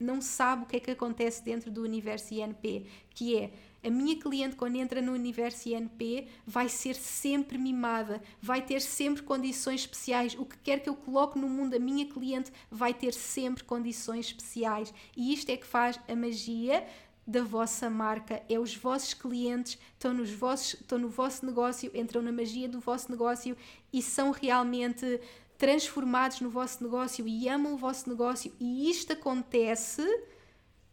não 0.00 0.22
sabe 0.22 0.62
o 0.62 0.66
que 0.66 0.76
é 0.76 0.80
que 0.80 0.90
acontece 0.90 1.44
dentro 1.44 1.70
do 1.70 1.82
universo 1.82 2.32
INP, 2.32 2.86
que 3.10 3.36
é 3.36 3.52
a 3.84 3.90
minha 3.90 4.18
cliente, 4.18 4.56
quando 4.56 4.76
entra 4.76 5.00
no 5.00 5.12
universo 5.12 5.68
INP, 5.68 6.26
vai 6.46 6.68
ser 6.68 6.94
sempre 6.94 7.56
mimada, 7.56 8.20
vai 8.40 8.60
ter 8.60 8.80
sempre 8.80 9.22
condições 9.22 9.80
especiais. 9.80 10.34
O 10.34 10.44
que 10.44 10.56
quer 10.58 10.80
que 10.80 10.88
eu 10.88 10.94
coloque 10.94 11.38
no 11.38 11.48
mundo, 11.48 11.74
a 11.74 11.78
minha 11.78 12.06
cliente 12.06 12.52
vai 12.70 12.92
ter 12.92 13.14
sempre 13.14 13.64
condições 13.64 14.26
especiais. 14.26 14.92
E 15.16 15.32
isto 15.32 15.50
é 15.50 15.56
que 15.56 15.66
faz 15.66 15.98
a 16.06 16.14
magia 16.14 16.86
da 17.30 17.44
vossa 17.44 17.88
marca, 17.88 18.42
é 18.48 18.58
os 18.58 18.74
vossos 18.74 19.14
clientes, 19.14 19.78
estão, 19.92 20.12
nos 20.12 20.30
vossos, 20.30 20.74
estão 20.74 20.98
no 20.98 21.08
vosso 21.08 21.46
negócio, 21.46 21.90
entram 21.94 22.20
na 22.20 22.32
magia 22.32 22.68
do 22.68 22.80
vosso 22.80 23.10
negócio 23.10 23.56
e 23.92 24.02
são 24.02 24.32
realmente 24.32 25.20
transformados 25.56 26.40
no 26.40 26.50
vosso 26.50 26.82
negócio 26.82 27.28
e 27.28 27.48
amam 27.48 27.74
o 27.74 27.76
vosso 27.76 28.08
negócio. 28.08 28.52
E 28.58 28.90
isto 28.90 29.12
acontece 29.12 30.02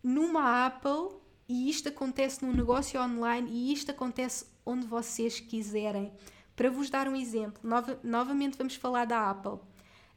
numa 0.03 0.67
Apple 0.67 1.17
e 1.49 1.69
isto 1.69 1.89
acontece 1.89 2.45
num 2.45 2.53
negócio 2.53 3.01
online 3.01 3.49
e 3.49 3.73
isto 3.73 3.89
acontece 3.89 4.45
onde 4.63 4.85
vocês 4.85 5.39
quiserem. 5.39 6.13
Para 6.55 6.69
vos 6.69 6.89
dar 6.89 7.07
um 7.07 7.15
exemplo, 7.15 7.59
nova, 7.63 7.99
novamente 8.03 8.57
vamos 8.57 8.75
falar 8.75 9.05
da 9.05 9.29
Apple. 9.29 9.59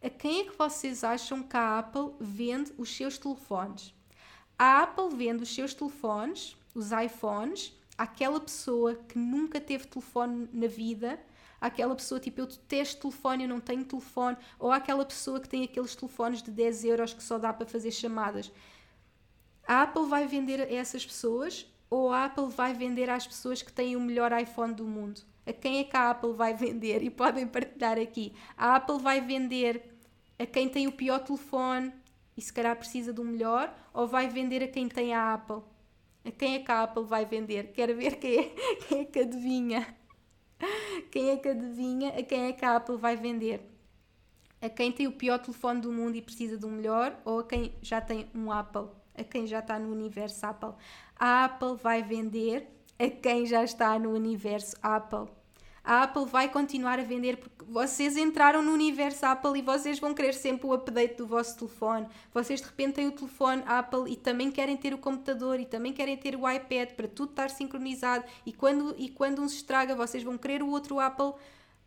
A 0.03 0.11
quem 0.11 0.41
é 0.41 0.45
que 0.45 0.59
vocês 0.59 1.03
acham 1.03 1.43
que 1.43 1.57
a 1.57 1.79
Apple 1.79 2.13
vende 2.21 2.73
os 2.77 2.95
seus 2.95 3.17
telefones? 3.17 3.95
A 4.61 4.83
Apple 4.83 5.17
vende 5.17 5.43
os 5.43 5.55
seus 5.55 5.73
telefones, 5.73 6.55
os 6.75 6.91
iPhones, 6.93 7.73
àquela 7.97 8.39
pessoa 8.39 8.95
que 8.95 9.19
nunca 9.19 9.59
teve 9.59 9.87
telefone 9.87 10.51
na 10.53 10.67
vida, 10.67 11.19
àquela 11.59 11.97
pessoa 11.97 12.21
tipo 12.21 12.43
eu 12.43 12.47
detesto 12.47 13.01
telefone, 13.01 13.45
eu 13.45 13.49
não 13.49 13.59
tenho 13.59 13.87
telefone, 13.87 14.37
ou 14.59 14.71
àquela 14.71 15.03
pessoa 15.03 15.41
que 15.41 15.49
tem 15.49 15.65
aqueles 15.65 15.97
telefones 15.97 16.43
de 16.43 16.51
10 16.51 16.85
euros 16.85 17.15
que 17.15 17.23
só 17.23 17.39
dá 17.39 17.55
para 17.55 17.67
fazer 17.67 17.91
chamadas. 17.91 18.53
A 19.67 19.85
Apple 19.85 20.05
vai 20.05 20.27
vender 20.27 20.61
a 20.61 20.71
essas 20.71 21.07
pessoas 21.07 21.67
ou 21.89 22.13
a 22.13 22.27
Apple 22.27 22.51
vai 22.51 22.75
vender 22.75 23.09
às 23.09 23.27
pessoas 23.27 23.63
que 23.63 23.73
têm 23.73 23.97
o 23.97 24.01
melhor 24.01 24.31
iPhone 24.39 24.75
do 24.75 24.85
mundo? 24.85 25.23
A 25.47 25.55
quem 25.55 25.79
é 25.79 25.85
que 25.85 25.97
a 25.97 26.11
Apple 26.11 26.35
vai 26.35 26.53
vender? 26.53 27.03
E 27.03 27.09
podem 27.09 27.47
partilhar 27.47 27.99
aqui. 27.99 28.35
A 28.59 28.77
Apple 28.77 28.99
vai 28.99 29.23
vender 29.23 29.83
a 30.39 30.45
quem 30.45 30.69
tem 30.69 30.87
o 30.87 30.93
pior 30.93 31.21
telefone 31.21 31.95
e 32.41 32.43
se 32.43 32.55
calhar 32.55 32.75
precisa 32.75 33.13
de 33.13 33.21
um 33.21 33.25
melhor, 33.25 33.71
ou 33.93 34.09
vai 34.09 34.27
vender 34.27 34.63
a 34.63 34.67
quem 34.67 34.89
tem 34.89 35.13
a 35.13 35.35
Apple? 35.35 35.61
A 36.25 36.31
quem 36.31 36.55
é 36.55 36.61
que 36.61 36.73
a 36.73 36.85
Apple 36.85 37.05
vai 37.05 37.27
vender? 37.27 37.71
Quero 37.75 37.95
ver 37.95 38.17
quem 38.17 38.39
é, 38.39 38.45
quem 38.89 39.01
é 39.01 39.05
que 39.05 39.19
adivinha. 39.19 39.97
Quem 41.11 41.29
é 41.29 41.37
que 41.37 41.49
adivinha 41.51 42.19
a 42.19 42.23
quem 42.23 42.45
é 42.47 42.53
que 42.55 42.65
a 42.65 42.77
Apple 42.77 42.97
vai 42.97 43.15
vender? 43.15 43.61
A 44.59 44.71
quem 44.71 44.91
tem 44.91 45.07
o 45.07 45.13
pior 45.13 45.39
telefone 45.39 45.83
do 45.83 45.93
mundo 45.93 46.17
e 46.17 46.23
precisa 46.23 46.57
de 46.57 46.65
um 46.65 46.71
melhor, 46.71 47.15
ou 47.27 47.41
a 47.41 47.45
quem 47.45 47.75
já 47.83 48.01
tem 48.01 48.31
um 48.35 48.51
Apple? 48.51 48.89
A 49.15 49.23
quem 49.23 49.47
já 49.47 49.59
está 49.59 49.79
no 49.79 49.93
universo 49.93 50.47
Apple? 50.47 50.73
A 51.19 51.45
Apple 51.45 51.77
vai 51.77 52.03
vender 52.03 52.67
a 52.99 53.11
quem 53.11 53.45
já 53.45 53.63
está 53.63 53.99
no 53.99 54.15
universo 54.15 54.75
Apple. 54.83 55.31
A 55.91 56.05
Apple 56.05 56.25
vai 56.25 56.49
continuar 56.49 57.01
a 57.01 57.03
vender 57.03 57.37
porque 57.39 57.65
vocês 57.69 58.17
entraram 58.17 58.63
no 58.63 58.73
universo 58.73 59.27
Apple 59.27 59.59
e 59.59 59.61
vocês 59.61 59.99
vão 59.99 60.15
querer 60.15 60.35
sempre 60.35 60.69
o 60.69 60.73
update 60.73 61.17
do 61.17 61.27
vosso 61.27 61.59
telefone. 61.59 62.07
Vocês 62.33 62.61
de 62.61 62.67
repente 62.69 62.93
têm 62.93 63.09
o 63.09 63.11
telefone 63.11 63.65
Apple 63.67 64.05
e 64.07 64.15
também 64.15 64.53
querem 64.53 64.77
ter 64.77 64.95
o 64.95 64.99
computador 64.99 65.59
e 65.59 65.67
também 65.67 65.93
querem 65.93 66.17
ter 66.17 66.37
o 66.37 66.49
iPad 66.49 66.91
para 66.91 67.09
tudo 67.09 67.31
estar 67.31 67.51
sincronizado 67.51 68.25
e 68.47 68.53
quando, 68.53 68.95
e 68.97 69.09
quando 69.09 69.43
um 69.43 69.49
se 69.49 69.57
estraga 69.57 69.97
vocês 69.97 70.23
vão 70.23 70.39
querer 70.39 70.63
o 70.63 70.71
outro 70.71 71.01
Apple 71.01 71.33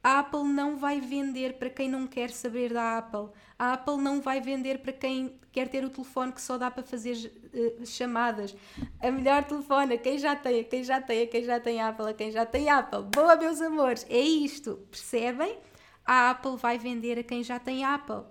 a 0.03 0.19
Apple 0.19 0.43
não 0.43 0.75
vai 0.75 0.99
vender 0.99 1.53
para 1.53 1.69
quem 1.69 1.89
não 1.89 2.05
quer 2.05 2.29
saber 2.29 2.73
da 2.73 2.97
Apple. 2.97 3.29
A 3.57 3.71
Apple 3.71 3.97
não 3.97 4.19
vai 4.19 4.41
vender 4.41 4.79
para 4.79 4.91
quem 4.91 5.39
quer 5.49 5.69
ter 5.69 5.85
o 5.85 5.89
telefone 5.89 6.33
que 6.33 6.41
só 6.41 6.57
dá 6.57 6.69
para 6.69 6.83
fazer 6.83 7.31
uh, 7.53 7.85
chamadas. 7.85 8.53
A 8.99 9.09
melhor 9.09 9.45
telefone, 9.45 9.93
a 9.93 9.97
quem 9.97 10.17
já 10.17 10.35
tem, 10.35 10.59
a 10.59 10.63
quem 10.65 10.83
já 10.83 10.99
tem, 10.99 11.23
a 11.23 11.27
quem 11.27 11.43
já 11.45 11.57
tem 11.57 11.81
Apple, 11.81 12.09
a 12.09 12.13
quem 12.13 12.31
já 12.31 12.45
tem 12.45 12.69
Apple. 12.69 13.03
Boa, 13.03 13.37
meus 13.37 13.61
amores, 13.61 14.05
é 14.09 14.19
isto. 14.19 14.77
Percebem? 14.91 15.57
A 16.05 16.31
Apple 16.31 16.57
vai 16.57 16.77
vender 16.77 17.17
a 17.17 17.23
quem 17.23 17.41
já 17.41 17.57
tem 17.57 17.85
Apple. 17.85 18.25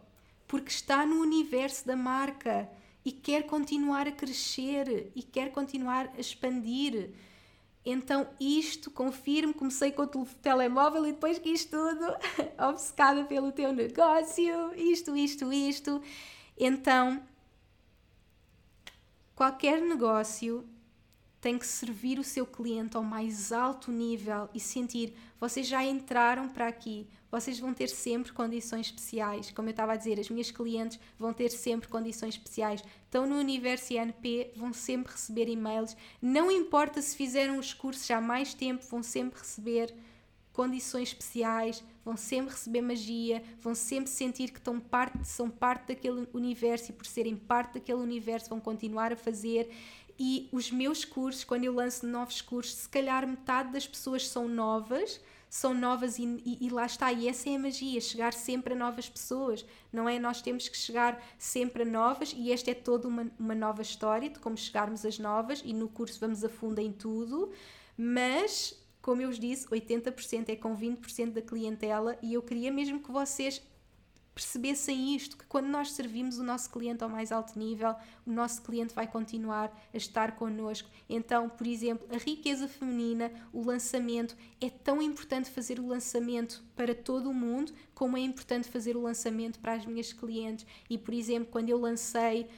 Porque 0.46 0.68
está 0.68 1.06
no 1.06 1.22
universo 1.22 1.86
da 1.86 1.96
marca 1.96 2.68
e 3.02 3.10
quer 3.10 3.44
continuar 3.44 4.06
a 4.06 4.12
crescer 4.12 5.10
e 5.16 5.22
quer 5.22 5.50
continuar 5.50 6.12
a 6.14 6.20
expandir. 6.20 7.12
Então, 7.84 8.28
isto, 8.38 8.90
confirmo, 8.90 9.52
comecei 9.52 9.90
com 9.90 10.02
o 10.02 10.26
telemóvel 10.40 11.06
e 11.06 11.12
depois 11.12 11.38
quis 11.38 11.64
tudo, 11.64 12.16
obcecada 12.58 13.24
pelo 13.24 13.50
teu 13.50 13.72
negócio, 13.72 14.72
isto, 14.76 15.16
isto, 15.16 15.52
isto. 15.52 16.00
Então, 16.56 17.20
qualquer 19.34 19.82
negócio 19.82 20.64
tem 21.42 21.58
que 21.58 21.66
servir 21.66 22.20
o 22.20 22.24
seu 22.24 22.46
cliente 22.46 22.96
ao 22.96 23.02
mais 23.02 23.50
alto 23.50 23.90
nível 23.90 24.48
e 24.54 24.60
sentir, 24.60 25.12
vocês 25.40 25.66
já 25.66 25.84
entraram 25.84 26.48
para 26.48 26.68
aqui, 26.68 27.04
vocês 27.32 27.58
vão 27.58 27.74
ter 27.74 27.88
sempre 27.88 28.32
condições 28.32 28.86
especiais. 28.86 29.50
Como 29.50 29.66
eu 29.66 29.72
estava 29.72 29.92
a 29.92 29.96
dizer, 29.96 30.20
as 30.20 30.30
minhas 30.30 30.52
clientes 30.52 31.00
vão 31.18 31.32
ter 31.32 31.50
sempre 31.50 31.88
condições 31.88 32.34
especiais. 32.34 32.84
Estão 33.04 33.26
no 33.26 33.36
universo 33.36 33.92
INP, 33.92 34.52
vão 34.54 34.72
sempre 34.72 35.10
receber 35.10 35.48
e-mails. 35.48 35.96
Não 36.22 36.48
importa 36.48 37.02
se 37.02 37.16
fizeram 37.16 37.58
os 37.58 37.74
cursos 37.74 38.08
há 38.12 38.20
mais 38.20 38.54
tempo, 38.54 38.84
vão 38.88 39.02
sempre 39.02 39.40
receber 39.40 39.92
condições 40.52 41.08
especiais, 41.08 41.82
vão 42.04 42.16
sempre 42.16 42.52
receber 42.52 42.82
magia, 42.82 43.42
vão 43.60 43.74
sempre 43.74 44.10
sentir 44.10 44.50
que 44.50 44.58
estão 44.58 44.78
parte, 44.78 45.26
são 45.26 45.48
parte 45.48 45.88
daquele 45.88 46.28
universo 46.32 46.90
e 46.90 46.94
por 46.94 47.06
serem 47.06 47.36
parte 47.36 47.74
daquele 47.74 48.00
universo 48.00 48.50
vão 48.50 48.60
continuar 48.60 49.12
a 49.12 49.16
fazer. 49.16 49.70
E 50.24 50.48
os 50.52 50.70
meus 50.70 51.04
cursos, 51.04 51.42
quando 51.42 51.64
eu 51.64 51.74
lanço 51.74 52.06
novos 52.06 52.40
cursos, 52.40 52.74
se 52.76 52.88
calhar 52.88 53.26
metade 53.26 53.72
das 53.72 53.88
pessoas 53.88 54.28
são 54.28 54.46
novas, 54.46 55.20
são 55.50 55.74
novas 55.74 56.16
e, 56.16 56.22
e, 56.46 56.58
e, 56.60 56.70
lá 56.70 56.86
está. 56.86 57.12
E 57.12 57.26
essa 57.26 57.50
é 57.50 57.56
a 57.56 57.58
magia, 57.58 58.00
chegar 58.00 58.32
sempre 58.32 58.72
a 58.72 58.76
novas 58.76 59.08
pessoas, 59.08 59.66
não 59.92 60.08
é? 60.08 60.20
Nós 60.20 60.40
temos 60.40 60.68
que 60.68 60.76
chegar 60.76 61.20
sempre 61.36 61.82
a 61.82 61.84
novas 61.84 62.32
e 62.38 62.52
esta 62.52 62.70
é 62.70 62.74
toda 62.74 63.08
uma, 63.08 63.32
uma 63.36 63.52
nova 63.56 63.82
história 63.82 64.30
de 64.30 64.38
como 64.38 64.56
chegarmos 64.56 65.04
às 65.04 65.18
novas 65.18 65.60
e 65.64 65.74
no 65.74 65.88
curso 65.88 66.20
vamos 66.20 66.44
a 66.44 66.48
fundo 66.48 66.78
em 66.78 66.92
tudo, 66.92 67.50
mas 67.98 68.80
como 69.02 69.22
eu 69.22 69.28
vos 69.28 69.40
disse, 69.40 69.66
80% 69.66 70.50
é 70.50 70.54
com 70.54 70.76
20% 70.76 71.32
da 71.32 71.42
clientela 71.42 72.16
e 72.22 72.34
eu 72.34 72.42
queria 72.42 72.70
mesmo 72.70 73.00
que 73.00 73.10
vocês 73.10 73.60
percebessem 74.34 75.14
isto, 75.14 75.36
que 75.36 75.44
quando 75.46 75.66
nós 75.66 75.92
servimos 75.92 76.38
o 76.38 76.42
nosso 76.42 76.70
cliente 76.70 77.04
ao 77.04 77.10
mais 77.10 77.30
alto 77.30 77.58
nível, 77.58 77.94
o 78.26 78.32
nosso 78.32 78.62
cliente 78.62 78.94
vai 78.94 79.06
continuar 79.06 79.70
a 79.92 79.96
estar 79.96 80.36
connosco. 80.36 80.88
Então, 81.08 81.48
por 81.48 81.66
exemplo, 81.66 82.06
a 82.10 82.16
riqueza 82.16 82.66
feminina, 82.66 83.30
o 83.52 83.62
lançamento, 83.62 84.36
é 84.60 84.70
tão 84.70 85.02
importante 85.02 85.50
fazer 85.50 85.78
o 85.78 85.86
lançamento 85.86 86.62
para 86.74 86.94
todo 86.94 87.30
o 87.30 87.34
mundo, 87.34 87.72
como 87.94 88.16
é 88.16 88.20
importante 88.20 88.68
fazer 88.68 88.96
o 88.96 89.02
lançamento 89.02 89.58
para 89.58 89.74
as 89.74 89.84
minhas 89.84 90.12
clientes. 90.12 90.66
E, 90.88 90.96
por 90.96 91.12
exemplo, 91.12 91.48
quando 91.50 91.68
eu 91.68 91.78
lancei 91.78 92.48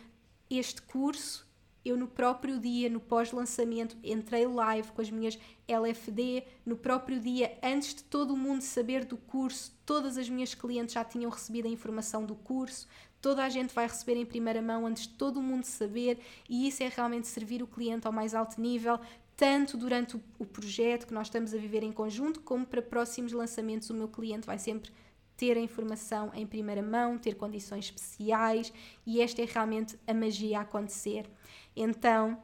este 0.48 0.80
curso, 0.82 1.44
eu 1.84 1.96
no 1.96 2.08
próprio 2.08 2.58
dia, 2.58 2.88
no 2.88 2.98
pós-lançamento, 2.98 3.96
entrei 4.02 4.46
live 4.46 4.90
com 4.92 5.02
as 5.02 5.10
minhas 5.10 5.38
LFD. 5.68 6.44
No 6.64 6.76
próprio 6.76 7.20
dia, 7.20 7.58
antes 7.62 7.94
de 7.94 8.04
todo 8.04 8.32
o 8.32 8.36
mundo 8.36 8.62
saber 8.62 9.04
do 9.04 9.16
curso, 9.16 9.76
todas 9.84 10.16
as 10.16 10.28
minhas 10.28 10.54
clientes 10.54 10.94
já 10.94 11.04
tinham 11.04 11.30
recebido 11.30 11.66
a 11.66 11.70
informação 11.70 12.24
do 12.24 12.34
curso. 12.34 12.88
Toda 13.20 13.44
a 13.44 13.48
gente 13.48 13.74
vai 13.74 13.86
receber 13.86 14.16
em 14.16 14.26
primeira 14.26 14.62
mão 14.62 14.86
antes 14.86 15.06
de 15.06 15.14
todo 15.14 15.38
o 15.38 15.42
mundo 15.42 15.64
saber, 15.64 16.18
e 16.48 16.68
isso 16.68 16.82
é 16.82 16.88
realmente 16.88 17.26
servir 17.26 17.62
o 17.62 17.66
cliente 17.66 18.06
ao 18.06 18.12
mais 18.12 18.34
alto 18.34 18.60
nível, 18.60 18.98
tanto 19.36 19.76
durante 19.76 20.16
o 20.38 20.44
projeto 20.44 21.06
que 21.06 21.14
nós 21.14 21.26
estamos 21.26 21.52
a 21.54 21.58
viver 21.58 21.82
em 21.82 21.92
conjunto, 21.92 22.40
como 22.40 22.66
para 22.66 22.80
próximos 22.80 23.32
lançamentos. 23.32 23.90
O 23.90 23.94
meu 23.94 24.08
cliente 24.08 24.46
vai 24.46 24.58
sempre 24.58 24.90
ter 25.36 25.56
a 25.56 25.60
informação 25.60 26.30
em 26.34 26.46
primeira 26.46 26.82
mão, 26.82 27.18
ter 27.18 27.34
condições 27.34 27.86
especiais, 27.86 28.72
e 29.06 29.20
esta 29.20 29.42
é 29.42 29.44
realmente 29.44 29.98
a 30.06 30.14
magia 30.14 30.58
a 30.58 30.62
acontecer. 30.62 31.28
Então, 31.76 32.38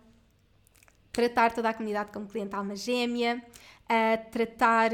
tratar 1.12 1.52
toda 1.52 1.68
a 1.68 1.74
comunidade 1.74 2.12
como 2.12 2.26
cliente 2.26 2.54
alma 2.54 2.76
gêmea, 2.76 3.42
tratar 4.30 4.90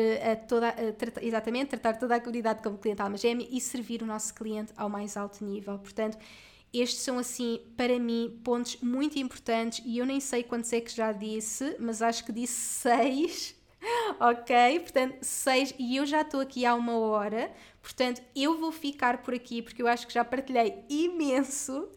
toda, 0.49 0.74
exatamente, 1.22 1.68
tratar 1.68 1.99
toda 1.99 2.16
a 2.16 2.20
comunidade 2.20 2.62
como 2.62 2.78
cliente 2.78 3.03
alma 3.03 3.16
gêmea 3.16 3.47
e 3.51 3.61
servir 3.61 4.03
o 4.03 4.07
nosso 4.07 4.34
cliente 4.34 4.72
ao 4.76 4.89
mais 4.89 5.16
alto 5.16 5.45
nível. 5.45 5.78
Portanto, 5.78 6.18
estes 6.72 7.01
são 7.03 7.18
assim, 7.18 7.61
para 7.76 7.99
mim, 7.99 8.41
pontos 8.45 8.76
muito 8.82 9.18
importantes 9.18 9.82
e 9.84 9.99
eu 9.99 10.07
nem 10.07 10.20
sei 10.20 10.43
quantos 10.43 10.72
é 10.72 10.80
que 10.80 10.95
já 10.95 11.12
disse, 11.12 11.76
mas 11.78 12.03
acho 12.03 12.24
que 12.24 12.32
disse 12.32 12.55
seis. 12.82 13.56
ok? 14.20 14.80
Portanto, 14.80 15.16
seis, 15.20 15.74
e 15.78 15.97
eu 15.97 16.07
já 16.07 16.22
estou 16.22 16.41
aqui 16.41 16.64
há 16.64 16.74
uma 16.74 16.97
hora, 16.97 17.53
portanto, 17.82 18.22
eu 18.34 18.59
vou 18.59 18.72
ficar 18.72 19.18
por 19.22 19.34
aqui 19.34 19.62
porque 19.62 19.82
eu 19.82 19.87
acho 19.87 20.07
que 20.07 20.14
já 20.14 20.24
partilhei 20.24 20.84
imenso 20.89 21.89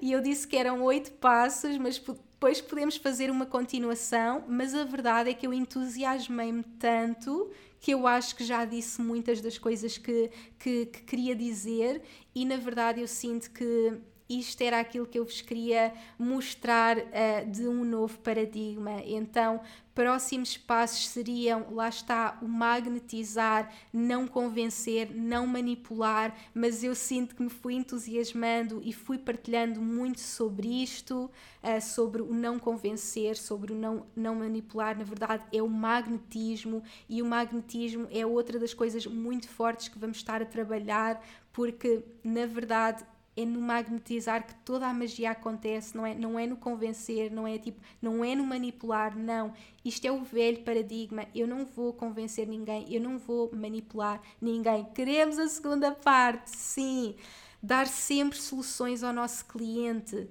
e 0.00 0.12
eu 0.12 0.20
disse 0.20 0.46
que 0.46 0.56
eram 0.56 0.82
oito 0.82 1.12
passos, 1.12 1.76
mas 1.78 1.98
depois 1.98 2.60
podemos 2.60 2.96
fazer 2.96 3.30
uma 3.30 3.46
continuação. 3.46 4.44
Mas 4.48 4.74
a 4.74 4.84
verdade 4.84 5.30
é 5.30 5.34
que 5.34 5.46
eu 5.46 5.52
entusiasmei-me 5.52 6.62
tanto 6.78 7.50
que 7.80 7.92
eu 7.92 8.06
acho 8.06 8.34
que 8.34 8.44
já 8.44 8.64
disse 8.64 9.00
muitas 9.00 9.40
das 9.40 9.56
coisas 9.56 9.96
que, 9.96 10.30
que, 10.58 10.86
que 10.86 11.02
queria 11.02 11.34
dizer, 11.34 12.02
e 12.34 12.44
na 12.44 12.56
verdade 12.56 13.00
eu 13.00 13.06
sinto 13.06 13.50
que 13.52 13.92
isto 14.28 14.60
era 14.60 14.78
aquilo 14.78 15.06
que 15.06 15.18
eu 15.18 15.24
vos 15.24 15.40
queria 15.40 15.92
mostrar 16.18 16.98
uh, 16.98 17.50
de 17.50 17.66
um 17.66 17.84
novo 17.84 18.18
paradigma. 18.18 19.00
Então, 19.06 19.60
próximos 19.94 20.56
passos 20.56 21.08
seriam, 21.08 21.74
lá 21.74 21.88
está, 21.88 22.38
o 22.42 22.46
magnetizar, 22.46 23.72
não 23.92 24.28
convencer, 24.28 25.10
não 25.12 25.46
manipular, 25.46 26.36
mas 26.54 26.84
eu 26.84 26.94
sinto 26.94 27.34
que 27.34 27.42
me 27.42 27.48
fui 27.48 27.74
entusiasmando 27.74 28.80
e 28.84 28.92
fui 28.92 29.18
partilhando 29.18 29.80
muito 29.80 30.20
sobre 30.20 30.68
isto, 30.68 31.30
uh, 31.62 31.80
sobre 31.80 32.20
o 32.20 32.32
não 32.32 32.58
convencer, 32.58 33.36
sobre 33.36 33.72
o 33.72 33.76
não, 33.76 34.06
não 34.14 34.34
manipular. 34.34 34.96
Na 34.96 35.04
verdade, 35.04 35.44
é 35.50 35.62
o 35.62 35.68
magnetismo 35.68 36.82
e 37.08 37.22
o 37.22 37.26
magnetismo 37.26 38.06
é 38.10 38.26
outra 38.26 38.58
das 38.58 38.74
coisas 38.74 39.06
muito 39.06 39.48
fortes 39.48 39.88
que 39.88 39.98
vamos 39.98 40.18
estar 40.18 40.42
a 40.42 40.46
trabalhar, 40.46 41.24
porque 41.50 42.04
na 42.22 42.46
verdade 42.46 43.04
é 43.38 43.44
no 43.44 43.60
magnetizar 43.60 44.44
que 44.44 44.54
toda 44.64 44.84
a 44.88 44.92
magia 44.92 45.30
acontece, 45.30 45.96
não 45.96 46.04
é, 46.04 46.12
não 46.12 46.36
é 46.36 46.44
no 46.44 46.56
convencer, 46.56 47.30
não 47.30 47.46
é 47.46 47.56
tipo, 47.56 47.80
não 48.02 48.24
é 48.24 48.34
no 48.34 48.44
manipular, 48.44 49.16
não. 49.16 49.52
Isto 49.84 50.06
é 50.06 50.10
o 50.10 50.24
velho 50.24 50.64
paradigma. 50.64 51.24
Eu 51.32 51.46
não 51.46 51.64
vou 51.64 51.92
convencer 51.92 52.48
ninguém, 52.48 52.92
eu 52.92 53.00
não 53.00 53.16
vou 53.16 53.48
manipular 53.54 54.20
ninguém. 54.40 54.84
Queremos 54.92 55.38
a 55.38 55.46
segunda 55.46 55.92
parte, 55.92 56.50
sim. 56.50 57.14
Dar 57.62 57.86
sempre 57.86 58.36
soluções 58.38 59.04
ao 59.04 59.12
nosso 59.12 59.44
cliente. 59.44 60.28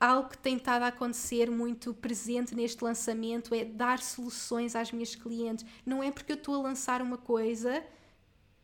Algo 0.00 0.30
que 0.30 0.38
tem 0.38 0.56
estado 0.56 0.84
a 0.84 0.86
acontecer 0.86 1.50
muito 1.50 1.92
presente 1.92 2.54
neste 2.54 2.82
lançamento 2.82 3.54
é 3.54 3.66
dar 3.66 3.98
soluções 3.98 4.74
às 4.74 4.90
minhas 4.90 5.14
clientes. 5.14 5.66
Não 5.84 6.02
é 6.02 6.10
porque 6.10 6.32
eu 6.32 6.36
estou 6.36 6.54
a 6.54 6.62
lançar 6.62 7.02
uma 7.02 7.18
coisa 7.18 7.84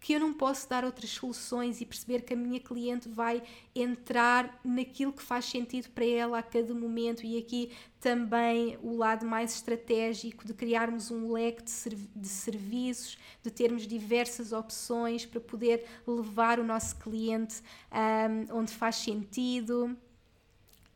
que 0.06 0.12
eu 0.12 0.20
não 0.20 0.32
posso 0.32 0.68
dar 0.68 0.84
outras 0.84 1.10
soluções 1.10 1.80
e 1.80 1.84
perceber 1.84 2.22
que 2.22 2.32
a 2.32 2.36
minha 2.36 2.60
cliente 2.60 3.08
vai 3.08 3.42
entrar 3.74 4.56
naquilo 4.64 5.12
que 5.12 5.20
faz 5.20 5.46
sentido 5.46 5.88
para 5.90 6.04
ela 6.04 6.38
a 6.38 6.42
cada 6.44 6.72
momento. 6.72 7.26
E 7.26 7.36
aqui 7.36 7.72
também 7.98 8.78
o 8.84 8.96
lado 8.96 9.26
mais 9.26 9.56
estratégico 9.56 10.46
de 10.46 10.54
criarmos 10.54 11.10
um 11.10 11.32
leque 11.32 11.64
de, 11.64 11.70
serv 11.72 12.06
de 12.14 12.28
serviços, 12.28 13.18
de 13.42 13.50
termos 13.50 13.84
diversas 13.84 14.52
opções 14.52 15.26
para 15.26 15.40
poder 15.40 15.84
levar 16.06 16.60
o 16.60 16.64
nosso 16.64 16.94
cliente 16.98 17.60
um, 17.90 18.58
onde 18.58 18.70
faz 18.70 18.94
sentido. 18.94 19.96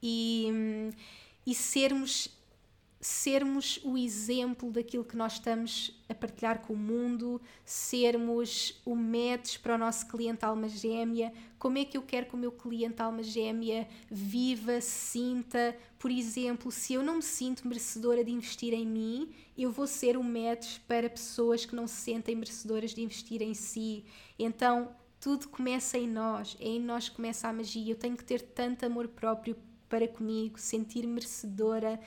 E, 0.00 0.92
e 1.44 1.52
sermos 1.52 2.28
sermos 3.00 3.80
o 3.82 3.96
exemplo 3.96 4.70
daquilo 4.70 5.04
que 5.04 5.16
nós 5.16 5.34
estamos 5.34 5.98
a 6.06 6.14
partilhar 6.14 6.60
com 6.60 6.74
o 6.74 6.76
mundo, 6.76 7.40
sermos 7.64 8.78
o 8.84 8.94
match 8.94 9.58
para 9.58 9.74
o 9.74 9.78
nosso 9.78 10.06
cliente 10.06 10.44
alma 10.44 10.68
gêmea, 10.68 11.32
como 11.58 11.78
é 11.78 11.84
que 11.84 11.96
eu 11.96 12.02
quero 12.02 12.26
que 12.26 12.34
o 12.34 12.38
meu 12.38 12.52
cliente 12.52 13.00
alma 13.00 13.22
gêmea 13.22 13.88
viva, 14.10 14.82
sinta, 14.82 15.74
por 15.98 16.10
exemplo, 16.10 16.70
se 16.70 16.92
eu 16.92 17.02
não 17.02 17.16
me 17.16 17.22
sinto 17.22 17.66
merecedora 17.66 18.22
de 18.22 18.32
investir 18.32 18.74
em 18.74 18.86
mim, 18.86 19.30
eu 19.56 19.70
vou 19.72 19.86
ser 19.86 20.18
o 20.18 20.22
match 20.22 20.78
para 20.86 21.08
pessoas 21.08 21.64
que 21.64 21.74
não 21.74 21.86
se 21.86 21.96
sentem 22.02 22.36
merecedoras 22.36 22.92
de 22.92 23.02
investir 23.02 23.40
em 23.40 23.54
si. 23.54 24.04
Então, 24.38 24.94
tudo 25.18 25.48
começa 25.48 25.96
em 25.96 26.08
nós, 26.08 26.56
é 26.60 26.68
em 26.68 26.80
nós 26.80 27.08
que 27.08 27.16
começa 27.16 27.48
a 27.48 27.52
magia. 27.52 27.92
Eu 27.92 27.96
tenho 27.96 28.16
que 28.16 28.24
ter 28.24 28.40
tanto 28.40 28.84
amor 28.84 29.08
próprio 29.08 29.56
para 29.88 30.06
comigo, 30.06 30.58
sentir 30.58 31.06
merecedora 31.06 32.00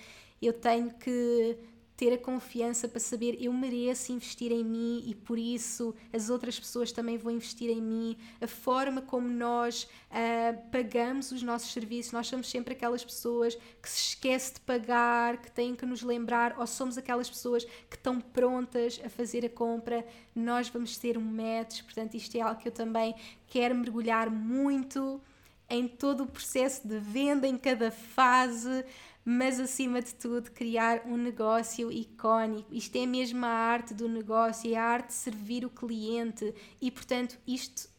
eu 0.46 0.54
tenho 0.54 0.94
que 0.94 1.58
ter 1.96 2.12
a 2.14 2.18
confiança 2.18 2.88
para 2.88 3.00
saber 3.00 3.38
eu 3.40 3.54
mereço 3.54 4.12
investir 4.12 4.52
em 4.52 4.64
mim 4.64 5.04
e 5.06 5.14
por 5.14 5.38
isso 5.38 5.94
as 6.12 6.30
outras 6.30 6.60
pessoas 6.60 6.92
também 6.92 7.18
vão 7.18 7.32
investir 7.32 7.70
em 7.70 7.82
mim. 7.82 8.18
A 8.42 8.48
forma 8.48 9.02
como 9.02 9.28
nós 9.28 9.84
uh, 9.84 10.70
pagamos 10.72 11.32
os 11.32 11.44
nossos 11.44 11.72
serviços, 11.72 12.12
nós 12.12 12.28
somos 12.28 12.50
sempre 12.50 12.74
aquelas 12.74 13.04
pessoas 13.04 13.56
que 13.82 13.90
se 13.90 14.10
esquece 14.10 14.56
de 14.56 14.62
pagar, 14.62 15.38
que 15.38 15.52
têm 15.52 15.76
que 15.76 15.86
nos 15.86 16.02
lembrar, 16.02 16.56
ou 16.58 16.66
somos 16.66 16.98
aquelas 16.98 17.30
pessoas 17.30 17.64
que 17.64 17.96
estão 17.96 18.20
prontas 18.20 19.00
a 19.04 19.10
fazer 19.10 19.46
a 19.46 19.50
compra. 19.50 20.06
Nós 20.36 20.70
vamos 20.70 20.98
ter 20.98 21.18
um 21.18 21.22
match, 21.22 21.84
portanto, 21.84 22.16
isto 22.16 22.36
é 22.36 22.42
algo 22.42 22.60
que 22.60 22.68
eu 22.68 22.72
também 22.74 23.16
quero 23.48 23.76
mergulhar 23.76 24.30
muito 24.32 25.22
em 25.70 25.88
todo 25.88 26.24
o 26.24 26.28
processo 26.28 26.88
de 26.88 27.00
venda, 27.00 27.48
em 27.48 27.58
cada 27.58 27.90
fase 27.92 28.84
mas 29.26 29.60
acima 29.60 30.02
de 30.02 30.14
tudo 30.16 30.52
criar 30.52 31.04
um 31.06 31.18
negócio 31.18 31.92
icónico. 31.92 32.74
Isto 32.74 32.98
é 32.98 33.06
mesmo 33.06 33.46
a 33.46 33.50
arte 33.50 33.94
do 33.94 34.10
negócio, 34.10 34.74
é 34.74 34.76
a 34.76 34.84
arte 34.84 35.08
de 35.08 35.14
servir 35.14 35.66
o 35.66 35.70
cliente 35.70 36.54
e, 36.82 36.92
portanto, 36.92 37.38
isto 37.48 37.90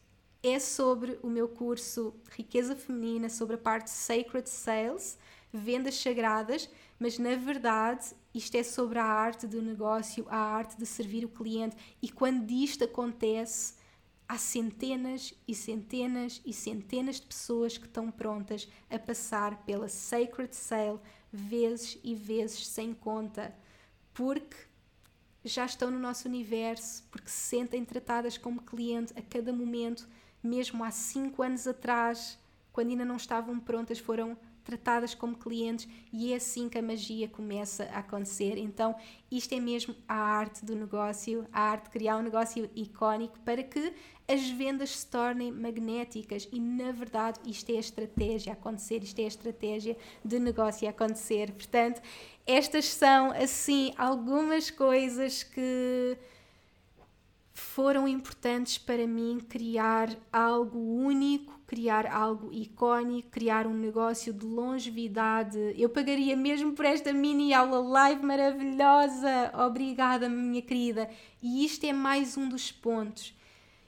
é 0.43 0.59
sobre 0.59 1.17
o 1.23 1.27
meu 1.27 1.47
curso 1.47 2.13
Riqueza 2.29 2.75
Feminina, 2.75 3.29
sobre 3.29 3.55
a 3.55 3.57
parte 3.57 3.89
Sacred 3.89 4.47
Sales, 4.47 5.17
vendas 5.51 5.95
sagradas, 5.95 6.69
mas 6.99 7.17
na 7.17 7.35
verdade 7.35 8.13
isto 8.33 8.55
é 8.55 8.63
sobre 8.63 8.99
a 8.99 9.05
arte 9.05 9.47
do 9.47 9.61
negócio, 9.61 10.25
a 10.29 10.37
arte 10.37 10.77
de 10.77 10.85
servir 10.85 11.25
o 11.25 11.29
cliente 11.29 11.75
e 12.01 12.09
quando 12.09 12.51
isto 12.51 12.83
acontece 12.83 13.73
há 14.27 14.37
centenas 14.37 15.33
e 15.47 15.53
centenas 15.53 16.41
e 16.45 16.51
centenas 16.51 17.17
de 17.17 17.27
pessoas 17.27 17.77
que 17.77 17.85
estão 17.85 18.09
prontas 18.11 18.67
a 18.89 18.97
passar 18.97 19.63
pela 19.65 19.87
Sacred 19.87 20.55
Sale 20.55 20.99
vezes 21.31 21.99
e 22.03 22.15
vezes 22.15 22.67
sem 22.67 22.93
conta, 22.93 23.55
porque 24.13 24.55
já 25.43 25.65
estão 25.65 25.91
no 25.91 25.99
nosso 25.99 26.27
universo, 26.27 27.03
porque 27.11 27.29
se 27.29 27.49
sentem 27.49 27.85
tratadas 27.85 28.37
como 28.37 28.63
cliente 28.63 29.13
a 29.15 29.21
cada 29.21 29.53
momento, 29.53 30.07
mesmo 30.41 30.83
há 30.83 30.89
cinco 30.89 31.43
anos 31.43 31.67
atrás, 31.67 32.39
quando 32.73 32.89
ainda 32.89 33.05
não 33.05 33.17
estavam 33.17 33.59
prontas, 33.59 33.99
foram 33.99 34.37
tratadas 34.65 35.13
como 35.13 35.37
clientes 35.37 35.87
e 36.11 36.33
é 36.33 36.35
assim 36.35 36.67
que 36.67 36.77
a 36.77 36.81
magia 36.81 37.29
começa 37.29 37.85
a 37.93 37.99
acontecer. 37.99 38.57
Então, 38.57 38.95
isto 39.31 39.53
é 39.53 39.59
mesmo 39.59 39.95
a 40.07 40.15
arte 40.15 40.65
do 40.65 40.75
negócio, 40.75 41.47
a 41.53 41.61
arte 41.61 41.85
de 41.85 41.89
criar 41.91 42.17
um 42.17 42.23
negócio 42.23 42.69
icónico 42.75 43.39
para 43.45 43.63
que 43.63 43.93
as 44.27 44.49
vendas 44.49 44.89
se 44.89 45.07
tornem 45.07 45.51
magnéticas 45.51 46.49
e, 46.51 46.59
na 46.59 46.91
verdade, 46.91 47.39
isto 47.45 47.69
é 47.69 47.75
a 47.75 47.79
estratégia 47.79 48.53
a 48.53 48.55
acontecer, 48.55 49.03
isto 49.03 49.19
é 49.19 49.25
a 49.25 49.27
estratégia 49.27 49.95
de 50.23 50.39
negócio 50.39 50.87
a 50.87 50.89
acontecer. 50.89 51.51
Portanto, 51.51 52.01
estas 52.47 52.85
são, 52.85 53.31
assim, 53.31 53.93
algumas 53.97 54.71
coisas 54.71 55.43
que 55.43 56.17
foram 57.55 58.05
importantes 58.05 58.77
para 58.77 59.07
mim 59.07 59.39
criar 59.39 60.09
algo 60.31 60.77
único, 60.77 61.57
criar 61.65 62.05
algo 62.05 62.51
icónico, 62.51 63.29
criar 63.31 63.65
um 63.65 63.73
negócio 63.73 64.33
de 64.33 64.45
longevidade. 64.45 65.73
Eu 65.77 65.87
pagaria 65.87 66.35
mesmo 66.35 66.73
por 66.73 66.83
esta 66.83 67.13
mini 67.13 67.53
aula 67.53 67.79
live 67.79 68.23
maravilhosa. 68.23 69.53
Obrigada, 69.65 70.27
minha 70.27 70.61
querida. 70.61 71.09
E 71.41 71.63
isto 71.63 71.85
é 71.85 71.93
mais 71.93 72.35
um 72.35 72.49
dos 72.49 72.73
pontos. 72.73 73.33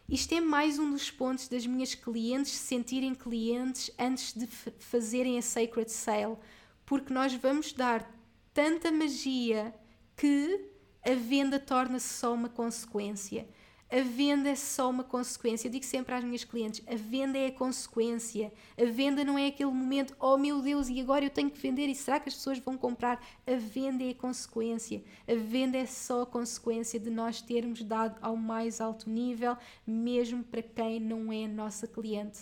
Isto 0.08 0.36
é 0.36 0.40
mais 0.40 0.80
um 0.80 0.90
dos 0.90 1.12
pontos 1.12 1.50
das 1.50 1.68
minhas 1.68 1.94
clientes 1.94 2.54
se 2.54 2.68
sentirem 2.68 3.14
clientes 3.14 3.92
antes 4.00 4.34
de 4.34 4.48
fazerem 4.48 5.38
a 5.38 5.42
Sacred 5.42 5.92
Sale, 5.92 6.38
porque 6.86 7.14
nós 7.14 7.34
vamos 7.34 7.74
dar 7.74 8.10
tanta 8.54 8.90
magia 8.90 9.76
que 10.16 10.72
a 11.06 11.14
venda 11.14 11.60
torna-se 11.60 12.14
só 12.14 12.34
uma 12.34 12.48
consequência. 12.48 13.46
A 13.90 14.02
venda 14.02 14.50
é 14.50 14.56
só 14.56 14.90
uma 14.90 15.04
consequência. 15.04 15.68
Eu 15.68 15.72
digo 15.72 15.86
sempre 15.86 16.14
às 16.14 16.24
minhas 16.24 16.44
clientes: 16.44 16.84
a 16.86 16.96
venda 16.96 17.38
é 17.38 17.48
a 17.48 17.52
consequência. 17.52 18.52
A 18.78 18.86
venda 18.86 19.24
não 19.24 19.38
é 19.38 19.48
aquele 19.48 19.72
momento, 19.72 20.14
oh 20.20 20.38
meu 20.38 20.62
Deus, 20.62 20.90
e 20.90 21.00
agora 21.00 21.24
eu 21.24 21.30
tenho 21.30 21.50
que 21.50 21.60
vender 21.60 21.88
e 21.88 21.96
será 21.96 22.20
que 22.20 22.28
as 22.28 22.36
pessoas 22.36 22.60
vão 22.60 22.78
comprar? 22.78 23.26
A 23.46 23.56
venda 23.56 24.04
é 24.04 24.10
a 24.10 24.16
consequência. 24.16 25.02
A 25.26 25.36
venda 25.36 25.78
é 25.78 25.86
só 25.86 26.24
a 26.24 26.26
consequência 26.26 27.00
de 27.00 27.10
nós 27.10 27.42
termos 27.42 27.82
dado 27.82 28.18
ao 28.22 28.36
mais 28.36 28.82
alto 28.82 29.10
nível, 29.10 29.56
mesmo 29.86 30.44
para 30.44 30.62
quem 30.62 31.00
não 31.00 31.32
é 31.32 31.48
nossa 31.48 31.88
cliente. 31.88 32.40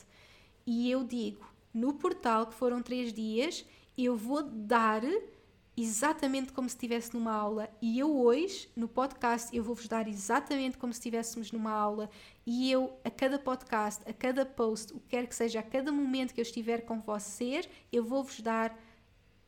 E 0.65 0.89
eu 0.89 1.03
digo: 1.03 1.45
no 1.71 1.93
portal, 1.93 2.47
que 2.47 2.55
foram 2.55 2.81
três 2.81 3.13
dias, 3.13 3.63
eu 3.95 4.15
vou 4.15 4.41
dar 4.41 5.03
exatamente 5.77 6.53
como 6.53 6.69
se 6.69 6.75
estivesse 6.75 7.13
numa 7.13 7.33
aula. 7.33 7.69
E 7.81 7.99
eu 7.99 8.17
hoje 8.17 8.69
no 8.75 8.87
podcast 8.87 9.55
eu 9.55 9.63
vou-vos 9.63 9.87
dar 9.87 10.07
exatamente 10.07 10.77
como 10.77 10.93
se 10.93 10.99
estivéssemos 10.99 11.51
numa 11.51 11.71
aula. 11.71 12.09
E 12.45 12.71
eu 12.71 12.97
a 13.03 13.09
cada 13.09 13.37
podcast, 13.37 14.01
a 14.09 14.13
cada 14.13 14.45
post, 14.45 14.93
o 14.93 14.99
que 14.99 15.09
quer 15.09 15.27
que 15.27 15.35
seja, 15.35 15.59
a 15.59 15.63
cada 15.63 15.91
momento 15.91 16.33
que 16.33 16.39
eu 16.39 16.43
estiver 16.43 16.81
com 16.81 17.01
vocês, 17.01 17.67
eu 17.91 18.03
vou-vos 18.03 18.39
dar 18.39 18.77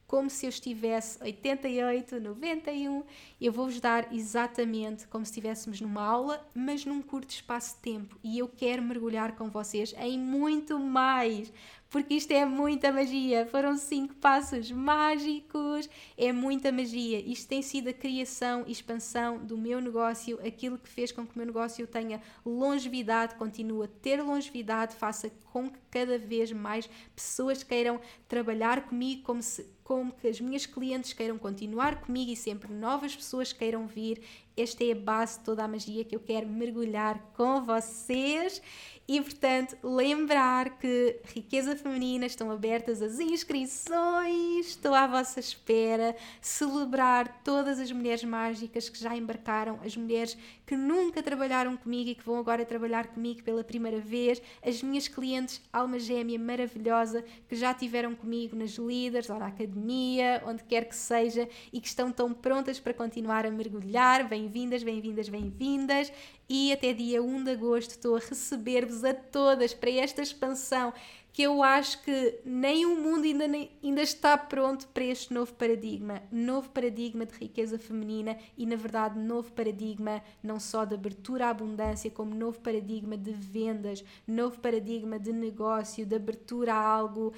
como 0.07 0.30
se 0.30 0.45
eu 0.45 0.49
estivesse 0.49 1.21
88, 1.21 2.19
91, 2.21 3.03
eu 3.41 3.51
vou-vos 3.51 3.82
dar 3.82 4.11
exatamente 4.13 5.05
como 5.07 5.25
se 5.25 5.32
estivéssemos 5.32 5.82
numa 5.82 6.01
aula, 6.01 6.49
mas 6.55 6.86
num 6.86 7.01
curto 7.01 7.30
espaço 7.30 7.75
de 7.75 7.82
tempo. 7.82 8.17
E 8.23 8.39
eu 8.39 8.47
quero 8.47 8.82
mergulhar 8.82 9.36
com 9.36 9.49
vocês 9.49 9.93
em 9.99 10.17
muito 10.17 10.80
mais, 10.80 11.51
porque 11.89 12.15
isto 12.15 12.31
é 12.31 12.45
muita 12.45 12.91
magia. 12.91 13.45
Foram 13.45 13.77
cinco 13.77 14.15
passos 14.15 14.71
mágicos, 14.71 15.89
é 16.17 16.31
muita 16.31 16.71
magia. 16.71 17.19
Isto 17.19 17.47
tem 17.47 17.61
sido 17.61 17.89
a 17.89 17.93
criação 17.93 18.63
e 18.67 18.71
expansão 18.71 19.38
do 19.38 19.57
meu 19.57 19.79
negócio, 19.79 20.39
aquilo 20.45 20.77
que 20.77 20.89
fez 20.89 21.11
com 21.11 21.25
que 21.25 21.33
o 21.35 21.38
meu 21.38 21.47
negócio 21.47 21.85
tenha 21.88 22.21
longevidade, 22.45 23.35
continue 23.35 23.85
a 23.85 23.89
ter 24.01 24.21
longevidade, 24.21 24.95
faça 24.95 25.31
com 25.51 25.69
que 25.69 25.79
cada 25.97 26.19
vez 26.19 26.51
mais 26.51 26.87
pessoas 27.15 27.63
queiram 27.63 27.99
trabalhar 28.27 28.87
comigo 28.87 29.23
como 29.23 29.41
se 29.41 29.65
como 29.87 30.11
que 30.11 30.27
as 30.27 30.41
minhas 30.41 30.65
clientes 30.65 31.13
queiram 31.13 31.37
continuar 31.37 32.01
comigo 32.01 32.29
e 32.29 32.35
sempre 32.35 32.73
novas 32.73 33.15
pessoas 33.15 33.53
queiram 33.53 33.87
vir. 33.87 34.21
Esta 34.57 34.83
é 34.83 34.91
a 34.91 34.95
base 34.95 35.39
de 35.39 35.45
toda 35.45 35.63
a 35.63 35.67
magia 35.67 36.03
que 36.03 36.13
eu 36.13 36.19
quero 36.19 36.45
mergulhar 36.45 37.17
com 37.37 37.63
vocês 37.63 38.61
e, 39.07 39.21
portanto, 39.21 39.77
lembrar 39.81 40.77
que 40.77 41.21
Riqueza 41.33 41.73
Feminina 41.73 42.25
estão 42.25 42.51
abertas 42.51 43.01
as 43.01 43.17
inscrições, 43.21 44.67
estou 44.67 44.93
à 44.93 45.07
vossa 45.07 45.39
espera. 45.39 46.13
Celebrar 46.41 47.41
todas 47.41 47.79
as 47.79 47.89
mulheres 47.89 48.25
mágicas 48.25 48.89
que 48.89 48.99
já 48.99 49.15
embarcaram, 49.15 49.79
as 49.85 49.95
mulheres 49.95 50.37
que 50.65 50.75
nunca 50.75 51.23
trabalharam 51.23 51.77
comigo 51.77 52.09
e 52.09 52.15
que 52.15 52.25
vão 52.25 52.37
agora 52.37 52.65
trabalhar 52.65 53.07
comigo 53.07 53.41
pela 53.41 53.63
primeira 53.63 54.01
vez, 54.01 54.41
as 54.61 54.83
minhas 54.83 55.07
clientes 55.07 55.61
alma 55.88 55.97
gêmea 55.99 56.38
maravilhosa 56.38 57.23
que 57.47 57.55
já 57.55 57.73
tiveram 57.73 58.13
comigo 58.13 58.57
nas 58.57 58.71
líderes 58.71 59.29
ou 59.29 59.39
na 59.39 59.47
academia, 59.47 60.43
onde 60.45 60.61
quer 60.65 60.83
que 60.83 60.95
seja 60.95 61.47
e 61.71 61.79
que 61.79 61.88
estão 61.88 62.11
tão 62.11 62.33
prontas 62.33 62.77
para 62.77 62.93
continuar 62.93 63.45
a 63.45 63.51
mergulhar. 63.51 64.27
Bem-vindas, 64.27 64.83
bem-vindas, 64.83 65.29
bem-vindas 65.29 66.11
e 66.49 66.73
até 66.73 66.91
dia 66.91 67.23
1 67.23 67.45
de 67.45 67.51
agosto 67.51 67.91
estou 67.91 68.17
a 68.17 68.19
receber-vos 68.19 69.05
a 69.05 69.13
todas 69.13 69.73
para 69.73 69.89
esta 69.91 70.21
expansão 70.21 70.93
que 71.38 71.43
eu 71.43 71.61
acho 71.61 72.01
que 72.01 72.39
nem 72.43 72.83
o 72.88 72.99
mundo 72.99 73.25
ainda, 73.25 73.45
ainda 73.83 74.01
está 74.01 74.35
pronto 74.35 74.88
para 74.88 75.03
este 75.03 75.31
novo 75.31 75.53
paradigma. 75.53 76.23
Novo 76.31 76.67
paradigma 76.71 77.27
de 77.27 77.35
riqueza 77.35 77.77
feminina 77.77 78.39
e, 78.57 78.65
na 78.65 78.75
verdade, 78.75 79.19
novo 79.19 79.53
paradigma 79.53 80.23
não 80.41 80.59
só 80.59 80.83
de 80.83 80.95
abertura 80.95 81.45
à 81.45 81.49
abundância, 81.51 82.09
como 82.09 82.33
novo 82.33 82.59
paradigma 82.59 83.15
de 83.15 83.33
vendas, 83.33 84.03
novo 84.25 84.59
paradigma 84.59 85.19
de 85.19 85.31
negócio, 85.31 86.07
de 86.07 86.15
abertura 86.15 86.73
a 86.73 86.83
algo 86.83 87.31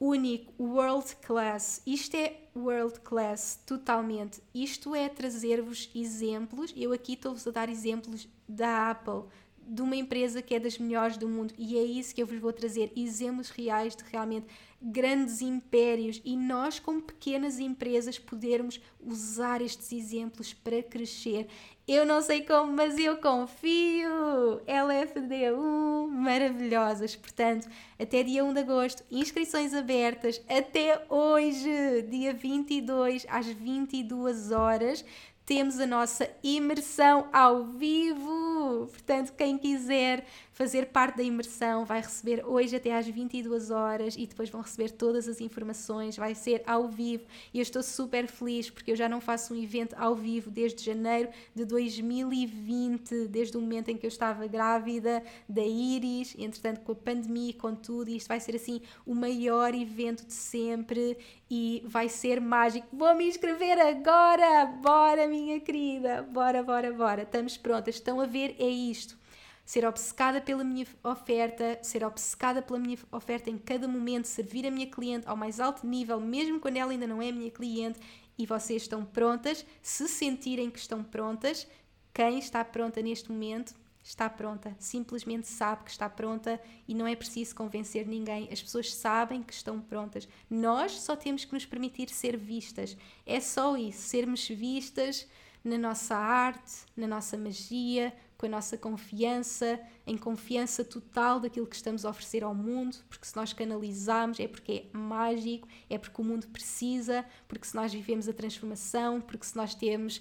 único, 0.00 0.54
world 0.58 1.16
class. 1.16 1.82
Isto 1.86 2.16
é 2.16 2.48
world 2.56 3.00
class 3.00 3.60
totalmente. 3.66 4.42
Isto 4.54 4.94
é 4.94 5.10
trazer-vos 5.10 5.90
exemplos. 5.94 6.72
Eu 6.74 6.94
aqui 6.94 7.12
estou-vos 7.12 7.46
a 7.46 7.50
dar 7.50 7.68
exemplos 7.68 8.26
da 8.48 8.90
Apple, 8.90 9.24
de 9.66 9.82
uma 9.82 9.96
empresa 9.96 10.40
que 10.40 10.54
é 10.54 10.60
das 10.60 10.78
melhores 10.78 11.16
do 11.16 11.28
mundo 11.28 11.52
e 11.58 11.76
é 11.76 11.82
isso 11.82 12.14
que 12.14 12.22
eu 12.22 12.26
vos 12.26 12.38
vou 12.38 12.52
trazer 12.52 12.92
exemplos 12.94 13.50
reais 13.50 13.96
de 13.96 14.04
realmente 14.10 14.46
grandes 14.80 15.40
impérios 15.40 16.20
e 16.24 16.36
nós 16.36 16.78
como 16.78 17.02
pequenas 17.02 17.58
empresas 17.58 18.18
podermos 18.18 18.80
usar 19.00 19.60
estes 19.60 19.90
exemplos 19.92 20.52
para 20.52 20.82
crescer. 20.82 21.48
Eu 21.88 22.04
não 22.04 22.20
sei 22.20 22.42
como, 22.42 22.72
mas 22.72 22.98
eu 22.98 23.16
confio. 23.16 24.60
LFD1, 24.66 26.08
maravilhosas. 26.08 27.14
Portanto, 27.14 27.68
até 27.98 28.22
dia 28.22 28.44
1 28.44 28.54
de 28.54 28.60
agosto, 28.60 29.04
inscrições 29.10 29.72
abertas 29.72 30.42
até 30.48 31.04
hoje, 31.08 32.02
dia 32.10 32.34
22 32.34 33.24
às 33.28 33.46
22 33.46 34.50
horas 34.50 35.04
temos 35.46 35.78
a 35.78 35.86
nossa 35.86 36.28
imersão 36.42 37.28
ao 37.32 37.64
vivo. 37.64 38.88
Portanto, 38.90 39.32
quem 39.32 39.56
quiser 39.56 40.26
fazer 40.56 40.86
parte 40.86 41.18
da 41.18 41.22
imersão 41.22 41.84
vai 41.84 42.00
receber 42.00 42.42
hoje 42.42 42.74
até 42.74 42.96
às 42.96 43.06
22 43.06 43.70
horas 43.70 44.16
e 44.16 44.26
depois 44.26 44.48
vão 44.48 44.62
receber 44.62 44.90
todas 44.90 45.28
as 45.28 45.38
informações. 45.38 46.16
Vai 46.16 46.34
ser 46.34 46.62
ao 46.66 46.88
vivo 46.88 47.26
e 47.52 47.58
eu 47.58 47.62
estou 47.62 47.82
super 47.82 48.26
feliz 48.26 48.70
porque 48.70 48.90
eu 48.90 48.96
já 48.96 49.06
não 49.06 49.20
faço 49.20 49.52
um 49.52 49.62
evento 49.62 49.94
ao 49.98 50.14
vivo 50.14 50.50
desde 50.50 50.82
janeiro 50.82 51.28
de 51.54 51.66
2020, 51.66 53.28
desde 53.28 53.54
o 53.58 53.60
momento 53.60 53.90
em 53.90 53.98
que 53.98 54.06
eu 54.06 54.08
estava 54.08 54.46
grávida 54.46 55.22
da 55.46 55.62
Iris, 55.62 56.34
entretanto 56.38 56.80
com 56.80 56.92
a 56.92 56.96
pandemia 56.96 57.52
com 57.52 57.74
tudo, 57.74 58.08
e 58.08 58.16
isto 58.16 58.28
vai 58.28 58.40
ser 58.40 58.56
assim 58.56 58.80
o 59.04 59.14
maior 59.14 59.74
evento 59.74 60.24
de 60.24 60.32
sempre 60.32 61.18
e 61.50 61.82
vai 61.84 62.08
ser 62.08 62.40
mágico. 62.40 62.88
Vou 62.94 63.14
me 63.14 63.28
inscrever 63.28 63.78
agora! 63.78 64.64
Bora, 64.64 65.28
minha 65.28 65.60
querida! 65.60 66.22
Bora, 66.22 66.62
bora, 66.62 66.90
bora! 66.94 67.22
Estamos 67.24 67.58
prontas. 67.58 67.96
Estão 67.96 68.18
a 68.22 68.24
ver? 68.24 68.56
É 68.58 68.66
isto. 68.66 69.25
Ser 69.66 69.84
obcecada 69.84 70.40
pela 70.40 70.62
minha 70.62 70.86
oferta, 71.02 71.78
ser 71.82 72.04
obcecada 72.04 72.62
pela 72.62 72.78
minha 72.78 72.96
oferta 73.10 73.50
em 73.50 73.58
cada 73.58 73.88
momento, 73.88 74.26
servir 74.26 74.64
a 74.64 74.70
minha 74.70 74.86
cliente 74.86 75.26
ao 75.26 75.36
mais 75.36 75.58
alto 75.58 75.84
nível, 75.84 76.20
mesmo 76.20 76.60
quando 76.60 76.76
ela 76.76 76.92
ainda 76.92 77.06
não 77.06 77.20
é 77.20 77.32
minha 77.32 77.50
cliente, 77.50 78.00
e 78.38 78.46
vocês 78.46 78.82
estão 78.82 79.04
prontas, 79.04 79.66
se 79.82 80.06
sentirem 80.06 80.70
que 80.70 80.78
estão 80.78 81.02
prontas, 81.02 81.66
quem 82.14 82.38
está 82.38 82.64
pronta 82.64 83.02
neste 83.02 83.30
momento, 83.30 83.74
está 84.04 84.30
pronta, 84.30 84.76
simplesmente 84.78 85.48
sabe 85.48 85.82
que 85.82 85.90
está 85.90 86.08
pronta 86.08 86.60
e 86.86 86.94
não 86.94 87.08
é 87.08 87.16
preciso 87.16 87.56
convencer 87.56 88.06
ninguém. 88.06 88.48
As 88.52 88.62
pessoas 88.62 88.94
sabem 88.94 89.42
que 89.42 89.52
estão 89.52 89.80
prontas. 89.80 90.28
Nós 90.48 90.92
só 90.92 91.16
temos 91.16 91.44
que 91.44 91.52
nos 91.52 91.66
permitir 91.66 92.08
ser 92.08 92.36
vistas. 92.36 92.96
É 93.26 93.40
só 93.40 93.76
isso, 93.76 94.02
sermos 94.02 94.46
vistas 94.46 95.26
na 95.64 95.76
nossa 95.76 96.14
arte, 96.16 96.84
na 96.96 97.08
nossa 97.08 97.36
magia, 97.36 98.14
com 98.36 98.46
a 98.46 98.48
nossa 98.48 98.76
confiança, 98.76 99.80
em 100.06 100.16
confiança 100.16 100.84
total 100.84 101.40
daquilo 101.40 101.66
que 101.66 101.76
estamos 101.76 102.04
a 102.04 102.10
oferecer 102.10 102.44
ao 102.44 102.54
mundo, 102.54 102.98
porque 103.08 103.26
se 103.26 103.34
nós 103.34 103.52
canalizamos 103.52 104.38
é 104.38 104.46
porque 104.46 104.88
é 104.92 104.96
mágico, 104.96 105.66
é 105.88 105.96
porque 105.98 106.20
o 106.20 106.24
mundo 106.24 106.46
precisa, 106.48 107.24
porque 107.48 107.66
se 107.66 107.74
nós 107.74 107.92
vivemos 107.92 108.28
a 108.28 108.32
transformação, 108.32 109.20
porque 109.20 109.46
se 109.46 109.56
nós 109.56 109.74
temos 109.74 110.20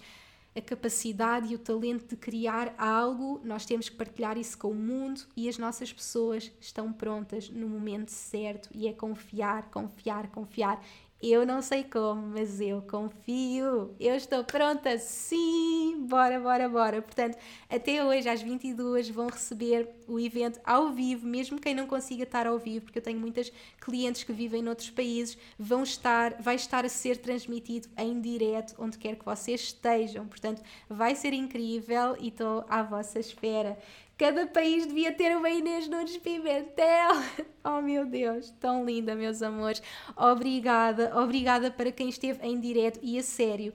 a 0.56 0.62
capacidade 0.62 1.52
e 1.52 1.56
o 1.56 1.60
talento 1.60 2.08
de 2.08 2.16
criar 2.16 2.74
algo, 2.78 3.42
nós 3.44 3.66
temos 3.66 3.90
que 3.90 3.96
partilhar 3.98 4.38
isso 4.38 4.58
com 4.58 4.72
o 4.72 4.76
mundo 4.76 5.22
e 5.36 5.50
as 5.50 5.58
nossas 5.58 5.92
pessoas 5.92 6.50
estão 6.62 6.94
prontas 6.94 7.50
no 7.50 7.68
momento 7.68 8.10
certo 8.10 8.70
e 8.74 8.88
é 8.88 8.94
confiar, 8.94 9.70
confiar, 9.70 10.30
confiar. 10.30 10.82
Eu 11.28 11.44
não 11.44 11.60
sei 11.60 11.84
como, 11.84 12.22
mas 12.22 12.62
eu 12.62 12.84
confio. 12.84 13.96
Eu 14.00 14.16
estou 14.16 14.44
pronta, 14.44 14.96
sim! 15.00 16.06
Bora, 16.08 16.40
bora, 16.40 16.70
bora. 16.70 17.02
Portanto, 17.02 17.36
até 17.68 18.06
hoje 18.06 18.30
às 18.30 18.44
22 18.44 19.10
vão 19.10 19.26
receber 19.26 19.90
o 20.08 20.20
evento 20.20 20.60
ao 20.64 20.92
vivo, 20.92 21.26
mesmo 21.26 21.60
quem 21.60 21.74
não 21.74 21.88
consiga 21.88 22.22
estar 22.22 22.46
ao 22.46 22.60
vivo, 22.60 22.86
porque 22.86 23.00
eu 23.00 23.04
tenho 23.04 23.20
muitas 23.20 23.52
clientes 23.82 24.24
que 24.24 24.32
vivem 24.32 24.62
noutros 24.62 24.92
países, 24.92 25.36
vão 25.58 25.82
estar, 25.82 26.40
vai 26.40 26.54
estar 26.54 26.86
a 26.86 26.90
ser 26.90 27.18
transmitido 27.18 27.90
em 27.98 28.22
direto 28.22 28.76
onde 28.78 28.96
quer 28.96 29.16
que 29.16 29.26
vocês 29.26 29.62
estejam. 29.62 30.28
Portanto, 30.28 30.62
vai 30.88 31.16
ser 31.16 31.34
incrível 31.34 32.16
e 32.20 32.28
estou 32.28 32.64
à 32.70 32.84
vossa 32.84 33.20
espera. 33.20 33.80
Cada 34.18 34.48
país 34.48 34.86
devia 34.86 35.12
ter 35.12 35.36
uma 35.36 35.50
Inês 35.50 35.88
Nunes 35.88 36.18
Pimentel. 36.18 37.12
Oh 37.68 37.82
meu 37.82 38.06
Deus, 38.06 38.52
tão 38.60 38.86
linda, 38.86 39.16
meus 39.16 39.42
amores. 39.42 39.82
Obrigada, 40.16 41.20
obrigada 41.20 41.72
para 41.72 41.92
quem 41.92 42.10
esteve 42.10 42.46
em 42.46 42.60
direto 42.60 43.00
e 43.02 43.18
a 43.18 43.24
sério. 43.24 43.74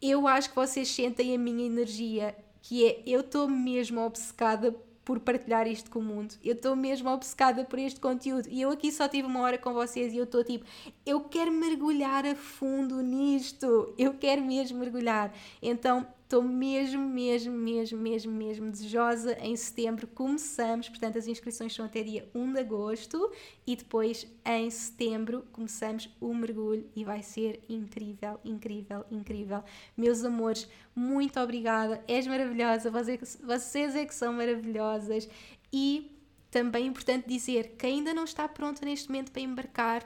Eu 0.00 0.28
acho 0.28 0.50
que 0.50 0.54
vocês 0.54 0.88
sentem 0.88 1.34
a 1.34 1.38
minha 1.38 1.66
energia, 1.66 2.36
que 2.60 2.86
é 2.86 3.02
eu 3.04 3.18
estou 3.18 3.48
mesmo 3.48 4.00
obcecada 4.00 4.72
por 5.04 5.18
partilhar 5.18 5.66
isto 5.66 5.90
com 5.90 5.98
o 5.98 6.02
mundo. 6.02 6.34
Eu 6.44 6.54
estou 6.54 6.76
mesmo 6.76 7.10
obcecada 7.10 7.64
por 7.64 7.78
este 7.78 7.98
conteúdo 7.98 8.48
e 8.48 8.62
eu 8.62 8.70
aqui 8.70 8.92
só 8.92 9.08
tive 9.08 9.26
uma 9.26 9.40
hora 9.40 9.58
com 9.58 9.72
vocês 9.72 10.12
e 10.12 10.16
eu 10.18 10.24
estou 10.24 10.44
tipo, 10.44 10.64
eu 11.04 11.20
quero 11.22 11.50
mergulhar 11.50 12.24
a 12.24 12.36
fundo 12.36 13.02
nisto. 13.02 13.92
Eu 13.98 14.14
quero 14.14 14.42
mesmo 14.42 14.78
mergulhar. 14.78 15.32
Então, 15.60 16.06
Estou 16.32 16.42
mesmo, 16.42 17.06
mesmo, 17.06 17.54
mesmo, 17.54 17.98
mesmo, 17.98 18.32
mesmo 18.32 18.70
desejosa. 18.70 19.36
Em 19.38 19.54
setembro 19.54 20.06
começamos, 20.06 20.88
portanto, 20.88 21.18
as 21.18 21.26
inscrições 21.26 21.74
são 21.74 21.84
até 21.84 22.02
dia 22.02 22.26
1 22.34 22.54
de 22.54 22.58
agosto 22.58 23.30
e 23.66 23.76
depois 23.76 24.26
em 24.42 24.70
setembro 24.70 25.44
começamos 25.52 26.08
o 26.18 26.32
mergulho 26.32 26.88
e 26.96 27.04
vai 27.04 27.22
ser 27.22 27.62
incrível, 27.68 28.40
incrível, 28.46 29.04
incrível. 29.10 29.62
Meus 29.94 30.24
amores, 30.24 30.66
muito 30.96 31.38
obrigada. 31.38 32.02
És 32.08 32.26
maravilhosa, 32.26 32.90
vocês 32.90 33.94
é 33.94 34.06
que 34.06 34.14
são 34.14 34.32
maravilhosas 34.32 35.28
e 35.70 36.18
também 36.50 36.84
é 36.84 36.86
importante 36.86 37.28
dizer 37.28 37.76
que 37.76 37.84
ainda 37.84 38.14
não 38.14 38.24
está 38.24 38.48
pronta 38.48 38.86
neste 38.86 39.10
momento 39.10 39.32
para 39.32 39.42
embarcar 39.42 40.02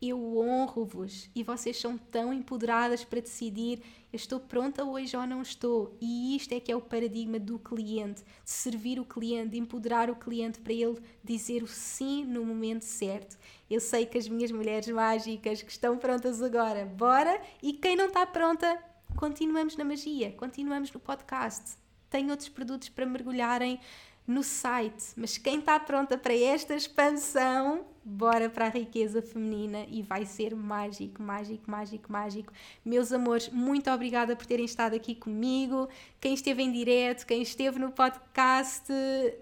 eu 0.00 0.38
honro-vos 0.38 1.28
e 1.34 1.42
vocês 1.42 1.80
são 1.80 1.98
tão 1.98 2.32
empoderadas 2.32 3.04
para 3.04 3.20
decidir 3.20 3.82
eu 4.10 4.16
estou 4.16 4.40
pronta 4.40 4.84
hoje 4.84 5.14
ou 5.14 5.26
não 5.26 5.42
estou. 5.42 5.94
E 6.00 6.34
isto 6.34 6.52
é 6.52 6.60
que 6.60 6.72
é 6.72 6.76
o 6.76 6.80
paradigma 6.80 7.38
do 7.38 7.58
cliente, 7.58 8.22
de 8.22 8.50
servir 8.50 8.98
o 8.98 9.04
cliente, 9.04 9.50
de 9.50 9.58
empoderar 9.58 10.08
o 10.08 10.16
cliente 10.16 10.60
para 10.60 10.72
ele 10.72 10.98
dizer 11.22 11.62
o 11.62 11.66
sim 11.66 12.24
no 12.24 12.42
momento 12.42 12.82
certo. 12.82 13.36
Eu 13.68 13.80
sei 13.80 14.06
que 14.06 14.16
as 14.16 14.26
minhas 14.26 14.50
mulheres 14.50 14.88
mágicas 14.88 15.60
que 15.60 15.70
estão 15.70 15.98
prontas 15.98 16.42
agora, 16.42 16.86
bora! 16.86 17.38
E 17.62 17.74
quem 17.74 17.96
não 17.96 18.06
está 18.06 18.24
pronta, 18.24 18.82
continuamos 19.14 19.76
na 19.76 19.84
magia, 19.84 20.32
continuamos 20.32 20.90
no 20.90 21.00
podcast. 21.00 21.76
Tem 22.08 22.30
outros 22.30 22.48
produtos 22.48 22.88
para 22.88 23.04
mergulharem 23.04 23.78
no 24.26 24.42
site, 24.42 25.04
mas 25.16 25.36
quem 25.36 25.58
está 25.58 25.78
pronta 25.78 26.16
para 26.16 26.34
esta 26.34 26.74
expansão, 26.74 27.84
bora 28.08 28.48
para 28.48 28.66
a 28.66 28.68
riqueza 28.70 29.20
feminina 29.20 29.84
e 29.90 30.02
vai 30.02 30.24
ser 30.24 30.54
mágico, 30.54 31.22
mágico, 31.22 31.70
mágico, 31.70 32.10
mágico. 32.10 32.52
Meus 32.82 33.12
amores, 33.12 33.50
muito 33.50 33.90
obrigada 33.90 34.34
por 34.34 34.46
terem 34.46 34.64
estado 34.64 34.96
aqui 34.96 35.14
comigo. 35.14 35.88
Quem 36.18 36.32
esteve 36.32 36.62
em 36.62 36.72
direto, 36.72 37.26
quem 37.26 37.42
esteve 37.42 37.78
no 37.78 37.92
podcast, 37.92 38.90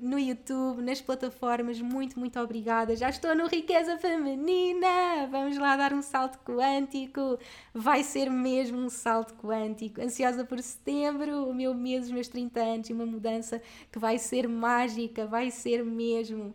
no 0.00 0.18
YouTube, 0.18 0.82
nas 0.82 1.00
plataformas, 1.00 1.80
muito, 1.80 2.18
muito 2.18 2.40
obrigada. 2.40 2.96
Já 2.96 3.08
estou 3.08 3.34
no 3.36 3.46
Riqueza 3.46 3.96
Feminina. 3.98 5.28
Vamos 5.30 5.56
lá 5.56 5.76
dar 5.76 5.92
um 5.92 6.02
salto 6.02 6.38
quântico. 6.40 7.38
Vai 7.72 8.02
ser 8.02 8.28
mesmo 8.28 8.78
um 8.78 8.90
salto 8.90 9.34
quântico. 9.34 10.00
Ansiosa 10.00 10.44
por 10.44 10.60
setembro, 10.60 11.48
o 11.48 11.54
meu 11.54 11.72
mês, 11.72 12.06
os 12.06 12.10
meus 12.10 12.26
30 12.26 12.60
anos 12.60 12.90
e 12.90 12.92
uma 12.92 13.06
mudança 13.06 13.62
que 13.92 13.98
vai 13.98 14.18
ser 14.18 14.48
mágica, 14.48 15.24
vai 15.24 15.52
ser 15.52 15.84
mesmo 15.84 16.52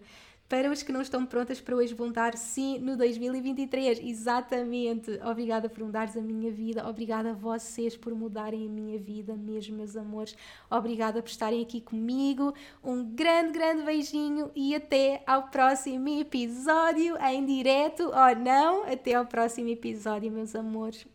para 0.52 0.69
os 0.69 0.84
que 0.84 0.91
não 0.91 1.02
estão 1.02 1.26
prontas 1.26 1.61
para 1.61 1.78
hoje 1.78 1.94
voltar 1.94 2.36
sim 2.36 2.78
no 2.80 2.98
2023. 2.98 4.02
Exatamente. 4.03 5.18
Obrigada 5.23 5.69
por 5.69 5.82
mudares 5.82 6.18
a 6.18 6.22
minha 6.22 6.52
vida. 6.52 6.86
Obrigada 6.90 7.30
a 7.30 7.34
vocês 7.34 7.95
por 7.95 8.14
mudarem 8.14 8.68
a 8.68 8.69
minha 8.69 8.99
vida 8.99 9.34
mesmo, 9.34 9.78
meus 9.78 9.95
amores. 9.95 10.36
Obrigada 10.69 11.22
por 11.22 11.30
estarem 11.30 11.61
aqui 11.61 11.80
comigo. 11.80 12.53
Um 12.84 13.02
grande, 13.02 13.53
grande 13.53 13.84
beijinho 13.84 14.52
e 14.53 14.76
até 14.76 15.23
ao 15.26 15.44
próximo 15.44 16.10
episódio 16.10 17.15
em 17.23 17.45
direto 17.45 18.03
ou 18.03 18.36
não. 18.36 18.84
Até 18.84 19.14
ao 19.14 19.26
próximo 19.26 19.69
episódio, 19.69 20.30
meus 20.30 20.53
amores. 20.53 21.07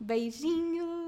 Beijinho. 0.00 1.07